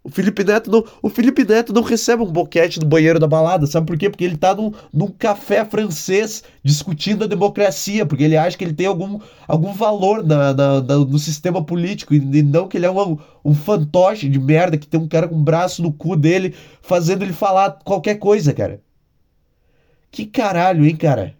O 0.08 0.10
Felipe 0.10 0.42
Neto 0.42 0.70
não, 0.70 0.82
o 1.02 1.10
Felipe 1.10 1.44
Neto 1.44 1.70
não 1.70 1.82
recebe 1.82 2.22
um 2.22 2.32
boquete 2.32 2.80
no 2.80 2.86
banheiro 2.86 3.18
da 3.18 3.26
balada, 3.26 3.66
sabe 3.66 3.86
por 3.86 3.98
quê? 3.98 4.08
Porque 4.08 4.24
ele 4.24 4.38
tá 4.38 4.54
num, 4.54 4.72
num 4.90 5.08
café 5.08 5.66
francês 5.66 6.42
discutindo 6.64 7.24
a 7.24 7.26
democracia, 7.26 8.06
porque 8.06 8.24
ele 8.24 8.34
acha 8.34 8.56
que 8.56 8.64
ele 8.64 8.72
tem 8.72 8.86
algum, 8.86 9.20
algum 9.46 9.74
valor 9.74 10.24
na, 10.24 10.54
na, 10.54 10.80
na 10.80 10.96
no 10.96 11.18
sistema 11.18 11.62
político, 11.62 12.14
e, 12.14 12.16
e, 12.16 12.42
não 12.42 12.66
que 12.66 12.78
ele 12.78 12.86
é 12.86 12.90
um, 12.90 13.18
um 13.44 13.54
fantoche 13.54 14.30
de 14.30 14.38
merda 14.38 14.78
que 14.78 14.86
tem 14.86 14.98
um 14.98 15.06
cara 15.06 15.28
com 15.28 15.34
um 15.34 15.44
braço 15.44 15.82
no 15.82 15.92
cu 15.92 16.16
dele 16.16 16.54
fazendo 16.80 17.22
ele 17.22 17.34
falar 17.34 17.72
qualquer 17.84 18.14
coisa, 18.14 18.54
cara. 18.54 18.80
Que 20.10 20.24
caralho, 20.24 20.86
hein, 20.86 20.96
cara? 20.96 21.34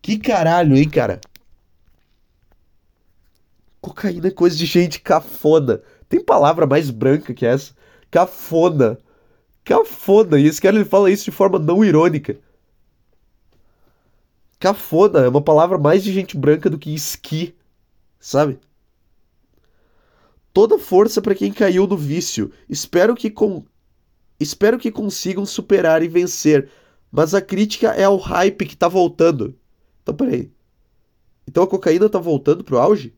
Que 0.00 0.16
caralho, 0.16 0.76
hein, 0.76 0.88
cara? 0.88 1.20
Cocaína 3.80 4.28
é 4.28 4.30
coisa 4.30 4.56
de 4.56 4.64
gente 4.64 5.00
cafona. 5.00 5.80
Tem 6.08 6.22
palavra 6.22 6.68
mais 6.68 6.88
branca 6.88 7.34
que 7.34 7.44
essa? 7.44 7.74
Cafona. 8.10 8.98
Cafona. 9.64 10.38
E 10.38 10.46
esse 10.46 10.60
cara 10.60 10.76
ele 10.76 10.84
fala 10.84 11.10
isso 11.10 11.24
de 11.24 11.30
forma 11.30 11.58
não 11.58 11.84
irônica. 11.84 12.38
Cafona 14.58 15.20
é 15.20 15.28
uma 15.28 15.42
palavra 15.42 15.78
mais 15.78 16.02
de 16.02 16.12
gente 16.12 16.36
branca 16.36 16.70
do 16.70 16.78
que 16.78 16.94
esqui, 16.94 17.54
sabe? 18.18 18.58
Toda 20.52 20.78
força 20.78 21.20
para 21.20 21.34
quem 21.34 21.52
caiu 21.52 21.86
no 21.86 21.96
vício. 21.96 22.50
Espero 22.68 23.14
que 23.14 23.30
com 23.30 23.64
espero 24.40 24.78
que 24.78 24.90
consigam 24.90 25.44
superar 25.44 26.02
e 26.02 26.08
vencer, 26.08 26.70
mas 27.10 27.34
a 27.34 27.40
crítica 27.40 27.88
é 27.88 28.04
ao 28.04 28.16
hype 28.16 28.66
que 28.66 28.76
tá 28.76 28.88
voltando. 28.88 29.54
Então, 30.02 30.14
peraí. 30.14 30.50
Então 31.46 31.62
a 31.62 31.66
cocaína 31.66 32.08
tá 32.08 32.18
voltando 32.18 32.64
pro 32.64 32.78
auge? 32.78 33.14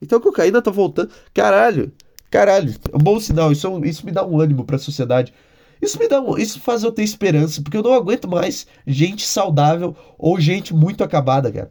Então 0.00 0.18
a 0.18 0.22
cocaína 0.22 0.62
tá 0.62 0.70
voltando. 0.70 1.12
Caralho! 1.34 1.92
Caralho, 2.32 2.74
é 2.90 2.98
bom 2.98 3.20
sinal. 3.20 3.52
Isso, 3.52 3.68
é 3.68 3.88
isso 3.88 4.06
me 4.06 4.10
dá 4.10 4.26
um 4.26 4.40
ânimo 4.40 4.64
para 4.64 4.76
a 4.76 4.78
sociedade. 4.78 5.34
Isso 5.82 5.98
me 5.98 6.08
dá 6.08 6.18
um, 6.18 6.38
isso 6.38 6.58
faz 6.60 6.82
eu 6.82 6.90
ter 6.90 7.02
esperança, 7.02 7.60
porque 7.60 7.76
eu 7.76 7.82
não 7.82 7.92
aguento 7.92 8.26
mais 8.26 8.66
gente 8.86 9.26
saudável 9.26 9.94
ou 10.16 10.40
gente 10.40 10.74
muito 10.74 11.04
acabada, 11.04 11.52
cara. 11.52 11.70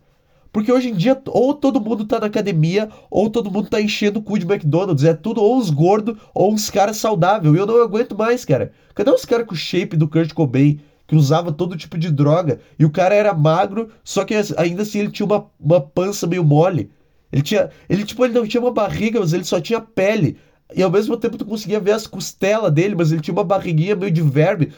Porque 0.53 0.71
hoje 0.71 0.89
em 0.89 0.93
dia, 0.93 1.19
ou 1.29 1.55
todo 1.55 1.81
mundo 1.81 2.05
tá 2.05 2.19
na 2.19 2.27
academia, 2.27 2.89
ou 3.09 3.27
todo 3.27 3.49
mundo 3.49 3.69
tá 3.69 3.81
enchendo 3.81 4.19
o 4.19 4.21
cu 4.21 4.37
de 4.37 4.45
McDonald's. 4.45 5.03
É 5.03 5.15
tudo 5.15 5.41
ou 5.41 5.57
uns 5.57 5.71
gordos, 5.71 6.15
ou 6.31 6.53
uns 6.53 6.69
caras 6.69 6.97
saudáveis. 6.97 7.55
E 7.55 7.57
eu 7.57 7.65
não 7.65 7.81
aguento 7.81 8.15
mais, 8.15 8.45
cara. 8.45 8.71
Cadê 8.93 9.09
os 9.09 9.25
caras 9.25 9.47
com 9.47 9.55
o 9.55 9.57
shape 9.57 9.97
do 9.97 10.07
Kurt 10.07 10.31
Cobain, 10.31 10.79
que 11.07 11.15
usava 11.15 11.51
todo 11.51 11.77
tipo 11.77 11.97
de 11.97 12.11
droga? 12.11 12.59
E 12.77 12.85
o 12.85 12.91
cara 12.91 13.15
era 13.15 13.33
magro, 13.33 13.89
só 14.03 14.23
que 14.25 14.35
ainda 14.57 14.83
assim 14.83 14.99
ele 14.99 15.11
tinha 15.11 15.25
uma, 15.25 15.47
uma 15.59 15.81
pança 15.81 16.27
meio 16.27 16.43
mole. 16.43 16.91
Ele 17.31 17.41
tinha. 17.41 17.69
Ele, 17.89 18.03
tipo, 18.03 18.23
ele 18.25 18.33
não 18.33 18.45
tinha 18.45 18.61
uma 18.61 18.71
barriga, 18.71 19.19
mas 19.19 19.33
ele 19.33 19.45
só 19.45 19.59
tinha 19.59 19.79
pele. 19.79 20.37
E 20.75 20.83
ao 20.83 20.91
mesmo 20.91 21.17
tempo 21.17 21.37
tu 21.37 21.45
conseguia 21.45 21.79
ver 21.79 21.91
as 21.91 22.07
costelas 22.07 22.71
dele, 22.71 22.95
mas 22.95 23.11
ele 23.11 23.21
tinha 23.21 23.33
uma 23.33 23.43
barriguinha 23.43 23.95
meio 23.95 24.11
de 24.11 24.21
verme. 24.21 24.71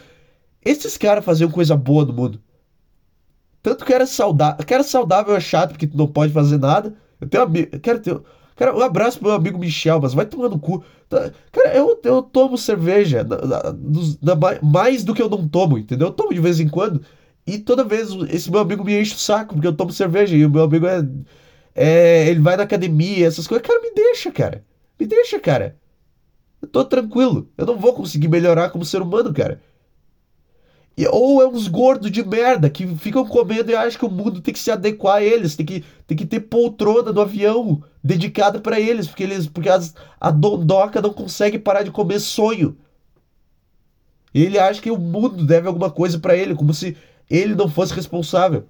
Esses 0.64 0.96
caras 0.96 1.24
faziam 1.24 1.50
coisa 1.50 1.76
boa 1.76 2.04
no 2.04 2.12
mundo. 2.12 2.40
Tanto 3.62 3.84
que 3.84 3.92
era 3.92 4.06
saudável. 4.06 4.64
Que 4.64 4.74
era 4.74 4.82
saudável 4.82 5.34
é 5.34 5.40
chato, 5.40 5.70
porque 5.70 5.86
tu 5.86 5.96
não 5.96 6.06
pode 6.06 6.32
fazer 6.32 6.58
nada. 6.58 6.94
Eu 7.20 7.28
tenho 7.28 7.42
amigo. 7.42 7.78
Quero 7.80 8.00
ter. 8.00 8.20
Cara, 8.56 8.76
um 8.76 8.82
abraço 8.82 9.18
pro 9.18 9.28
meu 9.28 9.36
amigo 9.36 9.58
Michel, 9.58 10.00
mas 10.00 10.14
vai 10.14 10.26
tomar 10.26 10.48
no 10.48 10.58
cu. 10.58 10.84
Tá, 11.08 11.32
cara, 11.50 11.74
eu, 11.74 11.98
eu 12.04 12.22
tomo 12.22 12.56
cerveja 12.56 13.24
na, 13.24 13.36
na, 13.38 13.62
na, 14.22 14.62
mais 14.62 15.02
do 15.02 15.14
que 15.14 15.20
eu 15.20 15.28
não 15.28 15.48
tomo, 15.48 15.76
entendeu? 15.78 16.08
Eu 16.08 16.12
tomo 16.12 16.32
de 16.32 16.40
vez 16.40 16.60
em 16.60 16.68
quando. 16.68 17.02
E 17.46 17.58
toda 17.58 17.84
vez 17.84 18.10
esse 18.30 18.50
meu 18.50 18.60
amigo 18.60 18.84
me 18.84 18.98
enche 19.00 19.14
o 19.14 19.18
saco, 19.18 19.54
porque 19.54 19.66
eu 19.66 19.76
tomo 19.76 19.92
cerveja. 19.92 20.36
E 20.36 20.44
o 20.44 20.50
meu 20.50 20.64
amigo 20.64 20.86
é. 20.86 21.02
é 21.74 22.28
ele 22.28 22.40
vai 22.40 22.56
na 22.56 22.62
academia, 22.64 23.26
essas 23.26 23.46
coisas. 23.46 23.66
Cara, 23.66 23.80
me 23.80 23.92
deixa, 23.94 24.30
cara. 24.30 24.64
Me 25.00 25.06
deixa, 25.06 25.38
cara. 25.40 25.76
Eu 26.64 26.66
tô 26.66 26.84
tranquilo. 26.84 27.48
Eu 27.58 27.66
não 27.66 27.76
vou 27.76 27.92
conseguir 27.92 28.28
melhorar 28.28 28.70
como 28.70 28.84
ser 28.84 29.02
humano, 29.02 29.32
cara. 29.34 29.60
E, 30.96 31.06
ou 31.08 31.42
é 31.42 31.46
uns 31.46 31.68
gordos 31.68 32.10
de 32.10 32.24
merda 32.24 32.70
que 32.70 32.86
ficam 32.96 33.26
comendo 33.26 33.70
e 33.70 33.74
acham 33.74 33.98
que 33.98 34.06
o 34.06 34.10
mundo 34.10 34.40
tem 34.40 34.54
que 34.54 34.60
se 34.60 34.70
adequar 34.70 35.16
a 35.16 35.22
eles, 35.22 35.56
tem 35.56 35.66
que, 35.66 35.84
tem 36.06 36.16
que 36.16 36.24
ter 36.24 36.40
poltrona 36.40 37.12
no 37.12 37.20
avião 37.20 37.82
dedicada 38.02 38.60
para 38.60 38.80
eles, 38.80 39.06
porque 39.06 39.24
eles 39.24 39.46
porque 39.46 39.68
as, 39.68 39.94
a 40.20 40.30
dondoca 40.30 41.02
não 41.02 41.12
consegue 41.12 41.58
parar 41.58 41.82
de 41.82 41.90
comer 41.90 42.20
sonho. 42.20 42.76
E 44.32 44.42
ele 44.42 44.58
acha 44.58 44.80
que 44.80 44.90
o 44.90 44.98
mundo 44.98 45.44
deve 45.44 45.68
alguma 45.68 45.90
coisa 45.90 46.18
para 46.18 46.36
ele, 46.36 46.54
como 46.54 46.72
se 46.72 46.96
ele 47.28 47.54
não 47.54 47.68
fosse 47.68 47.92
responsável. 47.92 48.64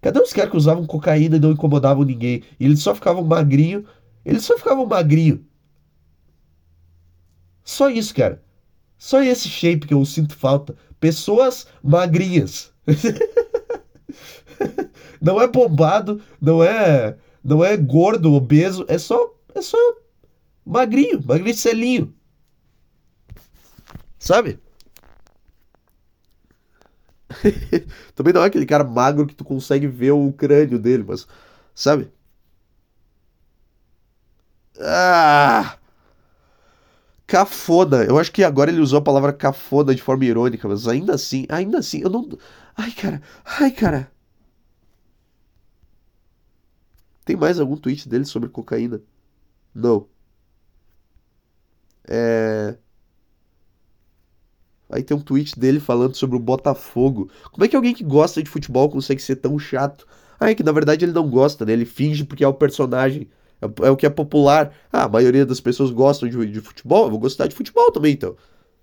Cadê 0.00 0.20
os 0.20 0.32
caras 0.32 0.50
que 0.50 0.56
usavam 0.56 0.86
cocaína 0.86 1.36
e 1.36 1.40
não 1.40 1.52
incomodavam 1.52 2.04
ninguém? 2.04 2.42
E 2.58 2.64
eles 2.64 2.80
só 2.80 2.94
ficavam 2.94 3.22
magrinho, 3.22 3.84
eles 4.24 4.44
só 4.44 4.56
ficavam 4.56 4.86
magrinho. 4.86 5.44
Só 7.66 7.90
isso, 7.90 8.14
cara. 8.14 8.40
Só 8.96 9.20
esse 9.20 9.48
shape 9.48 9.88
que 9.88 9.92
eu 9.92 10.04
sinto 10.06 10.36
falta. 10.36 10.76
Pessoas 11.00 11.66
magrinhas. 11.82 12.72
não 15.20 15.42
é 15.42 15.48
bombado, 15.48 16.22
não 16.40 16.62
é, 16.62 17.18
não 17.42 17.64
é 17.64 17.76
gordo, 17.76 18.32
obeso, 18.32 18.86
é 18.88 18.96
só, 18.96 19.34
é 19.52 19.60
só 19.60 19.76
magrinho, 20.64 21.20
magricelinho. 21.26 22.14
Sabe? 24.16 24.60
Também 28.14 28.32
não 28.32 28.44
é 28.44 28.46
aquele 28.46 28.64
cara 28.64 28.84
magro 28.84 29.26
que 29.26 29.34
tu 29.34 29.44
consegue 29.44 29.88
ver 29.88 30.12
o 30.12 30.32
crânio 30.32 30.78
dele, 30.78 31.04
mas 31.06 31.26
sabe? 31.74 32.08
Ah! 34.80 35.78
Cafona. 37.26 38.04
Eu 38.04 38.18
acho 38.18 38.32
que 38.32 38.42
agora 38.44 38.70
ele 38.70 38.80
usou 38.80 38.98
a 38.98 39.02
palavra 39.02 39.32
cafona 39.32 39.94
de 39.94 40.02
forma 40.02 40.24
irônica, 40.24 40.68
mas 40.68 40.86
ainda 40.88 41.14
assim, 41.14 41.46
ainda 41.48 41.78
assim, 41.78 42.00
eu 42.02 42.10
não. 42.10 42.28
Ai, 42.76 42.92
cara. 42.92 43.22
Ai, 43.44 43.70
cara. 43.70 44.10
Tem 47.24 47.36
mais 47.36 47.58
algum 47.60 47.76
tweet 47.76 48.08
dele 48.08 48.24
sobre 48.24 48.48
cocaína? 48.48 49.02
Não. 49.74 50.08
É. 52.08 52.76
Aí 54.88 55.02
tem 55.02 55.16
um 55.16 55.20
tweet 55.20 55.58
dele 55.58 55.80
falando 55.80 56.14
sobre 56.14 56.36
o 56.36 56.40
Botafogo. 56.40 57.28
Como 57.50 57.64
é 57.64 57.68
que 57.68 57.74
alguém 57.76 57.94
que 57.94 58.04
gosta 58.04 58.42
de 58.42 58.48
futebol 58.48 58.88
consegue 58.88 59.20
ser 59.20 59.36
tão 59.36 59.58
chato? 59.58 60.06
Ah, 60.38 60.50
é 60.50 60.54
que 60.54 60.62
na 60.62 60.72
verdade 60.72 61.04
ele 61.04 61.12
não 61.12 61.28
gosta, 61.28 61.64
né? 61.64 61.72
Ele 61.72 61.84
finge 61.84 62.24
porque 62.24 62.44
é 62.44 62.48
o 62.48 62.54
personagem. 62.54 63.28
É, 63.60 63.86
é 63.86 63.90
o 63.90 63.96
que 63.96 64.06
é 64.06 64.10
popular. 64.10 64.72
Ah, 64.92 65.04
a 65.04 65.08
maioria 65.08 65.46
das 65.46 65.60
pessoas 65.60 65.90
gostam 65.90 66.28
de, 66.28 66.46
de 66.46 66.60
futebol. 66.60 67.04
Eu 67.04 67.10
vou 67.10 67.18
gostar 67.18 67.46
de 67.46 67.54
futebol 67.54 67.90
também, 67.90 68.12
então. 68.12 68.36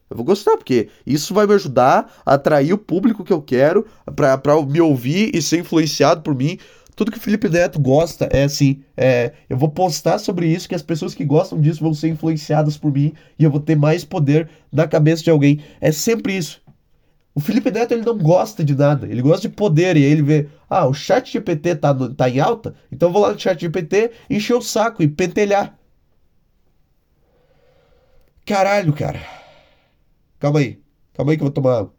Eu 0.09 0.17
vou 0.17 0.25
gostar, 0.25 0.57
porque 0.57 0.89
isso 1.05 1.33
vai 1.33 1.47
me 1.47 1.53
ajudar 1.53 2.21
a 2.25 2.35
atrair 2.35 2.73
o 2.73 2.77
público 2.77 3.23
que 3.23 3.33
eu 3.33 3.41
quero 3.41 3.85
pra 4.15 4.61
me 4.61 4.79
ouvir 4.79 5.31
e 5.33 5.41
ser 5.41 5.59
influenciado 5.59 6.21
por 6.21 6.35
mim. 6.35 6.59
Tudo 6.95 7.11
que 7.11 7.17
o 7.17 7.21
Felipe 7.21 7.49
Neto 7.49 7.79
gosta 7.79 8.29
é 8.31 8.43
assim: 8.43 8.83
é, 8.95 9.33
eu 9.49 9.57
vou 9.57 9.69
postar 9.69 10.19
sobre 10.19 10.47
isso, 10.47 10.69
que 10.69 10.75
as 10.75 10.83
pessoas 10.83 11.15
que 11.15 11.25
gostam 11.25 11.59
disso 11.59 11.81
vão 11.81 11.93
ser 11.93 12.09
influenciadas 12.09 12.77
por 12.77 12.91
mim 12.91 13.13
e 13.39 13.43
eu 13.43 13.49
vou 13.49 13.59
ter 13.59 13.75
mais 13.75 14.05
poder 14.05 14.47
na 14.71 14.87
cabeça 14.87 15.23
de 15.23 15.31
alguém. 15.31 15.61
É 15.81 15.91
sempre 15.91 16.37
isso. 16.37 16.61
O 17.35 17.39
Felipe 17.39 17.71
Neto 17.71 17.93
ele 17.93 18.03
não 18.03 18.17
gosta 18.17 18.63
de 18.63 18.75
nada, 18.75 19.07
ele 19.07 19.21
gosta 19.21 19.47
de 19.49 19.55
poder, 19.55 19.97
e 19.97 20.05
aí 20.05 20.11
ele 20.11 20.21
vê, 20.21 20.49
ah, 20.69 20.85
o 20.85 20.93
chat 20.93 21.31
GPT 21.31 21.75
tá, 21.75 21.93
no, 21.93 22.13
tá 22.13 22.29
em 22.29 22.39
alta, 22.39 22.75
então 22.91 23.09
eu 23.09 23.13
vou 23.13 23.21
lá 23.23 23.33
no 23.33 23.39
chat 23.39 23.59
GPT, 23.59 24.11
encher 24.29 24.53
o 24.55 24.61
saco 24.61 25.01
e 25.01 25.07
pentelhar. 25.07 25.77
Caralho, 28.45 28.93
cara. 28.93 29.19
Calma 30.39 30.59
aí, 30.59 30.79
calma 31.13 31.31
aí 31.31 31.37
que 31.37 31.43
eu 31.43 31.47
vou 31.47 31.53
tomar 31.53 31.79
água. 31.79 31.93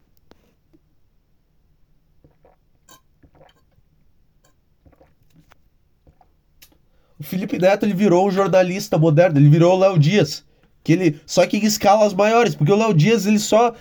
O 7.18 7.24
Felipe 7.24 7.58
Neto 7.58 7.86
ele 7.86 7.94
virou 7.94 8.28
um 8.28 8.30
jornalista 8.30 8.98
moderno, 8.98 9.38
ele 9.38 9.48
virou 9.48 9.74
o 9.74 9.78
Léo 9.78 9.98
Dias. 9.98 10.44
Que 10.84 10.92
ele, 10.92 11.20
só 11.24 11.46
que 11.46 11.56
em 11.56 11.64
escalas 11.64 12.12
maiores, 12.12 12.54
porque 12.54 12.70
o 12.70 12.76
Léo 12.76 12.92
Dias 12.92 13.24
ele 13.24 13.38
só 13.38 13.74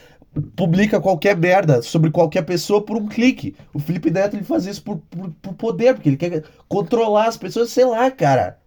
publica 0.56 1.00
qualquer 1.00 1.38
merda 1.38 1.82
sobre 1.82 2.10
qualquer 2.10 2.44
pessoa 2.44 2.82
por 2.82 2.98
um 2.98 3.08
clique. 3.08 3.56
O 3.74 3.80
Felipe 3.80 4.10
Neto 4.10 4.36
ele 4.36 4.44
faz 4.44 4.66
isso 4.66 4.82
por, 4.84 4.98
por, 5.10 5.30
por 5.42 5.54
poder, 5.54 5.94
porque 5.94 6.10
ele 6.10 6.18
quer 6.18 6.44
controlar 6.68 7.28
as 7.28 7.38
pessoas, 7.38 7.70
sei 7.70 7.86
lá, 7.86 8.10
cara. 8.10 8.60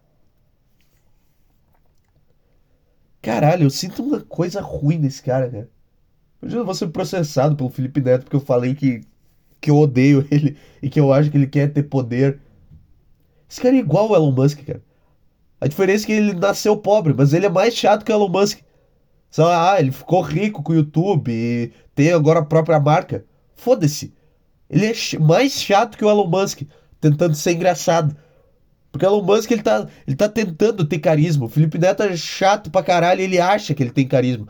Caralho, 3.20 3.64
eu 3.64 3.70
sinto 3.70 4.02
uma 4.02 4.20
coisa 4.20 4.60
ruim 4.60 4.98
nesse 4.98 5.22
cara, 5.22 5.50
cara. 5.50 5.68
Eu 6.40 6.48
já 6.48 6.62
vou 6.62 6.74
ser 6.74 6.88
processado 6.88 7.56
pelo 7.56 7.70
Felipe 7.70 8.00
Neto 8.00 8.22
porque 8.24 8.36
eu 8.36 8.40
falei 8.40 8.74
que, 8.74 9.00
que 9.60 9.70
eu 9.70 9.76
odeio 9.76 10.26
ele 10.30 10.56
e 10.80 10.88
que 10.88 11.00
eu 11.00 11.12
acho 11.12 11.30
que 11.30 11.36
ele 11.36 11.46
quer 11.48 11.72
ter 11.72 11.82
poder. 11.84 12.40
Esse 13.48 13.60
cara 13.60 13.74
é 13.74 13.78
igual 13.78 14.10
o 14.10 14.14
Elon 14.14 14.32
Musk, 14.32 14.64
cara. 14.64 14.82
A 15.60 15.66
diferença 15.66 16.04
é 16.04 16.06
que 16.06 16.12
ele 16.12 16.34
nasceu 16.34 16.76
pobre, 16.76 17.14
mas 17.16 17.32
ele 17.32 17.46
é 17.46 17.48
mais 17.48 17.74
chato 17.74 18.04
que 18.04 18.12
o 18.12 18.14
Elon 18.14 18.28
Musk. 18.28 18.60
Ah, 19.38 19.76
ele 19.78 19.92
ficou 19.92 20.22
rico 20.22 20.62
com 20.62 20.72
o 20.72 20.76
YouTube 20.76 21.30
e 21.30 21.70
tem 21.94 22.12
agora 22.12 22.40
a 22.40 22.44
própria 22.44 22.80
marca. 22.80 23.24
Foda-se. 23.54 24.14
Ele 24.68 24.86
é 24.86 25.18
mais 25.18 25.52
chato 25.52 25.96
que 25.96 26.04
o 26.04 26.10
Elon 26.10 26.26
Musk, 26.26 26.62
tentando 27.00 27.34
ser 27.34 27.52
engraçado. 27.52 28.16
Porque 28.90 29.04
o 29.04 29.08
Elon 29.08 29.22
Musk 29.22 29.50
ele 29.50 29.62
tá, 29.62 29.86
ele 30.06 30.16
tá 30.16 30.28
tentando 30.28 30.84
ter 30.84 30.98
carisma. 30.98 31.46
O 31.46 31.48
Felipe 31.48 31.78
Neto 31.78 32.02
é 32.02 32.16
chato 32.16 32.70
pra 32.70 32.82
caralho, 32.82 33.20
ele 33.20 33.38
acha 33.38 33.74
que 33.74 33.82
ele 33.82 33.90
tem 33.90 34.08
carisma. 34.08 34.48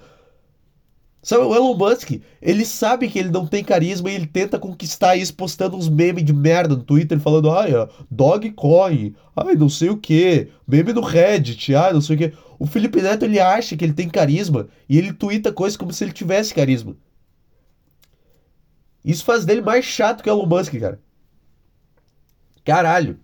Sabe, 1.27 1.43
o 1.43 1.57
Elon 1.57 1.75
Musk, 1.75 2.21
ele 2.41 2.65
sabe 2.65 3.09
que 3.09 3.19
ele 3.19 3.31
não 3.31 3.49
tem 3.49 3.65
carisma 3.65 4.09
e 4.09 4.15
ele 4.15 4.29
tenta 4.29 4.61
conquistar 4.61 5.17
isso 5.17 5.35
postando 5.35 5.77
uns 5.77 5.89
memes 5.89 6.23
de 6.23 6.33
merda 6.33 6.77
no 6.77 6.85
Twitter 6.85 7.19
falando, 7.19 7.51
ai, 7.51 7.73
Dogecoin, 8.09 9.13
ai, 9.35 9.57
não 9.57 9.69
sei 9.69 9.91
o 9.91 9.97
que, 9.97 10.47
meme 10.69 10.93
no 10.93 11.01
Reddit, 11.01 11.75
ai, 11.75 11.93
não 11.93 12.01
sei 12.01 12.15
o 12.15 12.19
que. 12.21 12.33
O 12.59 12.67
Felipe 12.67 13.03
Neto, 13.03 13.25
ele 13.25 13.39
acha 13.39 13.77
que 13.77 13.85
ele 13.85 13.93
tem 13.93 14.09
carisma 14.09 14.69
e 14.89 14.97
ele 14.97 15.13
twitta 15.13 15.53
coisas 15.53 15.77
como 15.77 15.93
se 15.93 16.05
ele 16.05 16.13
tivesse 16.13 16.55
carisma. 16.55 16.97
Isso 19.05 19.25
faz 19.25 19.45
dele 19.45 19.61
mais 19.61 19.85
chato 19.85 20.23
que 20.23 20.31
o 20.31 20.33
Elon 20.33 20.47
Musk, 20.47 20.75
cara. 20.79 21.01
Caralho. 22.65 23.19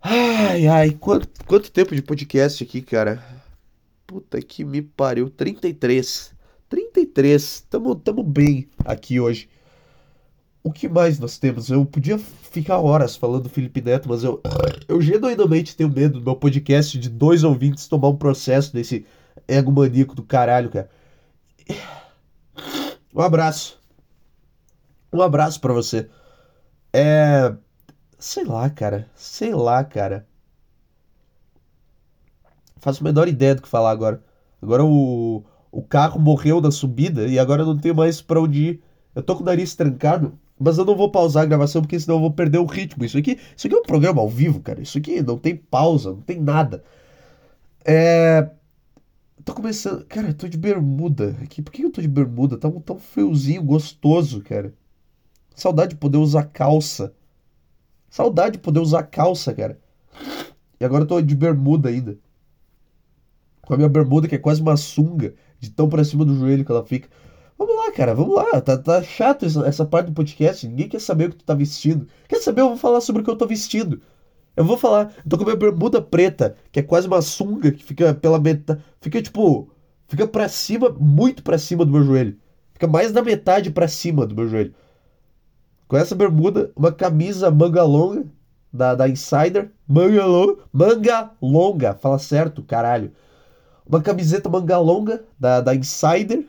Ai, 0.00 0.66
ai, 0.66 0.90
quanto, 0.92 1.28
quanto 1.44 1.70
tempo 1.70 1.94
de 1.94 2.02
podcast 2.02 2.62
aqui, 2.64 2.82
cara? 2.82 3.22
Puta 4.06 4.40
que 4.40 4.64
me 4.64 4.82
pariu. 4.82 5.30
33. 5.30 6.34
33. 6.68 7.60
Tamo, 7.70 7.94
tamo 7.94 8.22
bem 8.22 8.68
aqui 8.84 9.20
hoje. 9.20 9.48
O 10.68 10.70
que 10.70 10.86
mais 10.86 11.18
nós 11.18 11.38
temos? 11.38 11.70
Eu 11.70 11.86
podia 11.86 12.18
ficar 12.18 12.78
horas 12.78 13.16
falando 13.16 13.44
do 13.44 13.48
Felipe 13.48 13.80
Neto, 13.80 14.06
mas 14.06 14.22
eu, 14.22 14.42
eu 14.86 15.00
genuinamente 15.00 15.74
tenho 15.74 15.88
medo 15.88 16.18
do 16.18 16.24
meu 16.24 16.36
podcast 16.36 16.98
de 16.98 17.08
dois 17.08 17.42
ouvintes 17.42 17.88
tomar 17.88 18.08
um 18.08 18.16
processo 18.16 18.74
desse 18.74 19.06
ego 19.46 19.72
maníaco 19.72 20.14
do 20.14 20.22
caralho, 20.22 20.68
cara. 20.68 20.90
Um 23.14 23.22
abraço. 23.22 23.80
Um 25.10 25.22
abraço 25.22 25.58
para 25.58 25.72
você. 25.72 26.06
É. 26.92 27.54
Sei 28.18 28.44
lá, 28.44 28.68
cara. 28.68 29.08
Sei 29.14 29.54
lá, 29.54 29.82
cara 29.82 30.26
faço 32.76 33.02
a 33.02 33.04
menor 33.04 33.26
ideia 33.26 33.54
do 33.54 33.62
que 33.62 33.68
falar 33.68 33.90
agora. 33.90 34.22
Agora 34.60 34.84
o, 34.84 35.42
o 35.72 35.82
carro 35.82 36.20
morreu 36.20 36.60
na 36.60 36.70
subida 36.70 37.26
e 37.26 37.38
agora 37.38 37.62
eu 37.62 37.66
não 37.66 37.78
tenho 37.78 37.94
mais 37.94 38.20
para 38.20 38.38
onde 38.38 38.68
ir. 38.68 38.82
Eu 39.14 39.22
tô 39.22 39.34
com 39.34 39.42
o 39.42 39.46
nariz 39.46 39.74
trancado, 39.74 40.38
mas 40.58 40.78
eu 40.78 40.84
não 40.84 40.96
vou 40.96 41.10
pausar 41.10 41.42
a 41.44 41.46
gravação 41.46 41.82
porque 41.82 41.98
senão 41.98 42.16
eu 42.16 42.20
vou 42.20 42.32
perder 42.32 42.58
o 42.58 42.64
ritmo. 42.66 43.04
Isso 43.04 43.18
aqui, 43.18 43.38
isso 43.56 43.66
aqui 43.66 43.76
é 43.76 43.78
um 43.78 43.82
programa 43.82 44.20
ao 44.20 44.28
vivo, 44.28 44.60
cara. 44.60 44.80
Isso 44.80 44.98
aqui 44.98 45.22
não 45.22 45.38
tem 45.38 45.56
pausa, 45.56 46.10
não 46.10 46.20
tem 46.20 46.40
nada. 46.40 46.84
É. 47.84 48.50
Tô 49.44 49.54
começando. 49.54 50.04
Cara, 50.06 50.28
eu 50.28 50.34
tô 50.34 50.48
de 50.48 50.58
bermuda 50.58 51.36
aqui. 51.42 51.62
Por 51.62 51.72
que 51.72 51.82
eu 51.82 51.90
tô 51.90 52.00
de 52.02 52.08
bermuda? 52.08 52.58
Tá 52.58 52.68
um 52.68 52.80
tão 52.80 52.98
friozinho, 52.98 53.62
gostoso, 53.62 54.42
cara. 54.42 54.74
Saudade 55.54 55.90
de 55.94 55.96
poder 55.96 56.18
usar 56.18 56.44
calça. 56.44 57.14
Saudade 58.10 58.52
de 58.52 58.58
poder 58.58 58.80
usar 58.80 59.04
calça, 59.04 59.54
cara. 59.54 59.78
E 60.80 60.84
agora 60.84 61.04
eu 61.04 61.08
tô 61.08 61.20
de 61.20 61.34
bermuda 61.34 61.88
ainda 61.88 62.18
com 63.68 63.74
a 63.74 63.76
minha 63.76 63.88
bermuda, 63.88 64.26
que 64.26 64.34
é 64.34 64.38
quase 64.38 64.62
uma 64.62 64.78
sunga, 64.78 65.34
de 65.60 65.68
tão 65.70 65.90
pra 65.90 66.02
cima 66.02 66.24
do 66.24 66.34
joelho 66.34 66.64
que 66.64 66.72
ela 66.72 66.82
fica. 66.82 67.06
Vamos 67.58 67.74
lá, 67.76 67.90
cara, 67.92 68.14
vamos 68.14 68.36
lá. 68.36 68.60
Tá, 68.60 68.78
tá 68.78 69.02
chato 69.02 69.44
essa, 69.44 69.66
essa 69.66 69.84
parte 69.84 70.06
do 70.06 70.12
podcast. 70.12 70.66
Ninguém 70.66 70.88
quer 70.88 71.00
saber 71.00 71.26
o 71.26 71.30
que 71.30 71.36
tu 71.38 71.44
tá 71.44 71.54
vestindo. 71.54 72.06
Quer 72.28 72.40
saber? 72.40 72.60
Eu 72.60 72.68
vou 72.68 72.76
falar 72.76 73.00
sobre 73.00 73.20
o 73.20 73.24
que 73.24 73.30
eu 73.30 73.36
tô 73.36 73.46
vestindo. 73.46 74.00
Eu 74.56 74.64
vou 74.64 74.78
falar. 74.78 75.12
Eu 75.24 75.28
tô 75.28 75.36
com 75.36 75.44
minha 75.44 75.56
bermuda 75.56 76.00
preta, 76.00 76.56
que 76.70 76.80
é 76.80 76.82
quase 76.82 77.08
uma 77.08 77.20
sunga, 77.20 77.72
que 77.72 77.82
fica 77.82 78.14
pela 78.14 78.38
metade. 78.38 78.80
Fica 79.00 79.20
tipo. 79.20 79.68
Fica 80.06 80.26
pra 80.26 80.48
cima, 80.48 80.88
muito 80.88 81.42
pra 81.42 81.58
cima 81.58 81.84
do 81.84 81.92
meu 81.92 82.02
joelho. 82.02 82.38
Fica 82.72 82.86
mais 82.86 83.12
da 83.12 83.22
metade 83.22 83.70
pra 83.70 83.88
cima 83.88 84.24
do 84.24 84.34
meu 84.34 84.48
joelho. 84.48 84.74
Com 85.86 85.96
essa 85.96 86.14
bermuda, 86.14 86.70
uma 86.76 86.92
camisa 86.92 87.50
manga 87.50 87.82
longa 87.82 88.24
da, 88.72 88.94
da 88.94 89.08
Insider. 89.08 89.70
Manga 89.86 90.24
longa. 90.24 90.56
Manga 90.72 91.30
longa, 91.42 91.94
fala 91.94 92.18
certo, 92.18 92.62
caralho 92.62 93.12
uma 93.88 94.02
camiseta 94.02 94.48
manga 94.48 94.78
longa 94.78 95.24
da, 95.40 95.60
da 95.60 95.74
Insider 95.74 96.44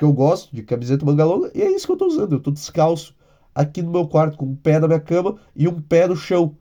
Porque 0.00 0.06
eu 0.06 0.14
gosto 0.14 0.56
de 0.56 0.62
camiseta 0.62 1.04
manga 1.04 1.26
longa 1.26 1.50
e 1.54 1.60
é 1.60 1.70
isso 1.70 1.84
que 1.84 1.92
eu 1.92 1.96
tô 1.98 2.06
usando. 2.06 2.32
Eu 2.32 2.40
tô 2.40 2.50
descalço 2.50 3.14
aqui 3.54 3.82
no 3.82 3.90
meu 3.90 4.08
quarto, 4.08 4.38
com 4.38 4.46
um 4.46 4.56
pé 4.56 4.78
na 4.78 4.86
minha 4.86 4.98
cama 4.98 5.36
e 5.54 5.68
um 5.68 5.78
pé 5.78 6.08
no 6.08 6.16
chão. 6.16 6.56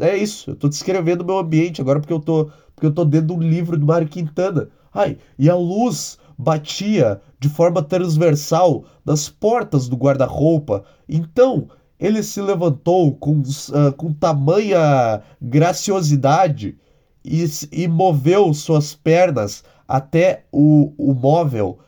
É 0.00 0.16
isso, 0.16 0.52
eu 0.52 0.56
tô 0.56 0.66
descrevendo 0.66 1.22
o 1.22 1.26
meu 1.26 1.36
ambiente 1.36 1.78
agora 1.78 2.00
porque 2.00 2.14
eu 2.14 2.18
tô, 2.18 2.50
porque 2.74 2.86
eu 2.86 2.94
tô 2.94 3.04
dentro 3.04 3.26
de 3.26 3.32
um 3.34 3.42
livro 3.42 3.76
do 3.76 3.84
Mário 3.84 4.08
Quintana. 4.08 4.70
Ai, 4.94 5.18
e 5.38 5.50
a 5.50 5.54
luz 5.54 6.18
batia 6.38 7.20
de 7.38 7.50
forma 7.50 7.82
transversal 7.82 8.86
nas 9.04 9.28
portas 9.28 9.86
do 9.86 9.94
guarda-roupa. 9.94 10.84
Então, 11.06 11.68
ele 11.98 12.22
se 12.22 12.40
levantou 12.40 13.14
com, 13.14 13.42
uh, 13.42 13.92
com 13.94 14.10
tamanha 14.10 15.20
graciosidade 15.38 16.78
e, 17.22 17.44
e 17.70 17.86
moveu 17.86 18.54
suas 18.54 18.94
pernas 18.94 19.62
até 19.86 20.44
o, 20.50 20.94
o 20.96 21.12
móvel. 21.12 21.78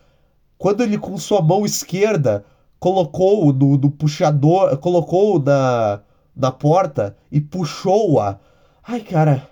Quando 0.63 0.81
ele, 0.81 0.97
com 0.97 1.19
sua 1.19 1.43
mão 1.43 1.67
esquerda, 1.67 2.45
colocou 2.79 3.53
no, 3.53 3.77
no 3.77 3.91
puxador, 3.91 4.79
colocou 4.79 5.43
na, 5.43 6.03
na 6.37 6.53
porta 6.53 7.17
e 7.33 7.41
puxou-a. 7.41 8.39
Ai, 8.81 9.01
cara. 9.01 9.51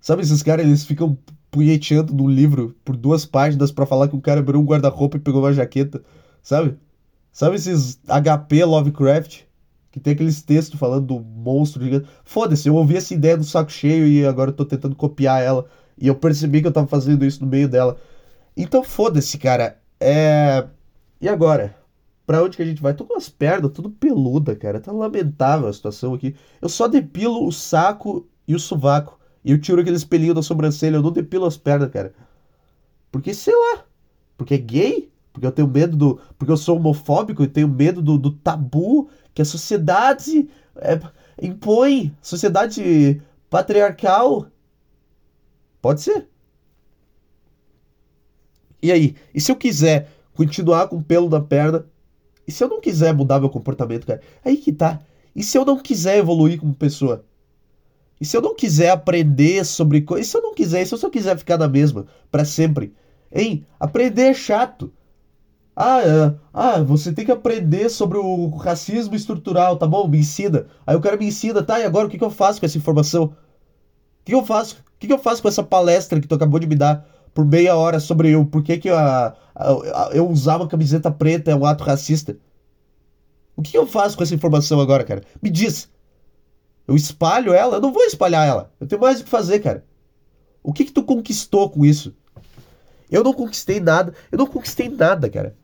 Sabe 0.00 0.22
esses 0.22 0.42
caras, 0.42 0.64
eles 0.64 0.86
ficam 0.86 1.18
punheteando 1.50 2.14
no 2.14 2.26
livro 2.26 2.74
por 2.82 2.96
duas 2.96 3.26
páginas 3.26 3.70
para 3.70 3.84
falar 3.84 4.08
que 4.08 4.16
o 4.16 4.22
cara 4.22 4.40
abriu 4.40 4.58
um 4.58 4.64
guarda-roupa 4.64 5.18
e 5.18 5.20
pegou 5.20 5.42
uma 5.42 5.52
jaqueta, 5.52 6.02
sabe? 6.42 6.78
Sabe 7.30 7.56
esses 7.56 8.00
HP 8.06 8.64
Lovecraft? 8.64 9.42
Que 9.90 10.00
tem 10.00 10.14
aqueles 10.14 10.40
textos 10.40 10.80
falando 10.80 11.06
do 11.06 11.20
monstro 11.20 11.84
gigante. 11.84 12.08
Foda-se, 12.24 12.66
eu 12.66 12.76
ouvi 12.76 12.96
essa 12.96 13.12
ideia 13.12 13.36
do 13.36 13.44
saco 13.44 13.70
cheio 13.70 14.06
e 14.06 14.24
agora 14.24 14.48
eu 14.48 14.56
tô 14.56 14.64
tentando 14.64 14.96
copiar 14.96 15.42
ela. 15.42 15.66
E 15.98 16.06
eu 16.08 16.14
percebi 16.14 16.60
que 16.60 16.66
eu 16.66 16.72
tava 16.72 16.86
fazendo 16.86 17.24
isso 17.24 17.44
no 17.44 17.50
meio 17.50 17.68
dela. 17.68 17.98
Então 18.56 18.82
foda-se, 18.82 19.38
cara. 19.38 19.78
É. 20.00 20.66
E 21.20 21.28
agora? 21.28 21.76
Pra 22.26 22.42
onde 22.42 22.56
que 22.56 22.62
a 22.62 22.66
gente 22.66 22.82
vai? 22.82 22.94
Tô 22.94 23.04
com 23.04 23.16
as 23.16 23.28
pernas 23.28 23.72
tudo 23.72 23.90
peluda, 23.90 24.54
cara. 24.54 24.80
Tá 24.80 24.92
lamentável 24.92 25.68
a 25.68 25.72
situação 25.72 26.14
aqui. 26.14 26.34
Eu 26.60 26.68
só 26.68 26.88
depilo 26.88 27.46
o 27.46 27.52
saco 27.52 28.28
e 28.46 28.54
o 28.54 28.58
sovaco. 28.58 29.18
E 29.44 29.50
eu 29.50 29.60
tiro 29.60 29.80
aquele 29.80 29.96
espelhinho 29.96 30.34
da 30.34 30.42
sobrancelha. 30.42 30.96
Eu 30.96 31.02
não 31.02 31.12
depilo 31.12 31.46
as 31.46 31.56
pernas, 31.56 31.90
cara. 31.90 32.14
Porque, 33.10 33.34
sei 33.34 33.54
lá. 33.54 33.84
Porque 34.36 34.54
é 34.54 34.58
gay? 34.58 35.12
Porque 35.32 35.46
eu 35.46 35.52
tenho 35.52 35.68
medo 35.68 35.96
do. 35.96 36.20
Porque 36.38 36.52
eu 36.52 36.56
sou 36.56 36.76
homofóbico 36.76 37.42
e 37.42 37.48
tenho 37.48 37.68
medo 37.68 38.00
do, 38.02 38.18
do 38.18 38.30
tabu 38.32 39.08
que 39.34 39.42
a 39.42 39.44
sociedade 39.44 40.48
é, 40.76 41.00
impõe. 41.40 42.14
Sociedade 42.20 43.20
patriarcal. 43.50 44.46
Pode 45.82 46.00
ser. 46.00 46.28
E 48.80 48.90
aí? 48.90 49.14
E 49.34 49.40
se 49.40 49.50
eu 49.52 49.56
quiser 49.56 50.08
continuar 50.34 50.88
com 50.88 51.02
pelo 51.02 51.28
na 51.28 51.40
perna? 51.40 51.84
E 52.46 52.52
se 52.52 52.64
eu 52.64 52.68
não 52.68 52.80
quiser 52.80 53.14
mudar 53.14 53.40
meu 53.40 53.50
comportamento, 53.50 54.06
cara? 54.06 54.20
Aí 54.44 54.56
que 54.56 54.72
tá. 54.72 55.00
E 55.34 55.42
se 55.42 55.58
eu 55.58 55.64
não 55.64 55.78
quiser 55.78 56.18
evoluir 56.18 56.58
como 56.58 56.74
pessoa? 56.74 57.24
E 58.20 58.24
se 58.24 58.36
eu 58.36 58.40
não 58.40 58.54
quiser 58.54 58.90
aprender 58.90 59.64
sobre 59.64 60.02
coisas, 60.02 60.28
e 60.28 60.30
se 60.30 60.36
eu 60.36 60.42
não 60.42 60.54
quiser, 60.54 60.82
e 60.82 60.86
se 60.86 60.94
eu 60.94 60.98
só 60.98 61.10
quiser 61.10 61.36
ficar 61.36 61.58
na 61.58 61.68
mesma 61.68 62.06
para 62.30 62.44
sempre? 62.44 62.94
Hein? 63.32 63.66
Aprender 63.80 64.22
é 64.22 64.34
chato. 64.34 64.92
Ah, 65.74 66.02
é, 66.02 66.34
ah, 66.52 66.82
você 66.82 67.12
tem 67.12 67.24
que 67.24 67.32
aprender 67.32 67.88
sobre 67.88 68.18
o 68.18 68.48
racismo 68.56 69.14
estrutural, 69.14 69.76
tá 69.76 69.86
bom? 69.86 70.06
Me 70.06 70.18
ensina. 70.18 70.66
Aí 70.86 70.94
o 70.94 71.00
cara 71.00 71.16
me 71.16 71.26
ensina, 71.26 71.62
tá? 71.62 71.80
E 71.80 71.84
agora 71.84 72.06
o 72.06 72.10
que, 72.10 72.18
que 72.18 72.24
eu 72.24 72.30
faço 72.30 72.60
com 72.60 72.66
essa 72.66 72.78
informação? 72.78 73.34
Que 74.24 74.34
eu 74.34 74.44
faço? 74.44 74.76
O 74.76 74.98
que, 74.98 75.06
que 75.06 75.12
eu 75.12 75.18
faço 75.18 75.42
com 75.42 75.48
essa 75.48 75.62
palestra 75.62 76.20
que 76.20 76.28
tu 76.28 76.34
acabou 76.34 76.60
de 76.60 76.66
me 76.66 76.76
dar 76.76 77.06
por 77.34 77.44
meia 77.44 77.76
hora 77.76 77.98
sobre 77.98 78.30
eu, 78.30 78.44
por 78.44 78.62
que, 78.62 78.78
que 78.78 78.88
a, 78.88 79.34
a, 79.54 79.70
a, 79.70 80.10
eu 80.12 80.28
usar 80.28 80.56
uma 80.56 80.68
camiseta 80.68 81.10
preta 81.10 81.50
é 81.50 81.56
um 81.56 81.64
ato 81.64 81.82
racista? 81.82 82.36
O 83.56 83.62
que, 83.62 83.72
que 83.72 83.78
eu 83.78 83.86
faço 83.86 84.16
com 84.16 84.22
essa 84.22 84.34
informação 84.34 84.80
agora, 84.80 85.04
cara? 85.04 85.22
Me 85.42 85.50
diz. 85.50 85.90
Eu 86.86 86.96
espalho 86.96 87.52
ela? 87.52 87.76
Eu 87.76 87.80
não 87.80 87.92
vou 87.92 88.02
espalhar 88.04 88.46
ela. 88.46 88.72
Eu 88.80 88.86
tenho 88.86 89.00
mais 89.00 89.20
o 89.20 89.24
que 89.24 89.30
fazer, 89.30 89.60
cara. 89.60 89.84
O 90.62 90.72
que 90.72 90.84
que 90.84 90.92
tu 90.92 91.02
conquistou 91.02 91.68
com 91.70 91.84
isso? 91.84 92.14
Eu 93.10 93.22
não 93.22 93.32
conquistei 93.32 93.80
nada. 93.80 94.14
Eu 94.30 94.38
não 94.38 94.46
conquistei 94.46 94.88
nada, 94.88 95.28
cara. 95.28 95.56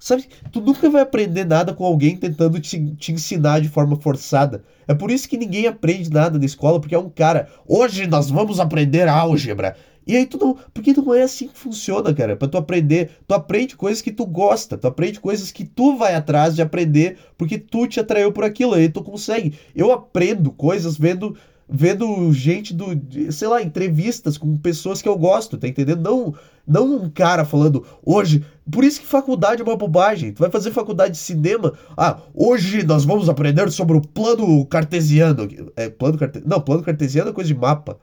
Sabe, 0.00 0.24
tu 0.50 0.62
nunca 0.62 0.88
vai 0.88 1.02
aprender 1.02 1.44
nada 1.44 1.74
com 1.74 1.84
alguém 1.84 2.16
tentando 2.16 2.58
te, 2.58 2.94
te 2.96 3.12
ensinar 3.12 3.60
de 3.60 3.68
forma 3.68 4.00
forçada. 4.00 4.64
É 4.88 4.94
por 4.94 5.10
isso 5.10 5.28
que 5.28 5.36
ninguém 5.36 5.66
aprende 5.66 6.10
nada 6.10 6.38
na 6.38 6.44
escola, 6.46 6.80
porque 6.80 6.94
é 6.94 6.98
um 6.98 7.10
cara. 7.10 7.50
Hoje 7.68 8.06
nós 8.06 8.30
vamos 8.30 8.58
aprender 8.58 9.06
álgebra. 9.06 9.76
E 10.06 10.16
aí 10.16 10.26
tu 10.26 10.38
não. 10.38 10.56
Porque 10.72 10.94
não 10.94 11.14
é 11.14 11.22
assim 11.22 11.48
que 11.48 11.58
funciona, 11.58 12.14
cara. 12.14 12.34
Pra 12.34 12.48
tu 12.48 12.56
aprender. 12.56 13.10
Tu 13.28 13.34
aprende 13.34 13.76
coisas 13.76 14.00
que 14.00 14.10
tu 14.10 14.26
gosta. 14.26 14.78
Tu 14.78 14.86
aprende 14.86 15.20
coisas 15.20 15.52
que 15.52 15.64
tu 15.64 15.96
vai 15.96 16.14
atrás 16.14 16.56
de 16.56 16.62
aprender 16.62 17.18
porque 17.36 17.58
tu 17.58 17.86
te 17.86 18.00
atraiu 18.00 18.32
por 18.32 18.42
aquilo. 18.42 18.74
Aí 18.74 18.88
tu 18.88 19.02
consegue. 19.02 19.58
Eu 19.76 19.92
aprendo 19.92 20.50
coisas 20.50 20.96
vendo. 20.96 21.36
Vendo 21.72 22.32
gente 22.32 22.74
do. 22.74 22.86
Sei 23.32 23.46
lá, 23.46 23.62
entrevistas 23.62 24.36
com 24.36 24.56
pessoas 24.58 25.00
que 25.00 25.08
eu 25.08 25.16
gosto, 25.16 25.56
tá 25.56 25.68
entendendo? 25.68 26.02
Não, 26.02 26.34
não 26.66 27.04
um 27.04 27.10
cara 27.10 27.44
falando 27.44 27.86
hoje. 28.04 28.44
Por 28.70 28.82
isso 28.82 29.00
que 29.00 29.06
faculdade 29.06 29.62
é 29.62 29.64
uma 29.64 29.76
bobagem. 29.76 30.32
Tu 30.32 30.40
vai 30.40 30.50
fazer 30.50 30.72
faculdade 30.72 31.12
de 31.12 31.18
cinema. 31.18 31.72
Ah, 31.96 32.18
hoje 32.34 32.84
nós 32.84 33.04
vamos 33.04 33.28
aprender 33.28 33.70
sobre 33.70 33.96
o 33.96 34.00
plano 34.00 34.64
cartesiano. 34.66 35.48
É, 35.76 35.88
plano 35.88 36.18
cartesiano. 36.18 36.50
Não, 36.50 36.60
plano 36.60 36.82
cartesiano 36.82 37.30
é 37.30 37.32
coisa 37.32 37.48
de 37.48 37.54
mapa. 37.54 37.98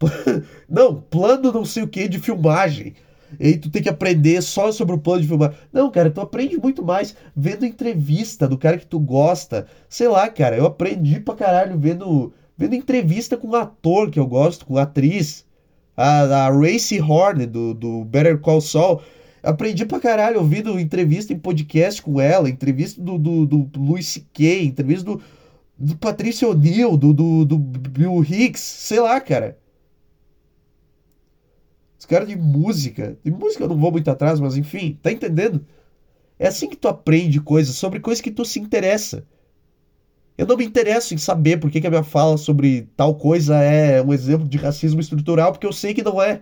Não, 0.68 0.94
plano 0.94 1.52
não 1.52 1.64
sei 1.64 1.82
o 1.82 1.88
que 1.88 2.08
de 2.08 2.18
filmagem. 2.18 2.94
E 3.38 3.46
aí 3.48 3.58
tu 3.58 3.70
tem 3.70 3.82
que 3.82 3.88
aprender 3.88 4.42
só 4.42 4.72
sobre 4.72 4.94
o 4.94 4.98
plano 4.98 5.20
de 5.22 5.28
filmagem. 5.28 5.56
Não, 5.72 5.90
cara, 5.90 6.10
tu 6.10 6.20
aprende 6.20 6.58
muito 6.58 6.82
mais 6.82 7.14
vendo 7.36 7.66
entrevista 7.66 8.48
do 8.48 8.58
cara 8.58 8.78
que 8.78 8.86
tu 8.86 8.98
gosta. 8.98 9.66
Sei 9.88 10.08
lá, 10.08 10.28
cara, 10.28 10.56
eu 10.56 10.66
aprendi 10.66 11.20
pra 11.20 11.34
caralho 11.34 11.78
vendo, 11.78 12.32
vendo 12.60 12.74
entrevista 12.74 13.38
com 13.38 13.48
um 13.48 13.54
ator 13.54 14.10
que 14.10 14.20
eu 14.20 14.26
gosto, 14.26 14.66
com 14.66 14.76
atriz. 14.76 15.46
A, 15.96 16.46
a 16.46 16.50
Racy 16.50 17.00
Horn, 17.00 17.46
do, 17.46 17.72
do 17.72 18.04
Better 18.04 18.38
Call 18.38 18.60
Saul. 18.60 19.00
Aprendi 19.42 19.86
pra 19.86 19.98
caralho 19.98 20.38
ouvindo 20.38 20.78
entrevista 20.78 21.32
em 21.32 21.38
podcast 21.38 22.02
com 22.02 22.20
ela, 22.20 22.50
entrevista 22.50 23.00
do, 23.00 23.18
do, 23.18 23.46
do 23.46 23.80
Louis 23.80 24.06
C.K., 24.06 24.64
entrevista 24.64 25.04
do, 25.04 25.22
do 25.78 25.96
Patrício 25.96 26.50
O'Neill, 26.50 26.98
do, 26.98 27.14
do, 27.14 27.44
do 27.46 27.58
Bill 27.58 28.22
Hicks, 28.22 28.60
sei 28.60 29.00
lá, 29.00 29.18
cara. 29.20 29.58
Os 31.98 32.04
caras 32.04 32.28
de 32.28 32.36
música. 32.36 33.16
De 33.24 33.30
música 33.30 33.64
eu 33.64 33.68
não 33.68 33.78
vou 33.78 33.90
muito 33.90 34.10
atrás, 34.10 34.38
mas 34.38 34.56
enfim, 34.56 34.98
tá 35.02 35.10
entendendo? 35.10 35.64
É 36.38 36.48
assim 36.48 36.68
que 36.68 36.76
tu 36.76 36.88
aprende 36.88 37.40
coisas 37.40 37.74
sobre 37.76 38.00
coisas 38.00 38.20
que 38.20 38.30
tu 38.30 38.44
se 38.44 38.60
interessa. 38.60 39.24
Eu 40.40 40.46
não 40.46 40.56
me 40.56 40.64
interesso 40.64 41.12
em 41.12 41.18
saber 41.18 41.58
por 41.58 41.70
que, 41.70 41.82
que 41.82 41.86
a 41.86 41.90
minha 41.90 42.02
fala 42.02 42.38
sobre 42.38 42.88
tal 42.96 43.14
coisa 43.14 43.58
é 43.62 44.00
um 44.00 44.10
exemplo 44.10 44.48
de 44.48 44.56
racismo 44.56 44.98
estrutural, 44.98 45.52
porque 45.52 45.66
eu 45.66 45.72
sei 45.72 45.92
que 45.92 46.02
não 46.02 46.20
é. 46.20 46.40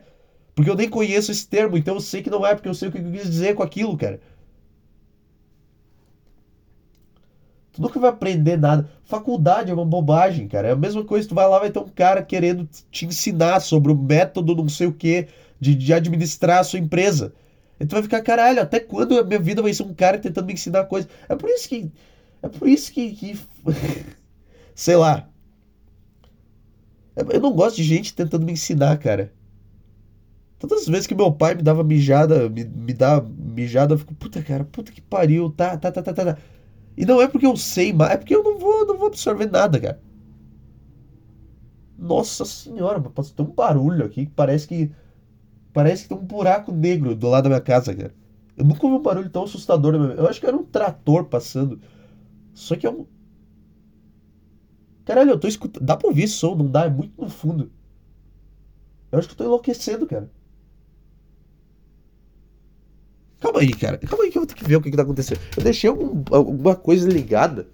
Porque 0.54 0.70
eu 0.70 0.76
nem 0.76 0.88
conheço 0.88 1.32
esse 1.32 1.48
termo, 1.48 1.76
então 1.76 1.96
eu 1.96 2.00
sei 2.00 2.22
que 2.22 2.30
não 2.30 2.46
é, 2.46 2.54
porque 2.54 2.68
eu 2.68 2.74
sei 2.74 2.88
o 2.88 2.92
que 2.92 2.98
eu 2.98 3.10
quis 3.10 3.24
dizer 3.24 3.56
com 3.56 3.62
aquilo, 3.64 3.96
cara. 3.96 4.20
Tu 7.72 7.82
nunca 7.82 7.98
vai 7.98 8.10
aprender 8.10 8.56
nada. 8.56 8.88
Faculdade 9.02 9.72
é 9.72 9.74
uma 9.74 9.84
bobagem, 9.84 10.46
cara. 10.46 10.68
É 10.68 10.70
a 10.70 10.76
mesma 10.76 11.02
coisa, 11.02 11.28
tu 11.28 11.34
vai 11.34 11.48
lá, 11.48 11.58
vai 11.58 11.70
ter 11.72 11.80
um 11.80 11.88
cara 11.88 12.22
querendo 12.22 12.68
te 12.92 13.04
ensinar 13.04 13.58
sobre 13.58 13.90
o 13.90 13.96
método 13.96 14.54
não 14.54 14.68
sei 14.68 14.86
o 14.86 14.92
que 14.92 15.26
de, 15.58 15.74
de 15.74 15.92
administrar 15.92 16.60
a 16.60 16.64
sua 16.64 16.78
empresa. 16.78 17.32
E 17.80 17.84
tu 17.84 17.94
vai 17.94 18.02
ficar, 18.04 18.22
caralho, 18.22 18.62
até 18.62 18.78
quando 18.78 19.18
a 19.18 19.24
minha 19.24 19.40
vida 19.40 19.60
vai 19.60 19.74
ser 19.74 19.82
um 19.82 19.92
cara 19.92 20.18
tentando 20.18 20.46
me 20.46 20.52
ensinar 20.52 20.84
coisa? 20.84 21.08
É 21.28 21.34
por 21.34 21.50
isso 21.50 21.68
que. 21.68 21.90
É 22.42 22.48
por 22.48 22.68
isso 22.68 22.92
que. 22.92 23.12
que 23.12 23.38
sei 24.74 24.96
lá. 24.96 25.28
Eu 27.16 27.40
não 27.40 27.52
gosto 27.52 27.76
de 27.76 27.82
gente 27.82 28.14
tentando 28.14 28.46
me 28.46 28.52
ensinar, 28.52 28.96
cara. 28.98 29.32
Todas 30.58 30.82
as 30.82 30.88
vezes 30.88 31.06
que 31.06 31.14
meu 31.14 31.32
pai 31.32 31.54
me 31.54 31.62
dava 31.62 31.82
mijada, 31.82 32.48
me, 32.48 32.64
me 32.64 32.92
dá 32.92 33.20
mijada, 33.20 33.94
eu 33.94 33.98
fico, 33.98 34.14
puta 34.14 34.42
cara, 34.42 34.64
puta 34.64 34.92
que 34.92 35.00
pariu, 35.00 35.50
tá, 35.50 35.76
tá, 35.76 35.90
tá, 35.90 36.02
tá, 36.02 36.12
tá. 36.12 36.24
tá. 36.34 36.38
E 36.96 37.04
não 37.04 37.20
é 37.20 37.28
porque 37.28 37.46
eu 37.46 37.56
sei 37.56 37.92
mais, 37.92 38.12
é 38.12 38.16
porque 38.16 38.34
eu 38.34 38.42
não 38.42 38.58
vou, 38.58 38.86
não 38.86 38.96
vou 38.98 39.08
absorver 39.08 39.46
nada, 39.46 39.80
cara. 39.80 40.00
Nossa 41.96 42.44
senhora, 42.44 43.02
mas 43.16 43.30
tem 43.30 43.44
um 43.44 43.50
barulho 43.50 44.04
aqui 44.04 44.26
que 44.26 44.32
parece 44.32 44.66
que 44.66 44.90
Parece 45.72 46.02
que 46.02 46.08
tem 46.08 46.18
um 46.18 46.24
buraco 46.24 46.72
negro 46.72 47.14
do 47.14 47.28
lado 47.28 47.44
da 47.44 47.50
minha 47.50 47.60
casa, 47.60 47.94
cara. 47.94 48.12
Eu 48.56 48.64
nunca 48.64 48.84
ouvi 48.84 48.98
um 48.98 49.02
barulho 49.02 49.30
tão 49.30 49.44
assustador 49.44 49.94
Eu 49.94 50.26
acho 50.26 50.40
que 50.40 50.46
era 50.46 50.56
um 50.56 50.64
trator 50.64 51.24
passando. 51.26 51.80
Só 52.58 52.74
que 52.74 52.88
um. 52.88 53.06
Caralho, 55.04 55.30
eu 55.30 55.38
tô 55.38 55.46
escutando. 55.46 55.84
Dá 55.84 55.96
pra 55.96 56.08
ouvir 56.08 56.26
som, 56.26 56.56
não 56.56 56.66
dá? 56.66 56.86
É 56.86 56.90
muito 56.90 57.12
no 57.16 57.30
fundo. 57.30 57.70
Eu 59.12 59.18
acho 59.18 59.28
que 59.28 59.34
eu 59.34 59.38
tô 59.38 59.44
enlouquecendo, 59.44 60.06
cara. 60.06 60.28
Calma 63.38 63.60
aí, 63.60 63.72
cara. 63.72 63.96
Calma 63.98 64.24
aí 64.24 64.30
que 64.32 64.36
eu 64.36 64.42
vou 64.42 64.46
ter 64.46 64.56
que 64.56 64.64
ver 64.64 64.74
o 64.74 64.82
que, 64.82 64.90
que 64.90 64.96
tá 64.96 65.04
acontecendo. 65.04 65.40
Eu 65.56 65.62
deixei 65.62 65.88
algum, 65.88 66.24
alguma 66.32 66.74
coisa 66.74 67.08
ligada. 67.08 67.68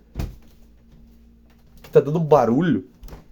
Tá 1.91 2.01
dando 2.01 2.19
um 2.19 2.25
barulho. 2.25 2.87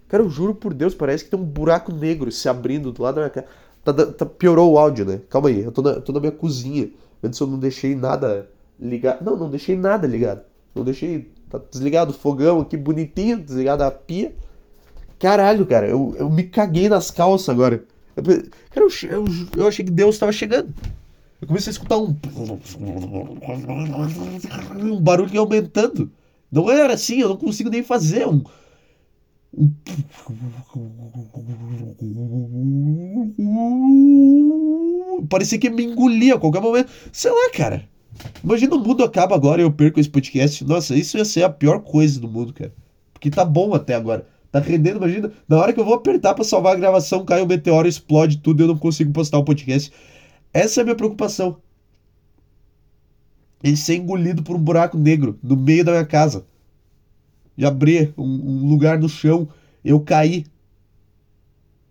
Cara, 0.09 0.23
eu 0.23 0.31
juro 0.31 0.55
por 0.55 0.73
Deus, 0.73 0.95
parece 0.95 1.25
que 1.25 1.31
tem 1.31 1.39
um 1.39 1.45
buraco 1.45 1.93
negro 1.93 2.33
se 2.33 2.49
abrindo 2.49 2.91
do 2.93 3.03
lado 3.03 3.17
da 3.17 3.21
minha 3.21 3.31
casa. 3.31 3.47
Tá, 3.85 3.93
tá, 3.93 4.25
piorou 4.25 4.73
o 4.73 4.79
áudio, 4.79 5.05
né? 5.05 5.21
Calma 5.29 5.51
aí, 5.51 5.61
eu 5.61 5.71
tô 5.71 5.83
na, 5.83 6.01
tô 6.01 6.13
na 6.13 6.21
minha 6.21 6.33
cozinha. 6.33 6.91
Antes 7.23 7.39
eu 7.39 7.47
não 7.47 7.59
deixei 7.59 7.95
nada 7.95 8.49
ligado. 8.81 9.23
Não, 9.23 9.37
não 9.37 9.51
deixei 9.51 9.77
nada 9.77 10.07
ligado. 10.07 10.43
Não 10.75 10.85
deixei. 10.85 11.31
Tá 11.53 11.61
desligado 11.71 12.13
o 12.13 12.15
fogão 12.15 12.61
aqui 12.61 12.79
bonitinho, 12.79 13.37
desligado 13.37 13.85
a 13.85 13.91
pia. 13.91 14.35
Caralho, 15.19 15.67
cara, 15.67 15.87
eu, 15.87 16.17
eu 16.19 16.31
me 16.31 16.45
caguei 16.45 16.89
nas 16.89 17.11
calças 17.11 17.51
agora. 17.51 17.85
Eu, 18.17 18.23
cara, 18.23 18.87
eu, 18.87 18.89
eu, 19.11 19.25
eu 19.59 19.69
achei 19.69 19.85
que 19.85 19.91
Deus 19.91 20.19
tava 20.19 20.33
chegando. 20.33 20.73
Eu 21.43 21.47
comecei 21.47 21.71
a 21.71 21.73
escutar 21.73 21.99
um. 21.99 22.17
Um 24.81 24.99
barulho 24.99 25.41
aumentando. 25.41 26.11
Não 26.51 26.71
era 26.71 26.95
assim, 26.95 27.21
eu 27.21 27.29
não 27.29 27.37
consigo 27.37 27.69
nem 27.69 27.83
fazer 27.83 28.27
um. 28.27 28.43
Parecia 35.29 35.59
que 35.59 35.69
me 35.69 35.85
engolia 35.85 36.37
a 36.37 36.39
qualquer 36.39 36.63
momento. 36.63 36.91
Sei 37.13 37.31
lá, 37.31 37.51
cara. 37.55 37.87
Imagina 38.43 38.75
o 38.75 38.79
mundo 38.79 39.05
acaba 39.05 39.35
agora 39.35 39.61
e 39.61 39.65
eu 39.65 39.73
perco 39.73 40.01
esse 40.01 40.11
podcast. 40.11 40.65
Nossa, 40.65 40.95
isso 40.95 41.17
ia 41.17 41.25
ser 41.25 41.45
a 41.45 41.51
pior 41.51 41.81
coisa 41.81 42.21
do 42.21 42.29
mundo, 42.29 42.53
cara. 42.53 42.73
Porque 43.13 43.31
tá 43.31 43.45
bom 43.45 43.75
até 43.75 43.95
agora. 43.95 44.27
Tá 44.51 44.59
rendendo, 44.61 44.97
imagina. 44.97 45.33
Na 45.49 45.59
hora 45.59 45.73
que 45.73 45.81
eu 45.81 45.85
vou 45.85 45.95
apertar 45.95 46.35
para 46.35 46.45
salvar 46.45 46.75
a 46.75 46.79
gravação, 46.79 47.25
cai 47.25 47.41
o 47.41 47.45
um 47.45 47.49
meteoro, 47.49 47.89
explode 47.89 48.39
tudo 48.39 48.61
e 48.61 48.65
eu 48.65 48.69
não 48.69 48.77
consigo 48.77 49.13
postar 49.13 49.39
o 49.39 49.45
podcast. 49.45 49.93
Essa 50.53 50.81
é 50.81 50.83
a 50.83 50.85
minha 50.85 50.97
preocupação. 50.97 51.57
Ele 53.63 53.77
ser 53.77 53.97
engolido 53.97 54.43
por 54.43 54.57
um 54.57 54.59
buraco 54.59 54.99
negro 54.99 55.39
no 55.43 55.57
meio 55.57 55.85
da 55.85 55.93
minha 55.93 56.05
casa. 56.05 56.45
De 57.57 57.65
abrir 57.65 58.13
um, 58.19 58.25
um 58.25 58.69
lugar 58.69 58.99
no 58.99 59.09
chão, 59.09 59.49
eu 59.85 60.01
caí. 60.01 60.45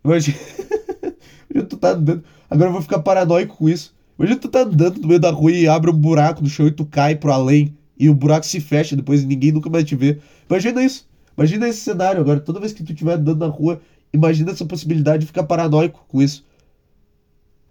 Imagina. 0.04 0.38
Imagina 1.50 1.70
tu 1.70 1.78
tá 1.78 1.92
andando. 1.92 2.24
Agora 2.50 2.70
eu 2.70 2.74
vou 2.74 2.82
ficar 2.82 3.00
paranoico 3.00 3.58
com 3.58 3.70
isso. 3.70 3.96
Imagina 4.22 4.40
tu 4.40 4.50
tá 4.50 4.60
andando 4.60 5.02
no 5.02 5.08
meio 5.08 5.20
da 5.20 5.32
rua 5.32 5.52
e 5.52 5.68
abre 5.68 5.90
um 5.90 5.98
buraco 5.98 6.44
no 6.44 6.48
chão 6.48 6.68
e 6.68 6.72
tu 6.72 6.86
cai 6.86 7.16
pro 7.16 7.32
além. 7.32 7.76
E 7.98 8.08
o 8.08 8.14
buraco 8.14 8.46
se 8.46 8.60
fecha 8.60 8.96
depois 8.96 9.24
e 9.24 9.26
ninguém 9.26 9.52
nunca 9.52 9.68
mais 9.68 9.84
te 9.84 9.96
vê. 9.96 10.20
Imagina 10.48 10.84
isso. 10.84 11.10
Imagina 11.36 11.68
esse 11.68 11.80
cenário 11.80 12.22
agora. 12.22 12.40
Toda 12.40 12.60
vez 12.60 12.72
que 12.72 12.84
tu 12.84 12.92
estiver 12.92 13.14
andando 13.14 13.40
na 13.40 13.48
rua, 13.48 13.82
imagina 14.14 14.52
essa 14.52 14.64
possibilidade 14.64 15.22
de 15.22 15.26
ficar 15.26 15.42
paranoico 15.46 16.06
com 16.08 16.22
isso. 16.22 16.46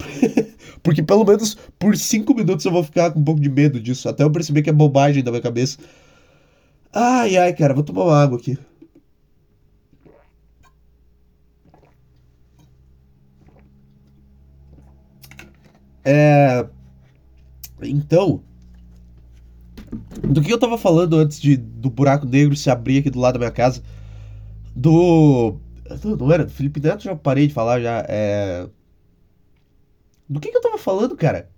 Porque 0.83 1.05
pelo 1.05 1.25
menos 1.25 1.57
por 1.79 1.97
cinco 1.97 2.35
minutos 2.35 2.65
eu 2.65 2.73
vou 2.73 2.83
ficar 2.83 3.13
com 3.13 3.21
um 3.21 3.25
pouco 3.25 3.41
de 3.41 3.49
medo 3.49 3.79
disso. 3.79 4.09
Até 4.09 4.25
eu 4.25 4.31
perceber 4.33 4.63
que 4.63 4.71
é 4.71 4.73
bobagem 4.73 5.23
da 5.23 5.31
minha 5.31 5.43
cabeça. 5.43 5.79
Ai, 6.93 7.37
ai, 7.37 7.53
cara, 7.53 7.75
vou 7.75 7.85
tomar 7.85 8.07
uma 8.07 8.21
água 8.21 8.37
aqui. 8.37 8.59
É. 16.05 16.67
Então. 17.83 18.43
Do 20.23 20.41
que 20.41 20.53
eu 20.53 20.59
tava 20.59 20.79
falando 20.79 21.17
antes 21.17 21.41
de, 21.41 21.57
do 21.57 21.91
buraco 21.91 22.27
negro 22.27 22.55
se 22.55 22.71
abrir 22.71 22.99
aqui 22.99 23.11
do 23.11 23.19
lado 23.19 23.35
da 23.35 23.39
minha 23.41 23.51
casa? 23.51 23.83
Do. 24.75 25.57
Não, 26.05 26.17
não 26.17 26.33
era, 26.33 26.45
do 26.45 26.53
Felipe 26.53 26.81
Neto 26.81 27.03
já 27.03 27.17
parei 27.17 27.49
de 27.49 27.55
falar 27.55 27.81
já. 27.81 28.05
É. 28.09 28.69
Do 30.29 30.39
que, 30.39 30.51
que 30.51 30.57
eu 30.57 30.63
tava 30.63 30.79
falando, 30.79 31.17
cara? 31.17 31.51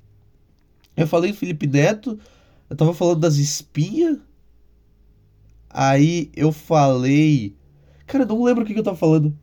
Eu 0.96 1.06
falei 1.06 1.32
do 1.32 1.36
Felipe 1.36 1.66
Neto, 1.66 2.18
eu 2.70 2.76
tava 2.76 2.94
falando 2.94 3.20
das 3.20 3.36
espinhas. 3.36 4.18
Aí 5.68 6.30
eu 6.34 6.52
falei. 6.52 7.54
Cara, 8.06 8.24
eu 8.24 8.28
não 8.28 8.42
lembro 8.42 8.62
o 8.62 8.66
que, 8.66 8.74
que 8.74 8.80
eu 8.80 8.84
tava 8.84 8.96
falando. 8.96 9.36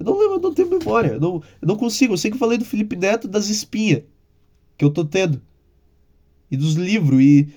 Eu 0.00 0.06
não 0.06 0.18
lembro, 0.18 0.36
eu 0.36 0.40
não 0.40 0.54
tenho 0.54 0.70
memória. 0.70 1.08
Eu 1.10 1.20
não, 1.20 1.42
eu 1.60 1.68
não 1.68 1.76
consigo. 1.76 2.14
Eu 2.14 2.18
sei 2.18 2.30
que 2.30 2.36
eu 2.36 2.38
falei 2.40 2.56
do 2.56 2.64
Felipe 2.64 2.96
Neto 2.96 3.28
das 3.28 3.50
espinhas 3.50 4.02
que 4.78 4.84
eu 4.84 4.90
tô 4.90 5.04
tendo. 5.04 5.40
E 6.50 6.56
dos 6.56 6.74
livros. 6.74 7.20
E. 7.20 7.48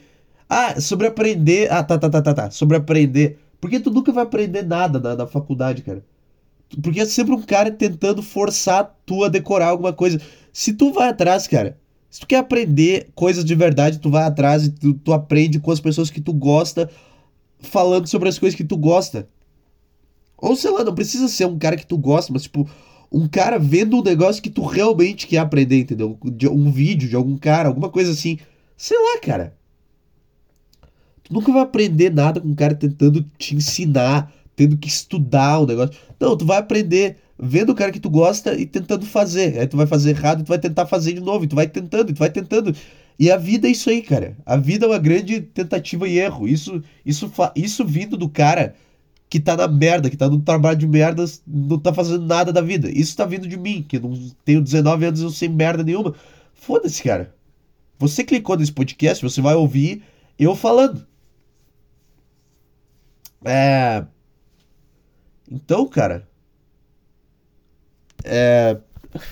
Ah, 0.50 0.80
sobre 0.82 1.08
aprender. 1.08 1.72
Ah, 1.72 1.82
tá, 1.82 1.98
tá, 1.98 2.10
tá, 2.10 2.22
tá, 2.22 2.34
tá. 2.34 2.52
Sobre 2.52 2.76
aprender. 2.76 3.40
Porque 3.62 3.80
tu 3.80 3.90
nunca 3.90 4.12
vai 4.12 4.26
aprender 4.26 4.62
nada 4.62 5.00
na, 5.00 5.16
na 5.16 5.26
faculdade, 5.26 5.82
cara. 5.82 6.04
Porque 6.82 7.00
é 7.00 7.06
sempre 7.06 7.34
um 7.34 7.42
cara 7.42 7.72
tentando 7.72 8.22
forçar 8.22 8.94
tu 9.06 9.24
a 9.24 9.30
decorar 9.30 9.68
alguma 9.68 9.94
coisa. 9.94 10.20
Se 10.52 10.74
tu 10.74 10.92
vai 10.92 11.10
atrás, 11.10 11.48
cara, 11.48 11.78
se 12.10 12.20
tu 12.20 12.28
quer 12.28 12.38
aprender 12.38 13.10
coisas 13.16 13.46
de 13.46 13.56
verdade, 13.56 14.00
tu 14.00 14.10
vai 14.10 14.24
atrás 14.24 14.66
e 14.66 14.72
tu, 14.72 14.94
tu 14.94 15.14
aprende 15.14 15.60
com 15.60 15.72
as 15.72 15.80
pessoas 15.80 16.10
que 16.10 16.20
tu 16.20 16.34
gosta, 16.34 16.90
falando 17.60 18.08
sobre 18.08 18.28
as 18.28 18.38
coisas 18.38 18.58
que 18.58 18.64
tu 18.64 18.76
gosta. 18.76 19.30
Ou 20.44 20.58
sei 20.58 20.72
lá, 20.72 20.84
não 20.84 20.94
precisa 20.94 21.30
ser 21.30 21.46
um 21.46 21.58
cara 21.58 21.78
que 21.78 21.88
tu 21.88 21.98
gosta, 21.98 22.34
mas 22.34 22.44
tipo, 22.44 22.70
um 23.10 23.30
cara 23.30 23.58
vendo 23.58 23.98
um 23.98 24.04
negócio 24.04 24.44
que 24.44 24.50
tu 24.50 24.62
realmente 24.66 25.26
quer 25.26 25.38
aprender, 25.38 25.80
entendeu? 25.80 26.18
De 26.22 26.50
um 26.50 26.70
vídeo 26.70 27.08
de 27.08 27.16
algum 27.16 27.38
cara, 27.38 27.70
alguma 27.70 27.88
coisa 27.88 28.12
assim. 28.12 28.38
Sei 28.76 28.98
lá, 28.98 29.22
cara. 29.22 29.56
Tu 31.24 31.34
nunca 31.34 31.50
vai 31.50 31.62
aprender 31.62 32.12
nada 32.12 32.42
com 32.42 32.50
um 32.50 32.56
cara 32.56 32.76
tentando 32.76 33.26
te 33.38 33.56
ensinar, 33.56 34.34
tendo 34.54 34.76
que 34.76 34.90
estudar 34.90 35.60
o 35.60 35.64
um 35.64 35.68
negócio. 35.68 35.96
Não, 36.20 36.36
tu 36.36 36.46
vai 36.46 36.58
aprender 36.58 37.16
vendo 37.40 37.70
o 37.70 37.76
cara 37.76 37.94
que 37.94 38.00
tu 38.00 38.10
gosta 38.10 38.54
e 38.54 38.66
tentando 38.66 39.06
fazer. 39.06 39.58
Aí 39.60 39.66
tu 39.66 39.78
vai 39.78 39.88
fazer 39.88 40.10
errado 40.10 40.42
e 40.42 40.44
tu 40.44 40.50
vai 40.50 40.60
tentar 40.60 40.86
fazer 40.88 41.14
de 41.14 41.22
novo, 41.22 41.46
e 41.46 41.48
tu 41.48 41.56
vai 41.56 41.70
tentando, 41.70 42.10
e 42.10 42.14
tu 42.14 42.20
vai 42.20 42.30
tentando. 42.30 42.76
E 43.18 43.32
a 43.32 43.38
vida 43.38 43.66
é 43.66 43.72
isso 43.72 43.90
aí, 43.90 44.02
cara. 44.02 44.36
A 44.46 44.58
vida 44.58 44.86
é 44.86 44.90
uma 44.90 45.00
grande 45.00 45.40
tentativa 45.40 46.06
e 46.06 46.20
erro. 46.20 46.50
Isso, 46.50 46.84
isso, 47.06 47.32
isso 47.56 47.86
vindo 47.86 48.18
do 48.18 48.28
cara 48.28 48.76
que 49.34 49.40
tá 49.40 49.58
na 49.58 49.68
merda, 49.68 50.12
que 50.12 50.16
tá 50.16 50.30
no 50.30 50.40
trabalho 50.40 50.78
de 50.78 50.88
merda, 50.88 51.26
não 51.48 51.80
tá 51.80 51.92
fazendo 51.92 52.24
nada 52.24 52.54
da 52.54 52.62
vida. 52.62 52.88
Isso 52.92 53.18
tá 53.18 53.26
vindo 53.26 53.48
de 53.48 53.58
mim, 53.58 53.82
que 53.82 53.98
não 53.98 54.14
tenho 54.46 54.62
19 54.62 55.06
anos 55.08 55.20
e 55.22 55.24
não 55.24 55.32
sei 55.32 55.50
merda 55.50 55.84
nenhuma. 55.84 56.14
Foda-se, 56.54 57.02
cara. 57.02 57.34
Você 57.98 58.24
clicou 58.24 58.56
nesse 58.56 58.72
podcast, 58.72 59.24
você 59.24 59.42
vai 59.42 59.56
ouvir 59.56 60.04
eu 60.38 60.56
falando. 60.56 61.08
É. 63.44 64.06
Então, 65.52 65.88
cara, 65.88 66.30
é. 68.24 68.78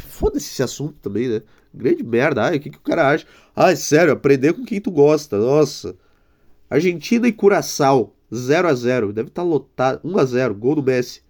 Foda-se 0.07 0.47
esse 0.47 0.63
assunto 0.63 0.95
também, 0.99 1.27
né? 1.27 1.43
Grande 1.71 2.01
merda. 2.01 2.45
Ai, 2.45 2.57
o 2.57 2.59
que, 2.59 2.71
que 2.71 2.77
o 2.77 2.81
cara 2.81 3.07
acha? 3.07 3.27
Ai, 3.55 3.75
sério, 3.75 4.13
aprender 4.13 4.53
com 4.53 4.65
quem 4.65 4.81
tu 4.81 4.89
gosta. 4.89 5.37
Nossa. 5.37 5.95
Argentina 6.71 7.27
e 7.27 7.31
Curaçao. 7.31 8.15
0 8.33 8.67
a 8.67 8.73
0 8.73 9.13
Deve 9.13 9.29
estar 9.29 9.41
tá 9.41 9.47
lotado. 9.47 10.01
1 10.03 10.17
a 10.17 10.25
0 10.25 10.55
Gol 10.55 10.75
do 10.75 10.83
Messi. 10.83 11.21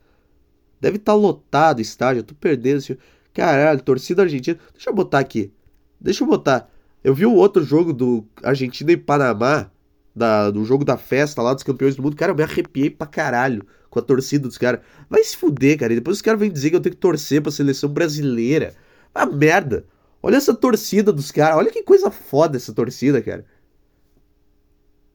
Deve 0.79 0.97
estar 0.97 1.13
tá 1.13 1.17
lotado 1.17 1.79
o 1.79 1.81
estádio. 1.81 2.19
Eu 2.21 2.23
tô 2.23 2.35
perdendo 2.35 2.77
esse. 2.77 2.97
Caralho, 3.33 3.81
torcida 3.81 4.23
argentina. 4.23 4.59
Deixa 4.73 4.89
eu 4.89 4.93
botar 4.93 5.19
aqui. 5.19 5.51
Deixa 5.99 6.23
eu 6.23 6.27
botar. 6.27 6.69
Eu 7.03 7.13
vi 7.15 7.25
o 7.25 7.33
outro 7.33 7.63
jogo 7.63 7.93
do 7.93 8.25
Argentina 8.43 8.91
e 8.91 8.97
Panamá. 8.97 9.69
Da, 10.13 10.51
do 10.51 10.65
jogo 10.65 10.83
da 10.83 10.97
festa 10.97 11.41
lá 11.41 11.53
dos 11.53 11.63
campeões 11.63 11.95
do 11.95 12.03
mundo. 12.03 12.17
Cara, 12.17 12.33
eu 12.33 12.35
me 12.35 12.43
arrepiei 12.43 12.89
pra 12.89 13.07
caralho 13.07 13.65
com 13.89 13.97
a 13.97 14.01
torcida 14.01 14.45
dos 14.45 14.57
caras. 14.57 14.81
Vai 15.09 15.23
se 15.23 15.37
fuder, 15.37 15.79
cara. 15.79 15.93
E 15.93 15.95
depois 15.95 16.17
os 16.17 16.21
caras 16.21 16.39
vêm 16.39 16.51
dizer 16.51 16.69
que 16.69 16.75
eu 16.75 16.81
tenho 16.81 16.95
que 16.95 16.99
torcer 17.01 17.41
pra 17.41 17.51
seleção 17.51 17.89
brasileira. 17.89 18.73
Ah, 19.15 19.25
merda. 19.25 19.85
Olha 20.21 20.35
essa 20.35 20.53
torcida 20.53 21.13
dos 21.13 21.31
caras. 21.31 21.57
Olha 21.57 21.71
que 21.71 21.83
coisa 21.83 22.11
foda 22.11 22.57
essa 22.57 22.73
torcida, 22.73 23.21
cara. 23.21 23.45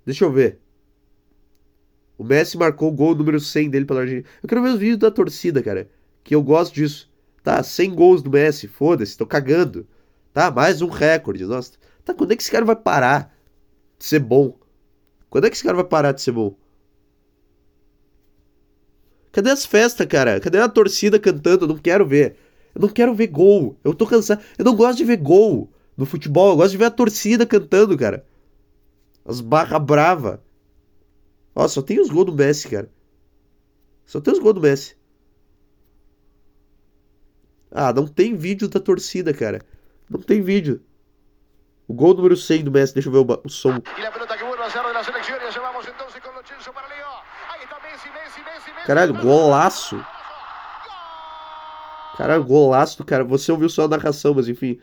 Deixa 0.05 0.25
eu 0.25 0.33
ver. 0.33 0.61
O 2.19 2.25
Messi 2.25 2.57
marcou 2.57 2.89
o 2.89 2.93
gol 2.93 3.15
número 3.15 3.39
100 3.39 3.71
dele 3.71 3.85
pela 3.85 4.01
Argentina. 4.01 4.27
Eu 4.43 4.49
quero 4.49 4.63
ver 4.63 4.71
os 4.71 4.79
vídeos 4.79 4.99
da 4.99 5.11
torcida, 5.11 5.63
cara. 5.63 5.89
Que 6.25 6.35
eu 6.35 6.43
gosto 6.43 6.75
disso. 6.75 7.11
Tá, 7.43 7.63
100 7.63 7.95
gols 7.95 8.23
do 8.23 8.31
Messi. 8.31 8.67
Foda-se, 8.67 9.17
tô 9.17 9.27
cagando. 9.27 9.87
Tá, 10.33 10.51
mais 10.51 10.81
um 10.83 10.89
recorde. 10.89 11.45
Nossa. 11.45 11.73
Tá, 12.05 12.15
quando 12.15 12.33
é 12.33 12.37
que 12.37 12.43
esse 12.43 12.51
cara 12.51 12.65
vai 12.65 12.77
parar 12.77 13.37
de 13.99 14.05
ser 14.05 14.19
bom? 14.21 14.59
Quando 15.29 15.47
é 15.47 15.51
que 15.51 15.57
esse 15.57 15.65
cara 15.65 15.77
vai 15.77 15.85
parar 15.85 16.13
de 16.13 16.23
ser 16.23 16.33
bom? 16.33 16.57
Cadê 19.33 19.51
as 19.51 19.67
festas, 19.67 20.07
cara? 20.07 20.41
Cadê 20.41 20.59
a 20.59 20.69
torcida 20.69 21.19
cantando? 21.19 21.65
Eu 21.65 21.69
não 21.69 21.77
quero 21.77 22.07
ver. 22.07 22.37
Eu 22.75 22.81
não 22.81 22.89
quero 22.89 23.15
ver 23.15 23.27
gol. 23.27 23.77
Eu 23.85 23.93
tô 23.93 24.07
cansado. 24.07 24.43
Eu 24.57 24.65
não 24.65 24.75
gosto 24.75 24.97
de 24.97 25.05
ver 25.05 25.19
gol 25.19 25.71
no 25.95 26.07
futebol. 26.07 26.51
Eu 26.51 26.57
gosto 26.57 26.71
de 26.73 26.79
ver 26.79 26.87
a 26.87 26.91
torcida 26.91 27.45
cantando, 27.45 27.99
cara. 27.99 28.25
As 29.27 29.43
barra 29.43 29.79
brava. 29.79 30.43
Ó, 31.59 31.67
só 31.67 31.81
tem 31.81 31.99
os 31.99 32.11
gols 32.11 32.27
do 32.27 32.35
Messi, 32.35 32.69
cara. 32.69 32.91
Só 34.05 34.21
tem 34.21 34.31
os 34.31 34.39
gols 34.39 34.55
do 34.57 34.61
Messi. 34.61 34.95
Ah, 37.71 37.95
não 37.95 38.07
tem 38.07 38.37
vídeo 38.37 38.69
da 38.69 38.79
torcida, 38.79 39.33
cara. 39.33 39.63
Não 40.09 40.21
tem 40.21 40.43
vídeo. 40.43 40.85
O 41.89 41.95
gol 41.95 42.13
número 42.13 42.37
100 42.37 42.65
do 42.65 42.71
Messi. 42.71 42.93
Deixa 42.93 43.09
eu 43.09 43.13
ver 43.13 43.33
o, 43.33 43.43
o 43.43 43.49
som. 43.49 43.81
Caralho, 48.85 49.15
golaço. 49.15 49.97
Caralho, 52.19 52.45
golaço 52.45 52.99
do 52.99 53.05
cara. 53.05 53.25
Você 53.25 53.51
ouviu 53.51 53.71
só 53.71 53.85
a 53.85 53.89
narração, 53.89 54.35
mas 54.35 54.47
enfim. 54.47 54.79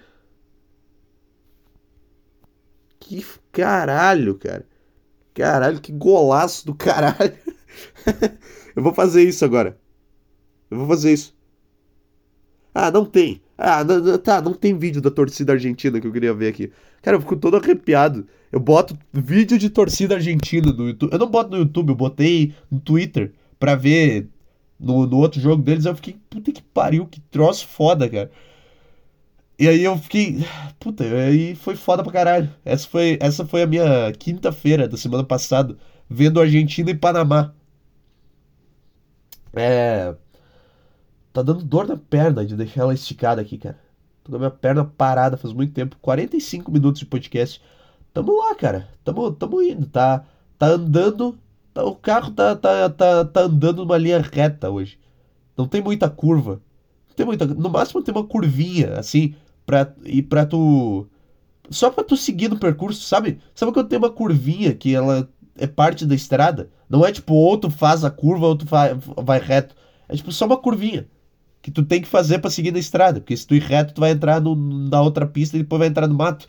Que 2.99 3.23
caralho, 3.51 4.39
cara. 4.39 4.72
Caralho, 5.33 5.81
que 5.81 5.91
golaço 5.91 6.65
do 6.65 6.75
caralho. 6.75 7.33
Eu 8.75 8.83
vou 8.83 8.93
fazer 8.93 9.23
isso 9.23 9.43
agora. 9.43 9.77
Eu 10.69 10.77
vou 10.77 10.87
fazer 10.87 11.13
isso. 11.13 11.35
Ah, 12.73 12.89
não 12.89 13.05
tem. 13.05 13.41
Ah, 13.57 13.83
tá, 14.23 14.41
não 14.41 14.53
tem 14.53 14.77
vídeo 14.77 15.01
da 15.01 15.11
torcida 15.11 15.53
argentina 15.53 16.01
que 16.01 16.07
eu 16.07 16.11
queria 16.11 16.33
ver 16.33 16.47
aqui. 16.47 16.71
Cara, 17.03 17.17
eu 17.17 17.21
fico 17.21 17.35
todo 17.35 17.55
arrepiado. 17.55 18.27
Eu 18.51 18.59
boto 18.59 18.97
vídeo 19.11 19.59
de 19.59 19.69
torcida 19.69 20.15
argentina 20.15 20.71
no 20.73 20.87
YouTube. 20.87 21.11
Eu 21.13 21.19
não 21.19 21.29
boto 21.29 21.51
no 21.51 21.57
YouTube, 21.57 21.89
eu 21.89 21.95
botei 21.95 22.53
no 22.71 22.79
Twitter 22.79 23.31
pra 23.59 23.75
ver 23.75 24.27
no, 24.79 25.05
no 25.05 25.17
outro 25.17 25.39
jogo 25.39 25.61
deles. 25.61 25.85
Eu 25.85 25.95
fiquei, 25.95 26.17
puta 26.29 26.51
que 26.51 26.63
pariu, 26.63 27.05
que 27.05 27.21
troço 27.21 27.67
foda, 27.67 28.09
cara. 28.09 28.31
E 29.57 29.67
aí 29.67 29.83
eu 29.83 29.97
fiquei. 29.97 30.45
Puta, 30.79 31.03
aí 31.03 31.55
foi 31.55 31.75
foda 31.75 32.03
pra 32.03 32.11
caralho. 32.11 32.49
Essa 32.65 32.87
foi, 32.87 33.17
essa 33.21 33.45
foi 33.45 33.63
a 33.63 33.67
minha 33.67 34.11
quinta-feira 34.13 34.87
da 34.87 34.97
semana 34.97 35.23
passada, 35.23 35.77
vendo 36.09 36.41
Argentina 36.41 36.89
e 36.91 36.95
Panamá. 36.95 37.53
É. 39.53 40.15
Tá 41.31 41.41
dando 41.41 41.63
dor 41.63 41.87
na 41.87 41.97
perna 41.97 42.45
de 42.45 42.55
deixar 42.55 42.81
ela 42.81 42.93
esticada 42.93 43.41
aqui, 43.41 43.57
cara. 43.57 43.79
Tô 44.23 44.31
com 44.31 44.35
a 44.37 44.39
minha 44.39 44.51
perna 44.51 44.85
parada 44.85 45.37
faz 45.37 45.53
muito 45.53 45.73
tempo. 45.73 45.97
45 46.01 46.71
minutos 46.71 46.99
de 46.99 47.05
podcast. 47.05 47.61
Tamo 48.13 48.37
lá, 48.37 48.55
cara. 48.55 48.89
Tamo, 49.03 49.31
tamo 49.33 49.61
indo. 49.61 49.85
Tá, 49.87 50.25
tá 50.57 50.67
andando. 50.67 51.37
Tá, 51.73 51.83
o 51.83 51.95
carro 51.95 52.31
tá, 52.31 52.55
tá, 52.55 52.89
tá, 52.89 53.25
tá 53.25 53.41
andando 53.41 53.83
numa 53.83 53.97
linha 53.97 54.21
reta 54.21 54.69
hoje. 54.69 54.99
Não 55.57 55.67
tem 55.67 55.81
muita 55.81 56.09
curva. 56.09 56.61
Não 57.13 57.15
tem 57.15 57.25
muita. 57.25 57.45
No 57.45 57.69
máximo 57.69 58.01
tem 58.01 58.13
uma 58.13 58.25
curvinha, 58.25 58.97
assim, 58.97 59.35
pra, 59.65 59.93
e 60.03 60.21
pra 60.21 60.45
tu. 60.45 61.07
Só 61.69 61.89
pra 61.89 62.03
tu 62.03 62.17
seguir 62.17 62.49
no 62.49 62.59
percurso, 62.59 63.03
sabe? 63.03 63.39
Sabe 63.53 63.71
quando 63.71 63.87
tem 63.87 63.99
uma 63.99 64.09
curvinha 64.09 64.73
que 64.73 64.93
ela 64.93 65.29
é 65.57 65.67
parte 65.67 66.05
da 66.05 66.15
estrada? 66.15 66.69
Não 66.89 67.05
é 67.05 67.11
tipo, 67.11 67.33
ou 67.33 67.57
tu 67.57 67.69
faz 67.69 68.03
a 68.03 68.11
curva 68.11 68.47
ou 68.47 68.55
tu 68.57 68.65
vai, 68.65 68.95
vai 68.95 69.39
reto. 69.39 69.75
É 70.09 70.15
tipo 70.15 70.31
só 70.31 70.45
uma 70.45 70.57
curvinha 70.57 71.07
que 71.61 71.71
tu 71.71 71.83
tem 71.83 72.01
que 72.01 72.07
fazer 72.07 72.39
para 72.39 72.49
seguir 72.49 72.71
na 72.71 72.79
estrada. 72.79 73.19
Porque 73.21 73.37
se 73.37 73.47
tu 73.47 73.55
ir 73.55 73.61
reto, 73.61 73.93
tu 73.93 74.01
vai 74.01 74.11
entrar 74.11 74.41
no, 74.41 74.55
na 74.55 75.01
outra 75.01 75.25
pista 75.25 75.55
e 75.55 75.61
depois 75.61 75.79
vai 75.79 75.87
entrar 75.87 76.07
no 76.07 76.15
mato. 76.15 76.47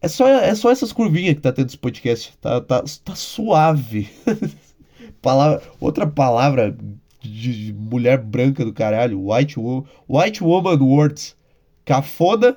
É 0.00 0.08
só, 0.08 0.26
é 0.26 0.54
só 0.54 0.70
essas 0.70 0.92
curvinhas 0.92 1.34
que 1.34 1.40
tá 1.40 1.52
tendo 1.52 1.68
esse 1.68 1.78
podcast. 1.78 2.36
Tá, 2.40 2.60
tá, 2.60 2.82
tá 3.04 3.14
suave. 3.14 4.08
palavra, 5.22 5.62
outra 5.80 6.06
palavra 6.06 6.76
de 7.20 7.72
mulher 7.72 8.18
branca 8.18 8.64
do 8.64 8.72
caralho. 8.72 9.30
White, 9.30 9.58
wo 9.58 9.86
white 10.08 10.42
woman 10.42 10.78
words. 10.78 11.36
Cafona, 11.84 12.56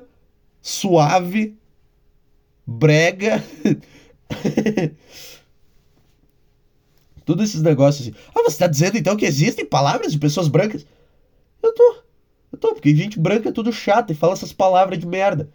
suave, 0.62 1.58
brega. 2.66 3.44
Todos 7.26 7.50
esses 7.50 7.62
negócios 7.62 8.08
assim. 8.08 8.18
Ah, 8.36 8.44
você 8.44 8.58
tá 8.58 8.68
dizendo 8.68 8.98
então 8.98 9.16
que 9.16 9.26
existem 9.26 9.66
palavras 9.66 10.12
de 10.12 10.20
pessoas 10.20 10.48
brancas? 10.48 10.86
Eu 11.62 11.74
tô. 11.74 12.04
Eu 12.52 12.58
tô, 12.58 12.74
porque 12.74 12.94
gente 12.96 13.20
branca 13.20 13.50
é 13.50 13.52
tudo 13.52 13.72
chata 13.72 14.12
e 14.12 14.16
fala 14.16 14.34
essas 14.34 14.52
palavras 14.52 15.00
de 15.00 15.08
merda. 15.08 15.50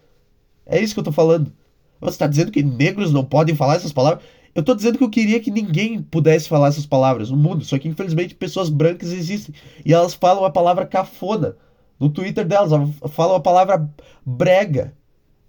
É 0.64 0.80
isso 0.80 0.94
que 0.94 1.00
eu 1.00 1.04
tô 1.04 1.12
falando. 1.12 1.52
Você 2.00 2.18
tá 2.18 2.26
dizendo 2.26 2.50
que 2.50 2.62
negros 2.62 3.12
não 3.12 3.24
podem 3.24 3.54
falar 3.54 3.76
essas 3.76 3.92
palavras? 3.92 4.24
Eu 4.56 4.62
tô 4.62 4.74
dizendo 4.74 4.96
que 4.96 5.04
eu 5.04 5.10
queria 5.10 5.38
que 5.38 5.50
ninguém 5.50 6.02
pudesse 6.02 6.48
falar 6.48 6.68
essas 6.68 6.86
palavras 6.86 7.30
no 7.30 7.36
mundo. 7.36 7.62
Só 7.62 7.78
que 7.78 7.88
infelizmente 7.88 8.34
pessoas 8.34 8.70
brancas 8.70 9.12
existem. 9.12 9.54
E 9.84 9.92
elas 9.92 10.14
falam 10.14 10.46
a 10.46 10.50
palavra 10.50 10.86
cafona. 10.86 11.58
No 12.00 12.08
Twitter 12.08 12.46
delas, 12.46 12.72
elas 12.72 12.90
falam 13.10 13.36
a 13.36 13.40
palavra 13.40 13.86
brega. 14.24 14.96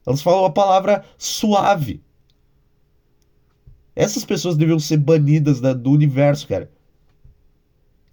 Elas 0.06 0.22
falam 0.22 0.44
a 0.44 0.50
palavra 0.50 1.06
suave. 1.18 2.04
Essas 3.96 4.26
pessoas 4.26 4.58
deviam 4.58 4.78
ser 4.78 4.98
banidas 4.98 5.62
da, 5.62 5.72
do 5.72 5.92
universo, 5.92 6.46
cara. 6.46 6.70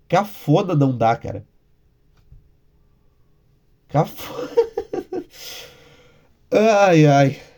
Cafona 0.07 0.77
não 0.77 0.97
dá, 0.97 1.17
cara. 1.17 1.45
Cafona. 3.89 4.49
ai, 6.87 7.05
ai. 7.05 7.54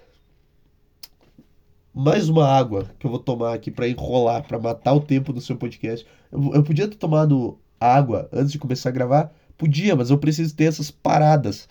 Mais 1.99 2.29
uma 2.29 2.47
água 2.47 2.91
que 2.99 3.07
eu 3.07 3.11
vou 3.11 3.19
tomar 3.19 3.55
aqui 3.55 3.71
para 3.71 3.89
enrolar, 3.89 4.47
para 4.47 4.59
matar 4.59 4.93
o 4.93 5.01
tempo 5.01 5.33
do 5.33 5.41
seu 5.41 5.57
podcast. 5.57 6.07
Eu, 6.31 6.53
eu 6.53 6.63
podia 6.63 6.87
ter 6.87 6.97
tomado 6.97 7.59
água 7.81 8.29
antes 8.31 8.53
de 8.53 8.59
começar 8.59 8.91
a 8.91 8.93
gravar? 8.93 9.33
Podia, 9.57 9.97
mas 9.97 10.11
eu 10.11 10.19
preciso 10.19 10.55
ter 10.55 10.65
essas 10.65 10.91
paradas, 10.91 11.67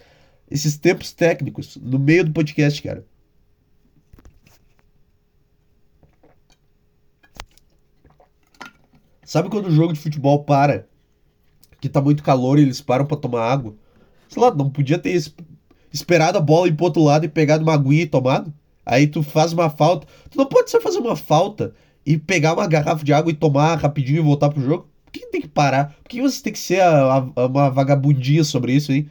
esses 0.50 0.80
tempos 0.80 1.12
técnicos 1.14 1.78
no 1.78 2.00
meio 2.00 2.26
do 2.26 2.32
podcast, 2.32 2.82
cara. 2.82 3.06
Sabe 9.24 9.48
quando 9.48 9.68
o 9.68 9.72
jogo 9.72 9.94
de 9.94 10.00
futebol 10.00 10.44
para? 10.44 10.88
Que 11.80 11.88
tá 11.88 12.02
muito 12.02 12.24
calor 12.24 12.58
e 12.58 12.64
eles 12.64 12.82
param 12.82 13.06
para 13.06 13.16
tomar 13.16 13.44
água? 13.44 13.76
Sei 14.28 14.42
lá, 14.42 14.52
não 14.52 14.72
podia 14.72 14.98
ter 14.98 15.24
esperado 15.94 16.40
a 16.40 16.42
bola 16.42 16.68
ir 16.68 16.76
pro 16.76 16.86
outro 16.86 17.04
lado 17.04 17.26
e 17.26 17.30
pegado 17.30 17.62
uma 17.62 17.76
aguinha 17.76 18.02
e 18.02 18.08
tomado? 18.08 18.52
Aí 18.86 19.08
tu 19.08 19.24
faz 19.24 19.52
uma 19.54 19.70
falta. 19.70 20.08
Tu 20.30 20.38
não 20.38 20.46
pode 20.46 20.70
só 20.70 20.80
fazer 20.80 21.00
uma 21.00 21.16
falta 21.16 21.74
e 22.06 22.18
pegar 22.18 22.54
uma 22.54 22.68
garrafa 22.68 23.04
de 23.04 23.14
água 23.14 23.32
e 23.32 23.36
tomar 23.36 23.76
rapidinho 23.76 24.20
e 24.20 24.24
voltar 24.24 24.50
pro 24.50 24.62
jogo? 24.62 24.88
Por 25.06 25.12
que 25.12 25.26
tem 25.28 25.42
que 25.42 25.48
parar? 25.48 25.96
Por 26.04 26.10
que 26.10 26.22
você 26.22 26.44
tem 26.44 26.54
que 26.54 26.60
ser 26.60 26.82
a, 26.82 27.14
a, 27.36 27.46
uma 27.46 27.70
vagabundinha 27.70 28.44
sobre 28.44 28.74
isso 28.74 28.92
aí? 28.92 29.08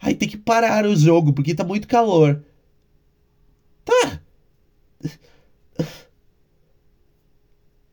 Aí 0.00 0.14
tem 0.14 0.28
que 0.28 0.36
parar 0.36 0.86
o 0.86 0.96
jogo, 0.96 1.32
porque 1.32 1.54
tá 1.54 1.64
muito 1.64 1.86
calor. 1.88 2.42
Tá. 3.84 4.20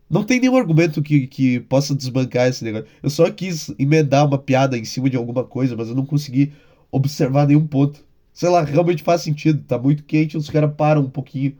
Não 0.10 0.24
tem 0.24 0.40
nenhum 0.40 0.58
argumento 0.58 1.02
que, 1.02 1.26
que 1.28 1.60
possa 1.62 1.96
desbancar 1.96 2.48
esse 2.48 2.64
negócio. 2.64 2.88
Eu 3.02 3.10
só 3.10 3.32
quis 3.32 3.74
emendar 3.80 4.28
uma 4.28 4.38
piada 4.38 4.78
em 4.78 4.86
cima 4.86 5.10
de 5.10 5.18
alguma 5.18 5.44
coisa, 5.44 5.76
mas 5.76 5.90
eu 5.90 5.96
não 5.96 6.06
consegui 6.06 6.54
observar 6.92 7.48
nenhum 7.48 7.66
ponto. 7.66 8.06
Sei 8.34 8.50
lá, 8.50 8.62
realmente 8.64 9.04
faz 9.04 9.22
sentido. 9.22 9.64
Tá 9.64 9.78
muito 9.78 10.04
quente, 10.04 10.38
os 10.38 10.50
caras 10.50 10.74
param 10.76 11.02
um 11.02 11.10
pouquinho. 11.10 11.58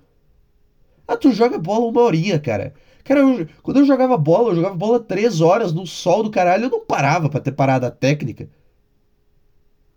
Ah, 1.08 1.18
tu 1.18 1.32
joga 1.32 1.58
bola 1.58 1.86
uma 1.86 2.02
horinha, 2.02 2.40
cara. 2.40 2.74
Cara, 3.04 3.20
eu, 3.20 3.48
quando 3.62 3.80
eu 3.80 3.86
jogava 3.86 4.18
bola, 4.18 4.50
eu 4.52 4.56
jogava 4.56 4.76
bola 4.76 5.00
três 5.00 5.42
horas 5.42 5.74
no 5.74 5.86
sol 5.86 6.24
do 6.24 6.32
caralho. 6.32 6.66
Eu 6.66 6.70
não 6.70 6.86
parava 6.86 7.30
pra 7.30 7.40
ter 7.40 7.52
parada 7.52 7.92
técnica. 7.92 8.50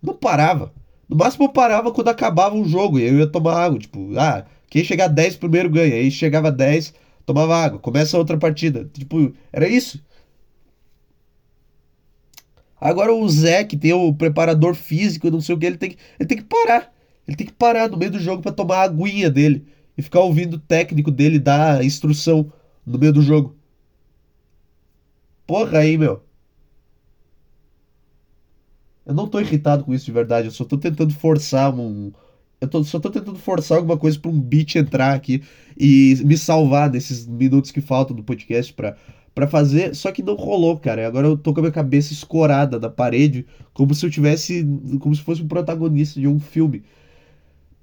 Não 0.03 0.15
parava. 0.15 0.73
No 1.09 1.17
máximo 1.17 1.45
eu 1.45 1.49
parava 1.51 1.93
quando 1.93 2.09
acabava 2.09 2.55
um 2.55 2.65
jogo 2.65 2.99
e 2.99 3.05
eu 3.07 3.19
ia 3.19 3.27
tomar 3.27 3.55
água. 3.65 3.79
Tipo, 3.79 4.11
ah, 4.19 4.45
quem 4.69 4.85
chegar 4.85 5.09
10 5.09 5.37
primeiro 5.37 5.71
ganha. 5.71 5.95
Aí 5.95 6.11
chegava 6.11 6.51
10, 6.51 6.95
tomava 7.25 7.57
água, 7.57 7.79
começa 7.79 8.19
outra 8.19 8.37
partida. 8.37 8.89
Tipo, 8.93 9.33
era 9.53 9.69
isso. 9.69 10.03
Agora 12.81 13.13
o 13.15 13.29
Zé, 13.29 13.65
que 13.65 13.77
tem 13.77 13.93
o 13.93 14.13
preparador 14.15 14.75
físico, 14.75 15.31
não 15.31 15.41
sei 15.41 15.55
o 15.55 15.59
que, 15.59 15.67
ele 15.67 15.79
tem 15.79 15.91
que, 15.91 15.97
ele 16.19 16.29
tem 16.29 16.39
que 16.39 16.45
parar. 16.45 16.93
Ele 17.27 17.37
tem 17.37 17.47
que 17.47 17.53
parar 17.53 17.89
no 17.89 17.97
meio 17.97 18.11
do 18.13 18.21
jogo 18.21 18.43
para 18.43 18.53
tomar 18.53 18.79
a 18.79 18.83
aguinha 18.83 19.31
dele 19.31 19.67
e 19.97 20.03
ficar 20.03 20.21
ouvindo 20.21 20.55
o 20.55 20.61
técnico 20.61 21.11
dele 21.11 21.39
dar 21.39 21.85
instrução 21.85 22.53
no 22.85 22.99
meio 22.99 23.13
do 23.13 23.23
jogo. 23.23 23.57
Porra 25.47 25.79
aí, 25.79 25.97
meu. 25.97 26.23
Eu 29.05 29.15
não 29.15 29.29
tô 29.29 29.41
irritado 29.41 29.85
com 29.85 29.95
isso 29.95 30.05
de 30.05 30.13
verdade, 30.13 30.49
eu 30.49 30.53
só 30.53 30.65
tô 30.65 30.77
tentando 30.77 31.15
forçar 31.15 31.73
um, 31.73 32.13
eu 32.61 32.69
tô, 32.69 32.83
só 32.83 32.99
tô 32.99 33.11
tentando 33.11 33.39
forçar 33.39 33.79
alguma 33.79 33.97
coisa 33.97 34.19
pra 34.19 34.31
um 34.31 34.41
beat 34.41 34.77
entrar 34.77 35.15
aqui 35.15 35.43
e 35.79 36.21
me 36.25 36.37
salvar 36.37 36.91
nesses 36.91 37.27
minutos 37.27 37.71
que 37.71 37.81
faltam 37.81 38.17
do 38.17 38.25
podcast 38.25 38.73
pra, 38.73 38.97
pra 39.37 39.47
fazer. 39.47 39.95
Só 39.95 40.11
que 40.11 40.23
não 40.23 40.35
rolou, 40.35 40.79
cara. 40.79 41.07
Agora 41.07 41.27
eu 41.27 41.37
tô 41.37 41.53
com 41.53 41.61
a 41.61 41.65
minha 41.65 41.73
cabeça 41.73 42.15
escorada 42.15 42.81
na 42.81 42.89
parede, 42.89 43.47
como 43.75 43.95
se 43.95 44.05
eu 44.05 44.11
tivesse. 44.11 44.67
como 44.99 45.15
se 45.15 45.21
fosse 45.21 45.43
um 45.43 45.47
protagonista 45.47 46.19
de 46.19 46.27
um 46.27 46.41
filme. 46.41 46.83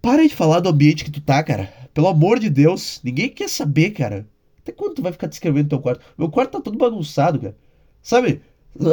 Para 0.01 0.27
de 0.27 0.35
falar 0.35 0.59
do 0.59 0.69
ambiente 0.69 1.05
que 1.05 1.11
tu 1.11 1.21
tá, 1.21 1.43
cara. 1.43 1.71
Pelo 1.93 2.07
amor 2.07 2.39
de 2.39 2.49
Deus. 2.49 2.99
Ninguém 3.03 3.29
quer 3.29 3.47
saber, 3.47 3.91
cara. 3.91 4.27
Até 4.59 4.71
quando 4.71 4.95
tu 4.95 5.03
vai 5.03 5.11
ficar 5.11 5.27
descrevendo 5.27 5.69
teu 5.69 5.79
quarto? 5.79 6.03
Meu 6.17 6.29
quarto 6.29 6.53
tá 6.53 6.61
todo 6.61 6.77
bagunçado, 6.77 7.39
cara. 7.39 7.55
Sabe? 8.01 8.41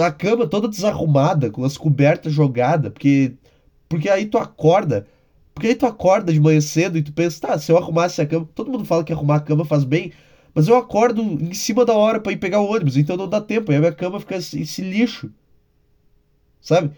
A 0.05 0.13
cama 0.13 0.47
toda 0.47 0.69
desarrumada, 0.69 1.51
com 1.51 1.65
as 1.65 1.79
cobertas 1.79 2.33
jogadas, 2.33 2.93
porque. 2.93 3.33
Porque 3.89 4.09
aí 4.09 4.27
tu 4.27 4.39
acorda 4.39 5.07
porque 5.55 5.67
aí 5.69 5.75
tu 5.75 5.85
acorda 5.85 6.33
de 6.33 6.41
manhã 6.41 6.61
cedo 6.61 6.97
e 6.97 7.03
tu 7.03 7.13
pensa, 7.13 7.49
tá, 7.49 7.59
se 7.59 7.71
eu 7.71 7.77
arrumasse 7.77 8.23
a 8.23 8.27
cama. 8.27 8.49
Todo 8.55 8.71
mundo 8.71 8.85
fala 8.85 9.05
que 9.05 9.13
arrumar 9.13 9.37
a 9.37 9.41
cama 9.41 9.65
faz 9.65 9.85
bem, 9.85 10.13
mas 10.55 10.69
eu 10.69 10.77
acordo 10.77 11.23
em 11.23 11.55
cima 11.55 11.85
da 11.85 11.95
hora 11.95 12.21
para 12.21 12.33
ir 12.33 12.39
pegar 12.39 12.61
o 12.61 12.71
ônibus, 12.71 12.97
então 12.97 13.17
não 13.17 13.29
dá 13.29 13.41
tempo. 13.41 13.71
Aí 13.71 13.77
a 13.77 13.81
minha 13.81 13.93
cama 13.93 14.21
fica 14.21 14.37
esse 14.37 14.83
lixo. 14.83 15.31
Sabe? 16.61 16.91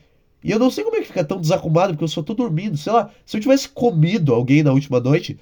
E 0.42 0.50
eu 0.50 0.58
não 0.58 0.70
sei 0.70 0.84
como 0.84 0.96
é 0.96 1.00
que 1.00 1.06
fica 1.06 1.24
tão 1.24 1.40
desarrumado, 1.40 1.92
porque 1.92 2.04
eu 2.04 2.08
só 2.08 2.22
tô 2.22 2.34
dormindo. 2.34 2.76
Sei 2.76 2.92
lá, 2.92 3.10
se 3.24 3.36
eu 3.36 3.40
tivesse 3.40 3.68
comido 3.68 4.34
alguém 4.34 4.62
na 4.62 4.72
última 4.72 5.00
noite 5.00 5.38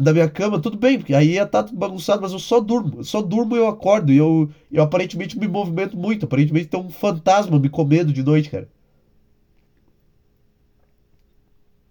na 0.00 0.12
minha 0.12 0.28
cama, 0.28 0.60
tudo 0.60 0.76
bem, 0.78 0.98
porque 0.98 1.14
aí 1.14 1.32
ia 1.32 1.42
estar 1.44 1.64
tá 1.64 1.72
bagunçado, 1.72 2.22
mas 2.22 2.32
eu 2.32 2.38
só 2.38 2.60
durmo. 2.60 3.00
Eu 3.00 3.04
só 3.04 3.20
durmo 3.22 3.56
e 3.56 3.58
eu 3.58 3.68
acordo. 3.68 4.12
E 4.12 4.16
eu, 4.16 4.50
eu 4.70 4.82
aparentemente 4.82 5.38
me 5.38 5.46
movimento 5.48 5.96
muito. 5.96 6.24
Aparentemente 6.26 6.68
tem 6.68 6.80
um 6.80 6.90
fantasma 6.90 7.58
me 7.58 7.68
comendo 7.68 8.12
de 8.12 8.22
noite, 8.22 8.50
cara. 8.50 8.68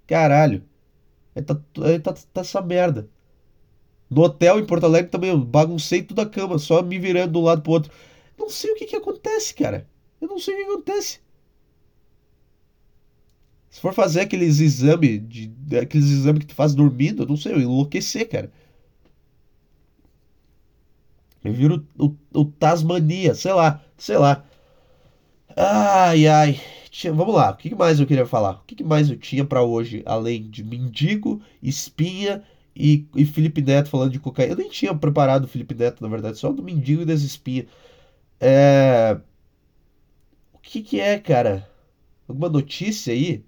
Caralho. 0.08 0.64
Aí 1.36 1.42
tá, 1.44 1.56
tá, 2.04 2.14
tá 2.34 2.42
essa 2.42 2.62
merda. 2.62 3.10
No 4.12 4.24
hotel 4.24 4.60
em 4.60 4.66
Porto 4.66 4.86
Alegre 4.86 5.10
também 5.10 5.30
eu 5.30 5.38
baguncei 5.40 6.04
toda 6.04 6.24
a 6.24 6.30
cama, 6.30 6.60
só 6.60 6.82
me 6.82 7.00
virando 7.00 7.32
de 7.32 7.38
um 7.38 7.44
lado 7.44 7.62
pro 7.62 7.72
outro. 7.72 7.92
Não 8.38 8.50
sei 8.50 8.72
o 8.72 8.76
que 8.76 8.86
que 8.86 8.96
acontece, 8.98 9.56
cara. 9.56 9.88
Eu 10.20 10.28
não 10.28 10.38
sei 10.38 10.54
o 10.54 10.58
que 10.58 10.64
acontece. 10.74 11.20
Se 13.70 13.80
for 13.80 13.94
fazer 13.94 14.22
aqueles 14.22 14.60
exames, 14.60 15.22
de, 15.28 15.50
aqueles 15.78 16.10
exames 16.10 16.42
que 16.42 16.48
tu 16.48 16.56
faz 16.56 16.76
dormindo, 16.76 17.24
eu 17.24 17.28
não 17.28 17.38
sei, 17.38 17.54
eu 17.54 17.62
enlouquecer, 17.62 18.28
cara. 18.28 18.52
Eu 21.44 21.54
viro 21.54 21.88
o, 21.98 22.08
o, 22.08 22.42
o 22.42 22.46
Tasmania, 22.46 23.34
sei 23.34 23.54
lá, 23.54 23.82
sei 23.98 24.18
lá. 24.18 24.44
Ai, 25.56 26.28
ai. 26.28 26.60
Tinha, 26.90 27.14
vamos 27.14 27.34
lá, 27.34 27.52
o 27.52 27.56
que 27.56 27.74
mais 27.74 28.00
eu 28.00 28.06
queria 28.06 28.26
falar? 28.26 28.56
O 28.56 28.64
que 28.66 28.84
mais 28.84 29.10
eu 29.10 29.18
tinha 29.18 29.46
para 29.46 29.64
hoje, 29.64 30.04
além 30.06 30.50
de 30.50 30.62
mendigo, 30.64 31.42
espinha 31.64 32.44
e, 32.76 33.08
e 33.16 33.26
Felipe 33.26 33.62
Neto 33.62 33.90
falando 33.90 34.12
de 34.12 34.20
cocaína? 34.20 34.54
Eu 34.54 34.58
nem 34.58 34.70
tinha 34.70 34.94
preparado 34.96 35.46
o 35.46 35.48
Felipe 35.48 35.76
Neto, 35.76 36.02
na 36.02 36.10
verdade, 36.10 36.38
só 36.38 36.52
do 36.52 36.64
mendigo 36.64 37.02
e 37.02 37.06
das 37.06 37.22
espinhas. 37.22 37.68
É... 38.40 39.18
O 40.54 40.60
que 40.60 40.82
que 40.82 41.00
é, 41.00 41.20
cara? 41.20 41.68
Alguma 42.28 42.50
notícia 42.50 43.14
aí? 43.14 43.44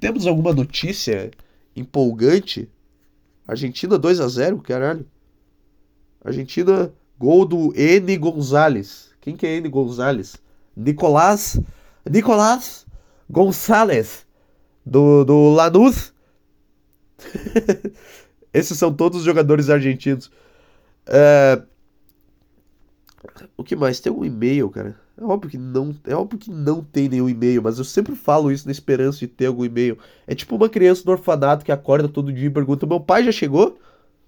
Temos 0.00 0.26
alguma 0.26 0.52
notícia 0.52 1.30
empolgante? 1.76 2.68
Argentina 3.46 3.98
2 3.98 4.20
a 4.20 4.28
0 4.28 4.60
caralho. 4.60 5.06
Argentina, 6.24 6.92
gol 7.18 7.44
do 7.44 7.72
N 7.78 8.16
Gonzalez. 8.16 9.10
Quem 9.20 9.36
que 9.36 9.46
é 9.46 9.56
N 9.56 9.68
Gonzalez? 9.68 10.36
Nicolás 10.76 11.60
Nicolás 12.08 12.84
Gonçalves 13.30 14.26
do, 14.84 15.24
do 15.24 15.50
Lanús. 15.50 16.12
Esses 18.54 18.78
são 18.78 18.94
todos 18.94 19.18
os 19.18 19.24
jogadores 19.24 19.68
argentinos. 19.68 20.30
É... 21.06 21.60
O 23.56 23.64
que 23.64 23.74
mais? 23.74 23.98
Tem 23.98 24.12
um 24.12 24.24
e-mail, 24.24 24.70
cara. 24.70 24.96
É 25.20 25.24
óbvio 25.24 25.50
que 25.50 25.58
não, 25.58 25.94
é 26.06 26.14
óbvio 26.14 26.38
que 26.38 26.50
não 26.50 26.82
tem 26.82 27.08
nenhum 27.08 27.28
e-mail, 27.28 27.62
mas 27.62 27.78
eu 27.78 27.84
sempre 27.84 28.14
falo 28.14 28.50
isso 28.52 28.66
na 28.66 28.72
esperança 28.72 29.18
de 29.18 29.26
ter 29.28 29.46
algum 29.46 29.64
e-mail. 29.64 29.98
É 30.26 30.34
tipo 30.34 30.54
uma 30.56 30.68
criança 30.68 31.02
no 31.04 31.12
orfanato 31.12 31.64
que 31.64 31.72
acorda 31.72 32.08
todo 32.08 32.32
dia 32.32 32.46
e 32.46 32.50
pergunta: 32.50 32.86
"Meu 32.86 33.00
pai 33.00 33.24
já 33.24 33.32
chegou? 33.32 33.78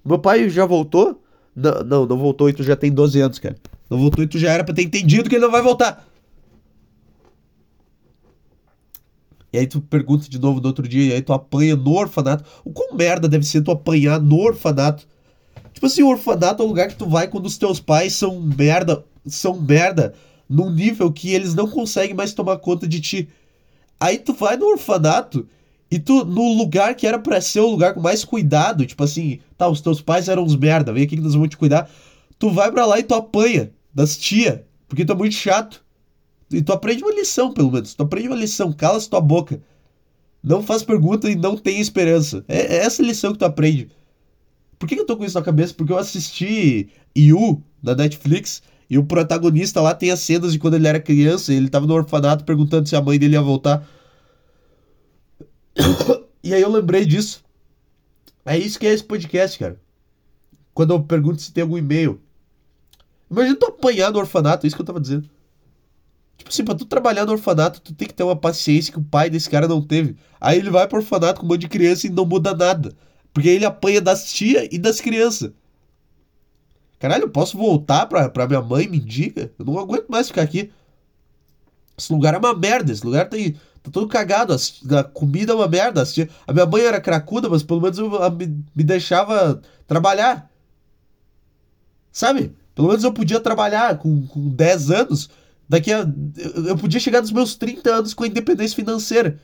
Meu 0.05 0.19
pai 0.19 0.49
já 0.49 0.67
voltou?" 0.67 1.23
Não, 1.55 1.83
não, 1.83 2.07
não 2.07 2.19
voltou 2.19 2.49
e 2.51 2.53
tu 2.53 2.63
já 2.63 2.77
tem 2.77 2.93
12 2.93 3.21
anos, 3.21 3.39
cara. 3.39 3.57
Não 3.89 3.99
voltou 3.99 4.23
e 4.23 4.27
tu 4.27 4.39
já 4.39 4.53
era 4.53 4.63
pra 4.63 4.75
ter 4.75 4.83
entendido 4.83 5.29
que 5.29 5.37
ele 5.37 5.45
não 5.45 5.51
vai 5.51 5.63
voltar. 5.63 6.07
E 9.57 9.59
aí 9.59 9.67
tu 9.67 9.81
pergunta 9.81 10.29
de 10.29 10.39
novo 10.39 10.61
no 10.61 10.67
outro 10.67 10.87
dia, 10.87 11.07
e 11.07 11.13
aí 11.15 11.23
tu 11.23 11.33
apanha 11.33 11.75
no 11.75 11.95
orfanato. 11.95 12.45
O 12.63 12.71
quão 12.71 12.95
merda 12.95 13.27
deve 13.27 13.47
ser 13.47 13.63
tu 13.63 13.71
apanhar 13.71 14.21
no 14.21 14.39
orfanato? 14.39 15.09
Tipo 15.73 15.87
assim, 15.87 16.03
o 16.03 16.09
orfanato 16.09 16.63
é 16.63 16.67
o 16.67 16.69
lugar 16.69 16.89
que 16.89 16.95
tu 16.95 17.09
vai 17.09 17.27
quando 17.27 17.47
os 17.47 17.57
teus 17.57 17.81
pais 17.81 18.13
são 18.15 18.39
merda, 18.39 19.03
são 19.25 19.59
merda 19.59 20.13
num 20.47 20.69
nível 20.69 21.11
que 21.11 21.33
eles 21.33 21.55
não 21.55 21.67
conseguem 21.71 22.15
mais 22.15 22.35
tomar 22.35 22.59
conta 22.59 22.87
de 22.87 23.01
ti. 23.01 23.31
Aí 23.99 24.19
tu 24.19 24.35
vai 24.35 24.59
no 24.59 24.67
orfanato 24.67 25.49
e 25.91 25.99
tu, 25.99 26.27
no 26.27 26.53
lugar 26.53 26.95
que 26.95 27.07
era 27.07 27.19
pra 27.19 27.41
ser 27.41 27.61
o 27.61 27.71
lugar 27.71 27.95
com 27.95 28.01
mais 28.01 28.27
cuidado, 28.27 28.85
tipo 28.85 29.03
assim, 29.03 29.41
tá, 29.57 29.67
os 29.71 29.81
teus 29.81 30.03
pais 30.03 30.29
eram 30.29 30.45
uns 30.45 30.55
merda, 30.55 30.93
vem 30.93 31.05
aqui 31.05 31.17
que 31.17 31.23
nós 31.23 31.33
vamos 31.33 31.49
te 31.49 31.57
cuidar. 31.57 31.89
Tu 32.39 32.51
vai 32.51 32.71
pra 32.71 32.85
lá 32.85 32.99
e 32.99 33.03
tu 33.03 33.15
apanha 33.15 33.71
das 33.95 34.19
tia, 34.19 34.67
porque 34.87 35.03
tu 35.03 35.13
é 35.13 35.17
muito 35.17 35.35
chato. 35.35 35.83
E 36.51 36.63
tu 36.63 36.73
aprende 36.73 37.03
uma 37.03 37.13
lição, 37.13 37.53
pelo 37.53 37.71
menos. 37.71 37.95
Tu 37.95 38.03
aprende 38.03 38.29
uma 38.29 38.37
lição, 38.37 38.73
cala 38.73 39.01
tua 39.01 39.21
boca. 39.21 39.61
Não 40.43 40.63
faz 40.63 40.83
pergunta 40.83 41.29
e 41.29 41.35
não 41.35 41.57
tem 41.57 41.81
esperança. 41.81 42.45
É, 42.47 42.77
é 42.77 42.85
essa 42.85 43.03
lição 43.03 43.33
que 43.33 43.39
tu 43.39 43.45
aprende. 43.45 43.91
Por 44.79 44.89
que, 44.89 44.95
que 44.95 45.01
eu 45.01 45.07
tô 45.07 45.17
com 45.17 45.25
isso 45.25 45.39
na 45.39 45.45
cabeça? 45.45 45.75
Porque 45.75 45.93
eu 45.93 45.99
assisti 45.99 46.89
You 47.17 47.63
na 47.83 47.95
Netflix 47.95 48.63
e 48.89 48.99
o 48.99 49.05
protagonista 49.05 49.81
lá 49.81 49.95
tem 49.95 50.11
as 50.11 50.21
cenas 50.21 50.53
de 50.53 50.59
quando 50.59 50.75
ele 50.75 50.87
era 50.87 51.01
criança, 51.01 51.53
ele 51.53 51.69
tava 51.69 51.87
no 51.87 51.95
orfanato 51.95 52.45
perguntando 52.45 52.89
se 52.89 52.95
a 52.95 53.03
mãe 53.03 53.19
dele 53.19 53.35
ia 53.35 53.43
voltar. 53.43 53.87
E 56.45 56.55
aí 56.55 56.63
eu 56.63 56.71
lembrei 56.71 57.05
disso. 57.05 57.43
É 58.45 58.57
isso 58.57 58.79
que 58.79 58.87
é 58.87 58.93
esse 58.93 59.03
podcast, 59.03 59.59
cara. 59.59 59.81
Quando 60.73 60.95
eu 60.95 61.03
pergunto 61.03 61.43
se 61.43 61.53
tem 61.53 61.63
algum 61.63 61.77
e-mail. 61.77 62.21
Imagina 63.29 63.57
tu 63.57 63.67
apanhar 63.67 64.13
no 64.13 64.21
orfanato, 64.21 64.65
é 64.65 64.69
isso 64.69 64.77
que 64.77 64.83
eu 64.83 64.87
tava 64.87 65.01
dizendo. 65.01 65.29
Tipo 66.37 66.51
assim, 66.51 66.65
pra 66.65 66.75
tu 66.75 66.85
trabalhar 66.85 67.25
no 67.25 67.33
orfanato, 67.33 67.81
tu 67.81 67.95
tem 67.95 68.07
que 68.07 68.15
ter 68.15 68.23
uma 68.23 68.37
paciência 68.37 68.93
que 68.93 68.99
o 68.99 69.05
pai 69.05 69.31
desse 69.31 69.49
cara 69.49 69.67
não 69.67 69.81
teve. 69.83 70.17
Aí 70.41 70.59
ele 70.59 70.71
vai 70.71 70.87
pro 70.87 70.99
orfanato 70.99 71.41
com 71.41 71.47
um 71.47 71.49
monte 71.49 71.63
de 71.63 71.69
criança 71.69 72.07
e 72.07 72.11
não 72.11 72.27
muda 72.27 72.55
nada. 72.55 72.93
Porque 73.33 73.49
ele 73.49 73.65
apanha 73.65 74.01
das 74.01 74.33
tia 74.33 74.69
e 74.73 74.79
das 74.79 75.01
crianças. 75.01 75.53
Caralho, 76.99 77.25
eu 77.25 77.31
posso 77.31 77.57
voltar 77.57 78.07
pra, 78.07 78.29
pra 78.29 78.47
minha 78.47 78.63
mãe, 78.63 78.89
me 78.89 78.99
diga? 78.99 79.53
Eu 79.59 79.65
não 79.65 79.79
aguento 79.79 80.09
mais 80.09 80.29
ficar 80.29 80.43
aqui. 80.43 80.71
Esse 81.97 82.13
lugar 82.13 82.35
é 82.35 82.39
uma 82.39 82.55
merda, 82.55 82.93
esse 82.93 83.05
lugar 83.05 83.29
tem, 83.29 83.53
tá 83.83 83.91
todo 83.91 84.07
cagado, 84.07 84.55
a, 84.55 85.05
comida 85.05 85.53
é 85.53 85.57
uma 85.57 85.69
merda. 85.69 86.03
A, 86.03 86.07
a 86.51 86.53
minha 86.53 86.67
mãe 86.67 86.83
era 86.83 87.01
cracuda, 87.01 87.49
mas 87.49 87.63
pelo 87.63 87.81
menos 87.81 87.99
eu, 87.99 88.23
a, 88.23 88.31
me, 88.31 88.47
me 88.75 88.85
deixava 88.85 89.61
trabalhar. 89.87 90.51
Sabe? 92.13 92.55
Pelo 92.75 92.89
menos 92.89 93.05
eu 93.05 93.13
podia 93.13 93.41
trabalhar 93.41 93.99
com, 93.99 94.27
com 94.27 94.49
10 94.49 94.91
anos 94.91 95.31
Daqui 95.69 95.93
a. 95.93 96.07
Eu 96.67 96.77
podia 96.77 97.01
chegar 97.01 97.21
nos 97.21 97.33
meus 97.33 97.57
30 97.57 97.91
anos 97.91 98.15
com 98.15 98.25
independência 98.25 98.77
financeira. 98.77 99.41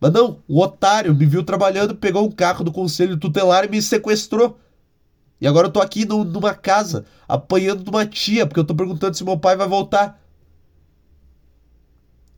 Mas 0.00 0.12
não, 0.12 0.42
o 0.46 0.60
otário 0.60 1.14
me 1.14 1.24
viu 1.24 1.42
trabalhando, 1.42 1.96
pegou 1.96 2.26
um 2.26 2.30
carro 2.30 2.62
do 2.62 2.70
conselho 2.70 3.16
tutelar 3.16 3.64
e 3.64 3.68
me 3.68 3.80
sequestrou. 3.80 4.58
E 5.40 5.46
agora 5.46 5.66
eu 5.68 5.72
tô 5.72 5.80
aqui 5.80 6.04
no, 6.04 6.24
numa 6.24 6.54
casa, 6.54 7.04
apanhando 7.26 7.82
de 7.82 7.90
uma 7.90 8.06
tia, 8.06 8.46
porque 8.46 8.60
eu 8.60 8.64
tô 8.64 8.74
perguntando 8.74 9.16
se 9.16 9.24
meu 9.24 9.38
pai 9.38 9.56
vai 9.56 9.66
voltar. 9.66 10.20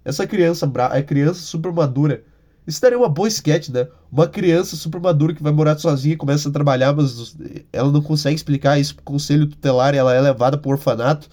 Essa 0.04 0.26
criança 0.26 0.70
é 0.92 1.02
criança 1.02 1.42
super 1.42 1.72
madura. 1.72 2.24
Isso 2.66 2.80
daria 2.80 2.98
uma 2.98 3.08
boa 3.08 3.28
sketch, 3.28 3.68
né? 3.70 3.88
Uma 4.10 4.26
criança 4.26 4.76
super 4.76 5.00
madura 5.00 5.34
que 5.34 5.42
vai 5.42 5.52
morar 5.52 5.78
sozinha 5.78 6.14
e 6.14 6.18
começa 6.18 6.48
a 6.48 6.52
trabalhar, 6.52 6.94
mas 6.94 7.36
ela 7.72 7.90
não 7.90 8.02
consegue 8.02 8.36
explicar 8.36 8.78
isso 8.78 8.94
pro 8.94 9.04
conselho 9.04 9.46
tutelar 9.46 9.94
e 9.94 9.98
ela 9.98 10.14
é 10.14 10.20
levada 10.20 10.56
pro 10.56 10.70
orfanato 10.70 11.28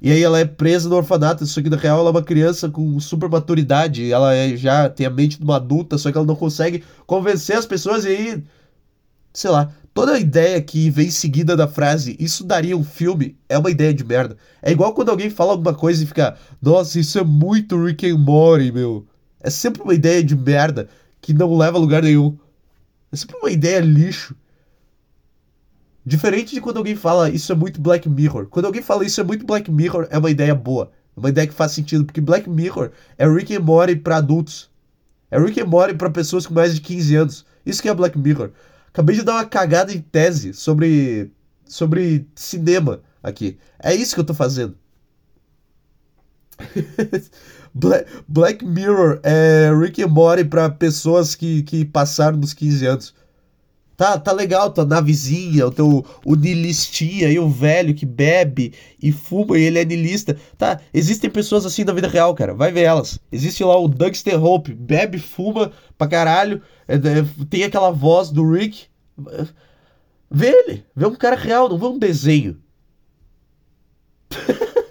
e 0.00 0.10
aí 0.10 0.22
ela 0.22 0.38
é 0.38 0.44
presa 0.44 0.88
no 0.88 0.96
orfanato, 0.96 1.46
só 1.46 1.62
que 1.62 1.70
na 1.70 1.76
real 1.76 2.00
ela 2.00 2.08
é 2.08 2.12
uma 2.12 2.22
criança 2.22 2.68
com 2.68 2.98
super 3.00 3.28
maturidade, 3.28 4.10
ela 4.12 4.34
é, 4.34 4.56
já 4.56 4.88
tem 4.88 5.06
a 5.06 5.10
mente 5.10 5.38
de 5.38 5.44
uma 5.44 5.56
adulta, 5.56 5.98
só 5.98 6.10
que 6.10 6.18
ela 6.18 6.26
não 6.26 6.36
consegue 6.36 6.84
convencer 7.06 7.56
as 7.56 7.66
pessoas 7.66 8.04
e 8.04 8.08
aí, 8.08 8.44
sei 9.32 9.50
lá, 9.50 9.72
toda 9.94 10.12
a 10.12 10.20
ideia 10.20 10.60
que 10.60 10.90
vem 10.90 11.10
seguida 11.10 11.56
da 11.56 11.66
frase 11.66 12.16
isso 12.20 12.44
daria 12.44 12.76
um 12.76 12.84
filme 12.84 13.36
é 13.48 13.56
uma 13.56 13.70
ideia 13.70 13.94
de 13.94 14.04
merda. 14.04 14.36
É 14.62 14.70
igual 14.70 14.92
quando 14.94 15.10
alguém 15.10 15.30
fala 15.30 15.52
alguma 15.52 15.74
coisa 15.74 16.02
e 16.02 16.06
fica, 16.06 16.36
nossa, 16.60 16.98
isso 17.00 17.18
é 17.18 17.24
muito 17.24 17.82
Rick 17.82 18.08
and 18.10 18.18
Morty, 18.18 18.70
meu. 18.72 19.06
É 19.40 19.50
sempre 19.50 19.82
uma 19.82 19.94
ideia 19.94 20.22
de 20.22 20.36
merda 20.36 20.88
que 21.20 21.32
não 21.32 21.56
leva 21.56 21.78
a 21.78 21.80
lugar 21.80 22.02
nenhum. 22.02 22.36
É 23.12 23.16
sempre 23.16 23.36
uma 23.36 23.50
ideia 23.50 23.80
lixo. 23.80 24.34
Diferente 26.06 26.54
de 26.54 26.60
quando 26.60 26.76
alguém 26.76 26.94
fala 26.94 27.28
isso 27.28 27.50
é 27.50 27.54
muito 27.56 27.80
Black 27.80 28.08
Mirror. 28.08 28.46
Quando 28.46 28.66
alguém 28.66 28.80
fala 28.80 29.04
isso 29.04 29.20
é 29.20 29.24
muito 29.24 29.44
Black 29.44 29.68
Mirror, 29.68 30.06
é 30.08 30.16
uma 30.16 30.30
ideia 30.30 30.54
boa. 30.54 30.92
É 31.16 31.18
uma 31.18 31.30
ideia 31.30 31.48
que 31.48 31.52
faz 31.52 31.72
sentido, 31.72 32.04
porque 32.04 32.20
Black 32.20 32.48
Mirror 32.48 32.92
é 33.18 33.28
Rick 33.28 33.52
and 33.56 33.60
Morty 33.60 33.96
para 33.96 34.18
adultos. 34.18 34.70
É 35.32 35.36
Rick 35.36 35.60
and 35.60 35.66
Morty 35.66 35.94
para 35.94 36.08
pessoas 36.08 36.46
com 36.46 36.54
mais 36.54 36.76
de 36.76 36.80
15 36.80 37.16
anos. 37.16 37.44
Isso 37.64 37.82
que 37.82 37.88
é 37.88 37.94
Black 37.94 38.16
Mirror. 38.16 38.50
Acabei 38.86 39.16
de 39.16 39.22
dar 39.22 39.32
uma 39.34 39.44
cagada 39.44 39.92
em 39.92 40.00
tese 40.00 40.54
sobre 40.54 41.32
sobre 41.64 42.28
cinema 42.36 43.02
aqui. 43.20 43.58
É 43.82 43.92
isso 43.92 44.14
que 44.14 44.20
eu 44.20 44.24
tô 44.24 44.32
fazendo. 44.32 44.76
Black, 48.28 48.64
Mirror 48.64 49.18
é 49.24 49.70
Rick 49.76 50.02
and 50.04 50.08
Morty 50.08 50.44
para 50.44 50.70
pessoas 50.70 51.34
que, 51.34 51.64
que 51.64 51.84
passaram 51.84 52.38
dos 52.38 52.54
15 52.54 52.86
anos. 52.86 53.14
Tá, 53.96 54.18
tá 54.18 54.30
legal 54.30 54.70
tua 54.70 54.84
navezinha, 54.84 55.66
o 55.66 55.70
teu 55.70 56.04
o 56.24 56.34
nilistinha 56.34 57.30
e 57.30 57.38
o 57.38 57.48
velho 57.48 57.94
que 57.94 58.04
bebe 58.04 58.74
e 59.02 59.10
fuma 59.10 59.58
e 59.58 59.62
ele 59.62 59.78
é 59.78 59.84
nilista. 59.84 60.36
Tá, 60.58 60.80
existem 60.92 61.30
pessoas 61.30 61.64
assim 61.64 61.82
na 61.82 61.94
vida 61.94 62.06
real, 62.06 62.34
cara. 62.34 62.52
Vai 62.52 62.70
ver 62.70 62.82
elas. 62.82 63.18
Existe 63.32 63.64
lá 63.64 63.78
o 63.78 63.88
Dugster 63.88 64.42
Hope, 64.42 64.74
bebe, 64.74 65.18
fuma 65.18 65.72
pra 65.96 66.06
caralho. 66.06 66.60
É, 66.86 66.96
é, 66.96 66.98
tem 67.48 67.64
aquela 67.64 67.90
voz 67.90 68.30
do 68.30 68.48
Rick. 68.50 68.86
Vê 70.30 70.48
ele, 70.48 70.84
vê 70.94 71.06
um 71.06 71.14
cara 71.14 71.36
real, 71.36 71.68
não 71.68 71.78
vê 71.78 71.86
um 71.86 71.98
desenho. 71.98 72.58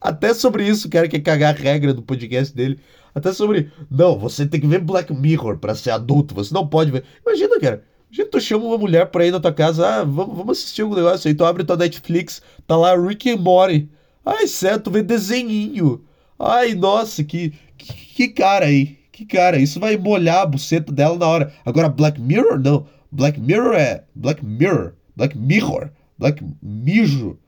Até 0.00 0.32
sobre 0.32 0.66
isso, 0.66 0.88
cara, 0.88 1.08
quer 1.08 1.20
cagar 1.20 1.54
a 1.54 1.58
regra 1.58 1.92
do 1.92 2.02
podcast 2.02 2.54
dele. 2.54 2.78
Até 3.14 3.32
sobre. 3.32 3.70
Não, 3.90 4.18
você 4.18 4.46
tem 4.46 4.60
que 4.60 4.66
ver 4.66 4.80
Black 4.80 5.12
Mirror 5.12 5.58
para 5.58 5.74
ser 5.74 5.90
adulto. 5.90 6.34
Você 6.34 6.54
não 6.54 6.66
pode 6.66 6.90
ver. 6.90 7.04
Imagina, 7.26 7.58
cara. 7.58 7.82
Imagina 8.08 8.28
tu 8.30 8.40
chama 8.40 8.64
uma 8.64 8.78
mulher 8.78 9.06
pra 9.06 9.26
ir 9.26 9.32
na 9.32 9.40
tua 9.40 9.52
casa. 9.52 9.86
Ah, 9.86 10.04
vamos, 10.04 10.36
vamos 10.36 10.58
assistir 10.58 10.82
algum 10.82 10.94
negócio 10.94 11.28
aí. 11.28 11.34
Tu 11.34 11.44
abre 11.44 11.64
tua 11.64 11.76
Netflix. 11.76 12.40
Tá 12.66 12.76
lá 12.76 12.94
Rick 12.96 13.30
and 13.30 13.38
Morty. 13.38 13.88
Ai, 14.24 14.46
certo, 14.46 14.90
vê 14.90 15.02
desenhinho. 15.02 16.04
Ai, 16.38 16.74
nossa, 16.74 17.24
que, 17.24 17.52
que, 17.76 17.92
que 18.14 18.28
cara 18.28 18.66
aí. 18.66 18.98
Que 19.10 19.24
cara. 19.26 19.58
Isso 19.58 19.80
vai 19.80 19.96
molhar 19.96 20.42
a 20.42 20.46
buceta 20.46 20.92
dela 20.92 21.18
na 21.18 21.26
hora. 21.26 21.52
Agora, 21.64 21.88
Black 21.88 22.20
Mirror, 22.20 22.58
não. 22.60 22.86
Black 23.10 23.40
Mirror 23.40 23.74
é. 23.74 24.04
Black 24.14 24.44
Mirror. 24.44 24.94
Black 25.16 25.36
Mirror. 25.36 25.90
Black 26.18 26.44
Mijo. 26.62 27.38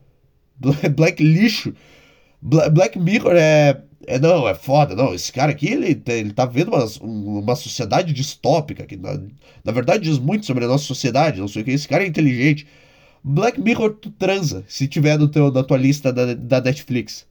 Black 0.95 1.23
Lixo. 1.23 1.73
Black 2.41 2.97
Mirror 2.97 3.35
é, 3.35 3.81
é. 4.07 4.19
Não, 4.19 4.47
é 4.47 4.55
foda. 4.55 4.95
Não, 4.95 5.13
esse 5.13 5.31
cara 5.31 5.51
aqui, 5.51 5.67
ele, 5.67 6.01
ele 6.07 6.33
tá 6.33 6.45
vendo 6.45 6.71
uma, 6.71 6.85
uma 7.01 7.55
sociedade 7.55 8.13
distópica, 8.13 8.85
que 8.85 8.97
na, 8.97 9.21
na 9.63 9.71
verdade 9.71 10.03
diz 10.05 10.17
muito 10.17 10.45
sobre 10.45 10.65
a 10.65 10.67
nossa 10.67 10.85
sociedade, 10.85 11.39
não 11.39 11.47
sei 11.47 11.61
o 11.61 11.65
que. 11.65 11.71
Esse 11.71 11.87
cara 11.87 12.03
é 12.03 12.07
inteligente. 12.07 12.67
Black 13.23 13.61
Mirror, 13.61 13.93
tu 13.95 14.09
transa, 14.11 14.63
se 14.67 14.87
tiver 14.87 15.17
no 15.19 15.27
teu, 15.27 15.51
na 15.51 15.63
tua 15.63 15.77
lista 15.77 16.11
da, 16.11 16.33
da 16.33 16.59
Netflix. 16.59 17.27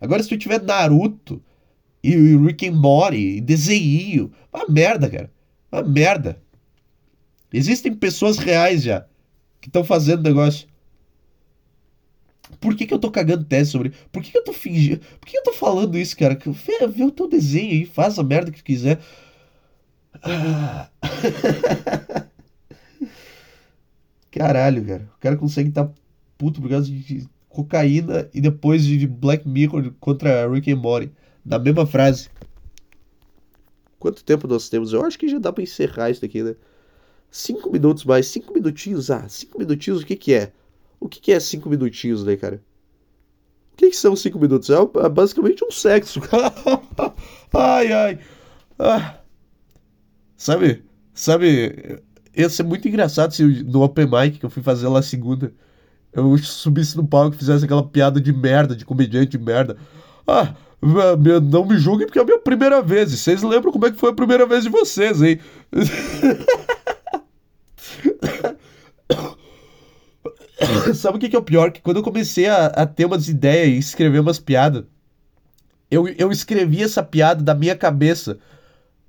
Agora, 0.00 0.22
se 0.22 0.28
tu 0.28 0.36
tiver 0.36 0.62
Naruto 0.62 1.42
e, 2.02 2.10
e 2.12 2.36
Rick 2.36 2.68
and 2.68 2.72
Morty 2.72 3.36
e 3.36 3.40
desenho, 3.40 4.30
uma 4.52 4.66
merda, 4.68 5.08
cara. 5.08 5.30
Uma 5.72 5.82
merda. 5.82 6.38
Existem 7.52 7.94
pessoas 7.94 8.36
reais 8.36 8.82
já 8.82 9.06
que 9.60 9.68
estão 9.68 9.82
fazendo 9.82 10.22
negócio. 10.22 10.68
Por 12.60 12.74
que, 12.74 12.86
que 12.86 12.94
eu 12.94 12.98
tô 12.98 13.10
cagando 13.10 13.44
tese 13.44 13.70
sobre. 13.70 13.92
Por 14.12 14.22
que, 14.22 14.30
que 14.30 14.38
eu 14.38 14.44
tô 14.44 14.52
fingindo. 14.52 15.00
Por 15.20 15.26
que, 15.26 15.32
que 15.32 15.38
eu 15.38 15.44
tô 15.44 15.52
falando 15.52 15.96
isso, 15.98 16.16
cara? 16.16 16.38
Vê, 16.44 16.86
vê 16.86 17.04
o 17.04 17.10
teu 17.10 17.28
desenho 17.28 17.72
aí, 17.72 17.86
faz 17.86 18.18
a 18.18 18.22
merda 18.22 18.50
que 18.50 18.58
tu 18.58 18.64
quiser. 18.64 19.00
Ah. 20.22 20.88
Caralho, 24.30 24.84
cara. 24.84 25.10
O 25.16 25.20
cara 25.20 25.36
consegue 25.36 25.68
estar 25.68 25.86
tá 25.86 25.94
puto 26.36 26.60
por 26.60 26.68
causa 26.68 26.90
de 26.90 27.26
cocaína 27.48 28.28
e 28.34 28.40
depois 28.40 28.84
de 28.84 29.06
Black 29.06 29.48
Mirror 29.48 29.92
contra 30.00 30.48
Rick 30.50 30.72
and 30.72 30.76
Morty. 30.76 31.12
Na 31.44 31.58
mesma 31.58 31.86
frase. 31.86 32.28
Quanto 33.98 34.24
tempo 34.24 34.46
nós 34.46 34.68
temos? 34.68 34.92
Eu 34.92 35.04
acho 35.04 35.18
que 35.18 35.28
já 35.28 35.38
dá 35.38 35.52
pra 35.52 35.62
encerrar 35.62 36.10
isso 36.10 36.20
daqui, 36.20 36.42
né? 36.42 36.54
Cinco 37.30 37.70
minutos 37.70 38.04
mais, 38.04 38.26
cinco 38.26 38.52
minutinhos. 38.52 39.10
Ah, 39.10 39.28
cinco 39.28 39.58
minutinhos 39.58 40.02
o 40.02 40.06
que 40.06 40.16
que 40.16 40.34
é? 40.34 40.52
O 41.04 41.08
que 41.08 41.20
que 41.20 41.32
é 41.32 41.38
cinco 41.38 41.68
minutinhos, 41.68 42.24
né, 42.24 42.34
cara? 42.34 42.62
O 43.74 43.76
que 43.76 43.90
que 43.90 43.96
são 43.96 44.16
cinco 44.16 44.38
minutos? 44.38 44.70
É, 44.70 44.74
é 44.74 45.08
basicamente 45.10 45.62
um 45.62 45.70
sexo. 45.70 46.18
ai, 47.52 47.92
ai. 47.92 48.18
Ah. 48.78 49.16
Sabe? 50.34 50.82
Sabe? 51.12 52.00
Ia 52.34 52.48
ser 52.48 52.62
muito 52.62 52.88
engraçado 52.88 53.34
se 53.34 53.44
no 53.64 53.82
Open 53.82 54.06
Mic 54.06 54.38
que 54.38 54.46
eu 54.46 54.48
fui 54.48 54.62
fazer 54.62 54.88
lá 54.88 55.02
segunda 55.02 55.52
eu 56.10 56.38
subisse 56.38 56.96
no 56.96 57.06
palco 57.06 57.34
e 57.34 57.38
fizesse 57.38 57.66
aquela 57.66 57.86
piada 57.86 58.18
de 58.18 58.32
merda, 58.32 58.74
de 58.74 58.86
comediante 58.86 59.36
de 59.36 59.44
merda. 59.44 59.76
Ah, 60.26 60.54
não 61.42 61.66
me 61.66 61.76
julguem 61.76 62.06
porque 62.06 62.18
é 62.18 62.22
a 62.22 62.24
minha 62.24 62.38
primeira 62.38 62.80
vez. 62.80 63.12
E 63.12 63.18
vocês 63.18 63.42
lembram 63.42 63.70
como 63.70 63.84
é 63.84 63.90
que 63.90 63.98
foi 63.98 64.08
a 64.08 64.14
primeira 64.14 64.46
vez 64.46 64.64
de 64.64 64.70
vocês, 64.70 65.20
hein? 65.20 65.38
Sabe 70.94 71.16
o 71.16 71.20
que, 71.20 71.28
que 71.28 71.36
é 71.36 71.38
o 71.38 71.42
pior? 71.42 71.70
Que 71.70 71.80
quando 71.80 71.98
eu 71.98 72.02
comecei 72.02 72.46
a, 72.46 72.66
a 72.66 72.86
ter 72.86 73.04
umas 73.04 73.28
ideias 73.28 73.68
e 73.68 73.78
escrever 73.78 74.20
umas 74.20 74.38
piadas, 74.38 74.84
eu, 75.90 76.08
eu 76.08 76.30
escrevi 76.30 76.82
essa 76.82 77.02
piada 77.02 77.42
da 77.42 77.54
minha 77.54 77.76
cabeça. 77.76 78.38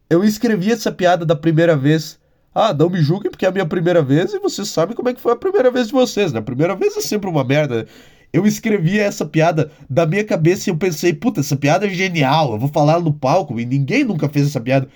Eu 0.10 0.24
escrevi 0.24 0.72
essa 0.72 0.92
piada 0.92 1.26
da 1.26 1.36
primeira 1.36 1.76
vez. 1.76 2.20
Ah, 2.54 2.74
não 2.74 2.90
me 2.90 3.02
julguem 3.02 3.30
porque 3.30 3.46
é 3.46 3.50
a 3.50 3.52
minha 3.52 3.66
primeira 3.66 4.02
vez 4.02 4.34
e 4.34 4.40
vocês 4.40 4.70
sabem 4.70 4.96
como 4.96 5.10
é 5.10 5.14
que 5.14 5.20
foi 5.20 5.34
a 5.34 5.36
primeira 5.36 5.70
vez 5.70 5.88
de 5.88 5.94
vocês, 5.94 6.32
né? 6.32 6.40
A 6.40 6.44
primeira 6.44 6.76
vez 6.76 6.96
é 6.96 7.02
sempre 7.02 7.30
uma 7.30 7.44
merda. 7.44 7.86
Eu 8.32 8.46
escrevi 8.46 9.00
essa 9.00 9.26
piada 9.26 9.72
da 9.90 10.06
minha 10.06 10.24
cabeça 10.24 10.70
e 10.70 10.72
eu 10.72 10.78
pensei, 10.78 11.14
puta, 11.14 11.42
essa 11.42 11.56
piada 11.56 11.86
é 11.86 11.90
genial, 11.90 12.54
eu 12.54 12.60
vou 12.60 12.70
falar 12.70 13.00
no 13.00 13.14
palco 13.14 13.60
e 13.60 13.66
ninguém 13.66 14.04
nunca 14.04 14.30
fez 14.30 14.48
essa 14.48 14.62
piada. 14.62 14.88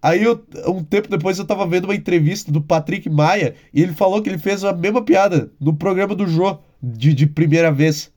Aí, 0.00 0.22
eu, 0.22 0.44
um 0.66 0.82
tempo 0.82 1.08
depois, 1.08 1.38
eu 1.38 1.44
tava 1.44 1.66
vendo 1.66 1.84
uma 1.84 1.94
entrevista 1.94 2.52
do 2.52 2.60
Patrick 2.60 3.10
Maia 3.10 3.54
e 3.74 3.82
ele 3.82 3.92
falou 3.92 4.22
que 4.22 4.28
ele 4.28 4.38
fez 4.38 4.62
a 4.64 4.72
mesma 4.72 5.02
piada 5.02 5.50
no 5.60 5.74
programa 5.74 6.14
do 6.14 6.26
Jô, 6.26 6.58
de, 6.82 7.12
de 7.12 7.26
primeira 7.26 7.72
vez. 7.72 8.12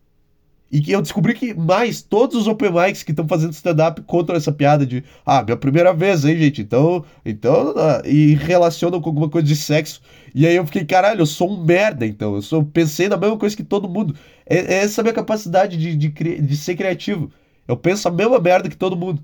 E 0.71 0.79
que 0.79 0.91
eu 0.91 1.01
descobri 1.01 1.34
que 1.34 1.53
mais 1.53 2.01
todos 2.01 2.38
os 2.38 2.47
open 2.47 2.71
mics 2.71 3.03
que 3.03 3.11
estão 3.11 3.27
fazendo 3.27 3.51
stand-up 3.51 4.01
contam 4.03 4.34
essa 4.34 4.53
piada 4.53 4.86
de 4.86 5.03
ah, 5.25 5.43
minha 5.43 5.57
primeira 5.57 5.93
vez, 5.93 6.23
hein, 6.23 6.38
gente? 6.38 6.61
Então, 6.61 7.03
então, 7.25 7.73
ah, 7.75 8.01
e 8.05 8.36
relacionam 8.36 9.01
com 9.01 9.09
alguma 9.09 9.27
coisa 9.27 9.45
de 9.45 9.55
sexo. 9.55 10.01
E 10.34 10.47
aí 10.47 10.55
eu 10.55 10.65
fiquei, 10.65 10.86
caralho, 10.86 11.19
eu 11.21 11.25
sou 11.25 11.51
um 11.51 11.61
merda, 11.61 12.05
então. 12.05 12.36
Eu 12.36 12.41
sou, 12.41 12.63
pensei 12.63 13.09
na 13.09 13.17
mesma 13.17 13.38
coisa 13.38 13.55
que 13.55 13.65
todo 13.65 13.89
mundo. 13.89 14.15
É, 14.45 14.59
é 14.59 14.73
essa 14.75 15.01
a 15.01 15.03
minha 15.03 15.13
capacidade 15.13 15.75
de, 15.75 15.93
de, 15.93 16.07
de 16.07 16.55
ser 16.55 16.75
criativo. 16.75 17.29
Eu 17.67 17.75
penso 17.75 18.07
a 18.07 18.11
mesma 18.11 18.39
merda 18.39 18.69
que 18.69 18.77
todo 18.77 18.95
mundo. 18.95 19.21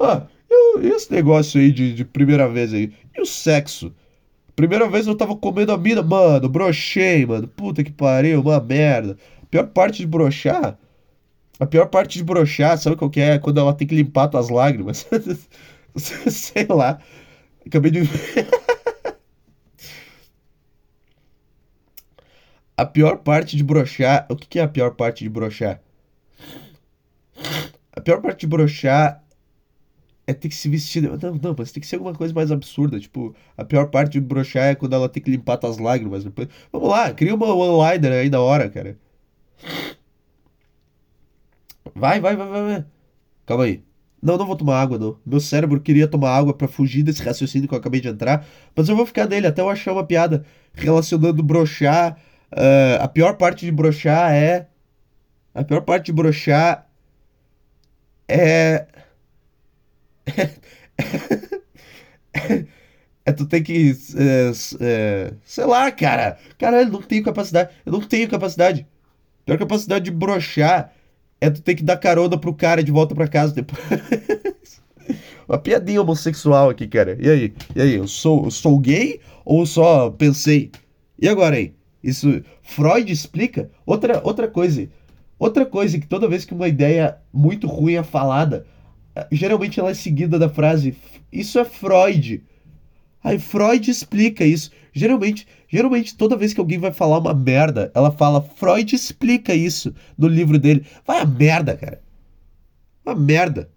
Ah, 0.00 0.26
eu, 0.78 0.96
esse 0.96 1.12
negócio 1.12 1.60
aí 1.60 1.70
de, 1.70 1.94
de 1.94 2.04
primeira 2.04 2.48
vez 2.48 2.72
aí. 2.72 2.92
E 3.16 3.20
o 3.20 3.26
sexo? 3.26 3.92
Primeira 4.54 4.88
vez 4.88 5.06
eu 5.06 5.14
tava 5.14 5.36
comendo 5.36 5.72
a 5.72 5.78
mina, 5.78 6.02
mano, 6.02 6.48
brochei, 6.48 7.26
mano. 7.26 7.46
Puta 7.46 7.84
que 7.84 7.92
pariu, 7.92 8.40
uma 8.40 8.60
merda 8.60 9.16
pior 9.56 9.66
parte 9.68 9.98
de 9.98 10.06
brochar. 10.06 10.78
A 11.58 11.66
pior 11.66 11.86
parte 11.86 12.18
de 12.18 12.24
brochar, 12.24 12.76
sabe 12.76 12.96
qual 12.96 13.10
que 13.10 13.20
é? 13.20 13.38
Quando 13.38 13.58
ela 13.58 13.72
tem 13.72 13.86
que 13.86 13.94
limpar 13.94 14.28
tuas 14.28 14.50
lágrimas. 14.50 15.06
Sei 15.96 16.66
lá. 16.66 16.98
Acabei 17.66 17.90
de. 17.90 18.00
a 22.76 22.84
pior 22.84 23.16
parte 23.18 23.56
de 23.56 23.64
brochar. 23.64 24.26
O 24.28 24.36
que, 24.36 24.46
que 24.46 24.58
é 24.58 24.62
a 24.62 24.68
pior 24.68 24.94
parte 24.94 25.24
de 25.24 25.30
brochar? 25.30 25.80
A 27.92 28.00
pior 28.02 28.20
parte 28.20 28.40
de 28.40 28.46
brochar 28.46 29.24
é 30.26 30.34
ter 30.34 30.48
que 30.48 30.54
se 30.56 30.68
vestir. 30.68 31.02
Não, 31.02 31.16
não, 31.16 31.54
mas 31.56 31.72
tem 31.72 31.80
que 31.80 31.86
ser 31.86 31.96
alguma 31.96 32.14
coisa 32.14 32.34
mais 32.34 32.50
absurda. 32.50 32.98
Tipo, 32.98 33.34
a 33.56 33.64
pior 33.64 33.86
parte 33.90 34.12
de 34.12 34.20
brochar 34.20 34.64
é 34.64 34.74
quando 34.74 34.94
ela 34.94 35.08
tem 35.08 35.22
que 35.22 35.30
limpar 35.30 35.56
tuas 35.56 35.78
lágrimas. 35.78 36.24
Depois... 36.24 36.48
Vamos 36.72 36.88
lá, 36.88 37.12
cria 37.12 37.34
uma 37.34 37.54
one-liner 37.54 38.12
aí 38.12 38.30
da 38.30 38.40
hora, 38.40 38.68
cara. 38.68 38.98
Vai, 41.94 42.20
vai, 42.20 42.36
vai, 42.36 42.48
vai, 42.48 42.62
vai. 42.64 42.84
Calma 43.46 43.64
aí. 43.64 43.82
Não, 44.22 44.36
não 44.36 44.46
vou 44.46 44.56
tomar 44.56 44.80
água, 44.80 44.98
não. 44.98 45.18
Meu 45.24 45.38
cérebro 45.40 45.80
queria 45.80 46.08
tomar 46.08 46.30
água 46.30 46.52
para 46.52 46.66
fugir 46.66 47.02
desse 47.02 47.22
raciocínio 47.22 47.68
que 47.68 47.74
eu 47.74 47.78
acabei 47.78 48.00
de 48.00 48.08
entrar, 48.08 48.44
mas 48.74 48.88
eu 48.88 48.96
vou 48.96 49.06
ficar 49.06 49.28
nele 49.28 49.46
até 49.46 49.60
eu 49.62 49.68
achar 49.70 49.92
uma 49.92 50.04
piada 50.04 50.44
relacionando 50.74 51.42
brochar. 51.42 52.18
Uh, 52.52 53.02
a 53.02 53.08
pior 53.08 53.36
parte 53.36 53.64
de 53.64 53.72
brochar 53.72 54.32
é. 54.32 54.68
A 55.54 55.62
pior 55.64 55.80
parte 55.82 56.06
de 56.06 56.12
brochar 56.12 56.88
é. 58.28 58.86
É 63.24 63.32
tu 63.32 63.46
que. 63.46 63.96
É, 64.16 64.52
é, 64.80 65.32
sei 65.44 65.64
lá, 65.64 65.90
cara. 65.90 66.38
Cara, 66.58 66.82
eu 66.82 66.88
não 66.88 67.02
tenho 67.02 67.22
capacidade. 67.24 67.70
Eu 67.84 67.92
não 67.92 68.00
tenho 68.00 68.28
capacidade. 68.28 68.86
Pior 69.44 69.58
capacidade 69.58 70.04
de 70.06 70.10
brochar 70.10 70.92
é 71.40 71.50
tu 71.50 71.62
ter 71.62 71.74
que 71.74 71.82
dar 71.82 71.96
carona 71.96 72.36
pro 72.36 72.54
cara 72.54 72.82
de 72.82 72.90
volta 72.90 73.14
pra 73.14 73.28
casa 73.28 73.54
depois. 73.54 73.80
Uma 75.48 75.58
piadinha 75.58 76.02
homossexual 76.02 76.70
aqui, 76.70 76.88
cara. 76.88 77.16
E 77.20 77.30
aí? 77.30 77.54
E 77.74 77.80
aí? 77.80 77.94
Eu 77.94 78.08
sou, 78.08 78.46
eu 78.46 78.50
sou 78.50 78.78
gay 78.78 79.20
ou 79.44 79.64
só 79.64 80.10
pensei? 80.10 80.72
E 81.20 81.28
agora 81.28 81.56
aí? 81.56 81.72
Isso 82.02 82.42
Freud 82.62 83.10
explica? 83.10 83.70
Outra, 83.84 84.20
outra 84.24 84.48
coisa. 84.48 84.88
Outra 85.38 85.64
coisa 85.64 85.98
que 85.98 86.06
toda 86.06 86.28
vez 86.28 86.44
que 86.44 86.54
uma 86.54 86.66
ideia 86.66 87.18
muito 87.32 87.66
ruim 87.66 87.94
é 87.94 88.02
falada, 88.02 88.66
geralmente 89.32 89.80
ela 89.80 89.90
é 89.90 89.94
seguida 89.94 90.38
da 90.38 90.48
frase 90.48 90.96
isso 91.32 91.58
é 91.58 91.64
Freud. 91.64 92.42
Aí 93.22 93.38
Freud 93.38 93.90
explica 93.90 94.44
isso. 94.44 94.70
Geralmente, 94.92 95.46
geralmente 95.68 96.16
toda 96.16 96.36
vez 96.36 96.54
que 96.54 96.60
alguém 96.60 96.78
vai 96.78 96.92
falar 96.92 97.18
uma 97.18 97.34
merda, 97.34 97.90
ela 97.94 98.10
fala 98.10 98.40
Freud 98.40 98.94
explica 98.94 99.54
isso 99.54 99.94
no 100.16 100.28
livro 100.28 100.58
dele. 100.58 100.86
Vai 101.06 101.20
a 101.20 101.26
merda, 101.26 101.76
cara. 101.76 102.02
Uma 103.04 103.14
merda. 103.14 103.70